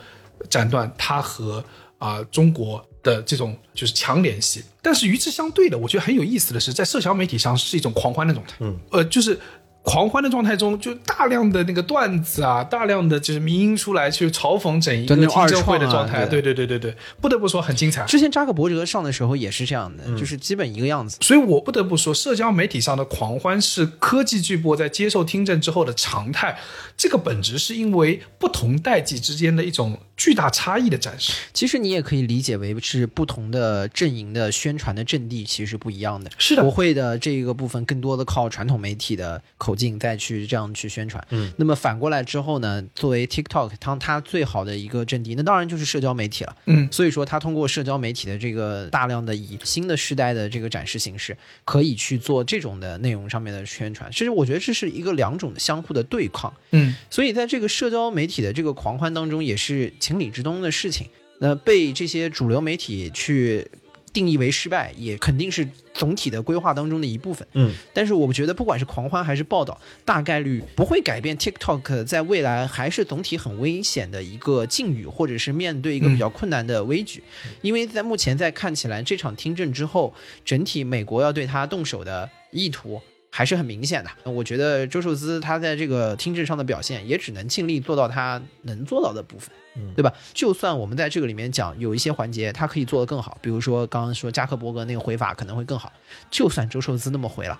[0.50, 1.64] 斩断它和
[1.98, 4.64] 啊、中国的这种就是强联系。
[4.82, 8.54] 但是与之相对的，我觉得很有意思的是，在社交媒体上是一种狂欢的状态。
[8.60, 9.40] 嗯，呃，就是。
[9.86, 18.04] 狂欢的状态中，就大量的那个段子啊，大量的就是民音出来去嘲讽整一个听证会的状态，对对对对对对，不得不说很精彩。
[18.06, 21.18] 之前扎克伯格上的时候也是这样的，就是基本一个样子。
[21.22, 26.58] 所以我不得不说，社交媒体上的狂欢是科技巨擘在接受听证之后的常态。
[26.98, 31.34] 这个本质是因为不同代际之间的一种巨大差异的展示。
[31.54, 36.32] 其实你也可以理解为是不同的阵营的宣传的阵地其实是不一样的。
[36.38, 41.22] 是的国会的这个部分更多的靠传统媒体的口径再去这样去宣传。
[41.30, 46.56] 嗯，那么反过来之后呢，作为 TikTok 它它最好的一个阵地，那当然就是社交媒体了。
[46.66, 54.10] 嗯，所以说它通过社交媒体的这个大量的以新的时代的这个展示形式，可以去做这种的内容上面的宣传。
[54.12, 56.54] 其实我觉得这是一个两种的相互的对抗。
[56.72, 61.08] 嗯所以在这个社交媒体的这个狂欢当中，也是情理之中的事情。
[61.40, 63.68] 那被这些主流媒体去
[64.16, 67.46] 定义为失败，也肯定是总体的规划当中的一部分。
[67.52, 77.22] 嗯，但是我觉得，不管是狂欢还是报道，大概率不会改变 TikTok 在未来还是总体很危险的一个境遇，或者是面对一个比较困难的危局。
[77.62, 80.14] 因为在目前在看起来，这场听证之后，
[80.46, 83.02] 整体美国要对他动手的意图。
[83.36, 89.52] 还是很明显的，我觉得周受资他在这个听证上的表现，也只能尽力做到他能做到的部分，
[89.94, 90.14] 对吧？
[90.34, 95.92] 就算我们在这个里面讲有一些环节他可以做得更好，比如说刚刚说加克伯格那个回法可能会更好，
[96.32, 97.60] 就算周受资那么回了，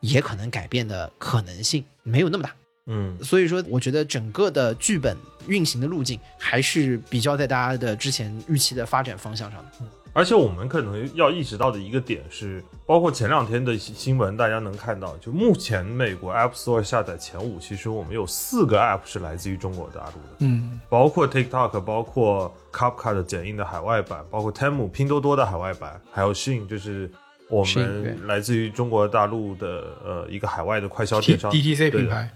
[0.00, 2.54] 也可能改变的可能性没有那么大。
[2.84, 5.16] 嗯，所以说，我觉得整个的剧本
[5.48, 9.86] 运行的路径还是比较在大家的之前预期的发展方向上的。
[10.14, 20.80] 而且我们可能要意识到的一个点是，包括前两天的新闻，大家能看到，就目前美国 App Store 下载前五，其实我们有四个 App 是来自于中国大陆的，嗯。
[20.88, 27.10] 包括 TikTok，包括 Kapka 的剪映的海外版，包括 Temu 拼多多的海外版，还有 Shein，就是
[27.48, 31.50] 我们来自于中国大陆的呃一个海外的快消电商。
[31.50, 32.30] DTC 品牌，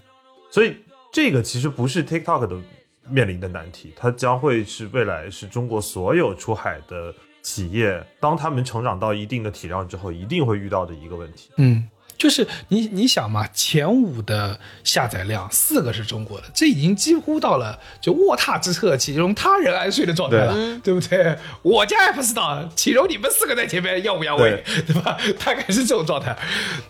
[0.51, 0.77] 所以
[1.13, 2.57] 这个其实不是 TikTok 的
[3.09, 7.15] 面临的难题，它将会是未来是中国所有出海的
[7.49, 11.49] 企业，当他们成长到一定的体量之后，一定会遇到的一个问题。
[11.57, 11.89] 嗯，
[12.19, 21.39] 就是你你想嘛，前五的下载量四个是中国的，这已经几乎到了就卧榻之侧岂容他人安睡的状态了，对不对？
[21.63, 25.17] 我家 App Store 岂容你们四个在前面耀武扬威，对吧？
[25.45, 26.37] 大概是这种状态。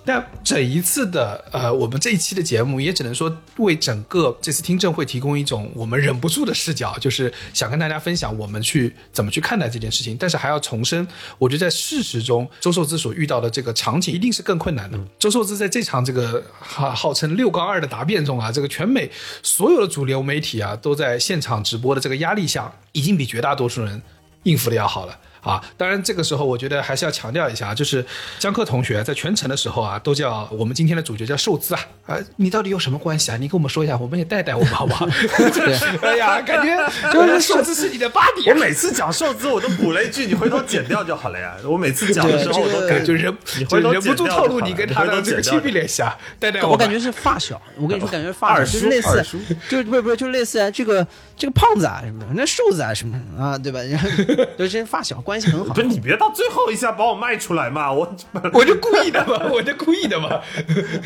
[0.05, 10.17] 那整一次的呃，我们这一期的节目也只能说为整个这次听证会提供一种我们忍不住的视角，就是想跟大家分享我们去怎么去看待这件事情。
[10.19, 11.07] 但是还要重申，
[11.37, 14.99] 我觉得在事实中，周受资所遇到的这个场景一定是更困难的。
[15.19, 19.11] 周受资在这场这个号号称六杠二的答辩中啊，这个全美
[19.43, 24.01] 所有的主流媒体啊都在现场直播的这个压力下，已经比绝大多数人
[24.45, 25.19] 应付的要好了。
[25.49, 28.05] 啊，当然这个时候我觉得还是要强调一下，就是
[28.39, 33.37] 江克同学在全程的时候啊，都叫我们今天的主角叫寿姿啊，啊，你到底有什么关系啊？
[33.37, 35.07] 你跟我们说一下，我们也带带我们好不好？
[36.03, 36.77] 哎呀，感觉
[37.13, 38.59] 就是受资是你的 buddy 我啊。
[38.59, 41.57] 每次讲受资，我都补了一句，你回头剪掉就好了呀。
[41.65, 49.39] 我每次讲的时候，我都感觉就忍你回头就忍不住剪掉透露就好了你跟他的这个亲密联系啊，带带我我感觉是发小，我跟你说，感觉发小，二叔就是类似二叔，
[49.69, 51.07] 就是不是不是，就是类似啊，这个
[51.37, 53.81] 这个胖子啊什么的，那瘦子啊什么的啊，对吧？
[53.83, 54.09] 然后
[54.57, 55.81] 都是发小，关系很好不。
[55.81, 58.17] 是你别到最后一下把我卖出来嘛，我。
[58.53, 60.41] 我就故意的嘛，我就故意的嘛。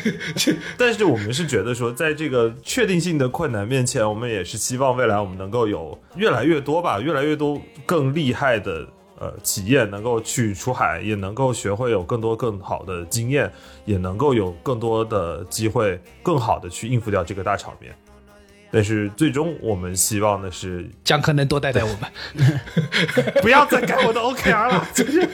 [0.77, 8.87] 但是我们是觉得说，在这个确定性的困难面前，我们也是希望未来我们能够有越来越多吧，越来越多更厉害的
[9.19, 13.51] 呃企业能够去出海，也能够学会有更多更好的经验，
[13.85, 17.93] 也能够有更多的机会，更好的去应付掉这个大场面。
[18.73, 22.59] 但是最终我们希望的是，江科能多带带我们。
[23.43, 25.29] 不要再改我的 OKR 了，就 是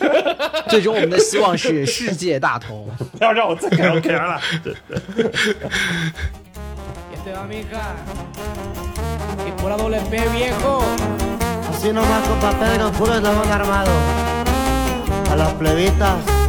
[0.69, 2.89] 最终我们的希望是世界大同。
[3.17, 4.41] 不要让我再改 OKR 了。
[4.61, 4.75] 对
[15.63, 16.48] Y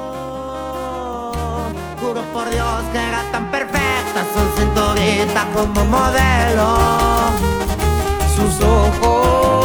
[5.11, 6.77] bonita como modelo.
[8.35, 9.60] Sus ojos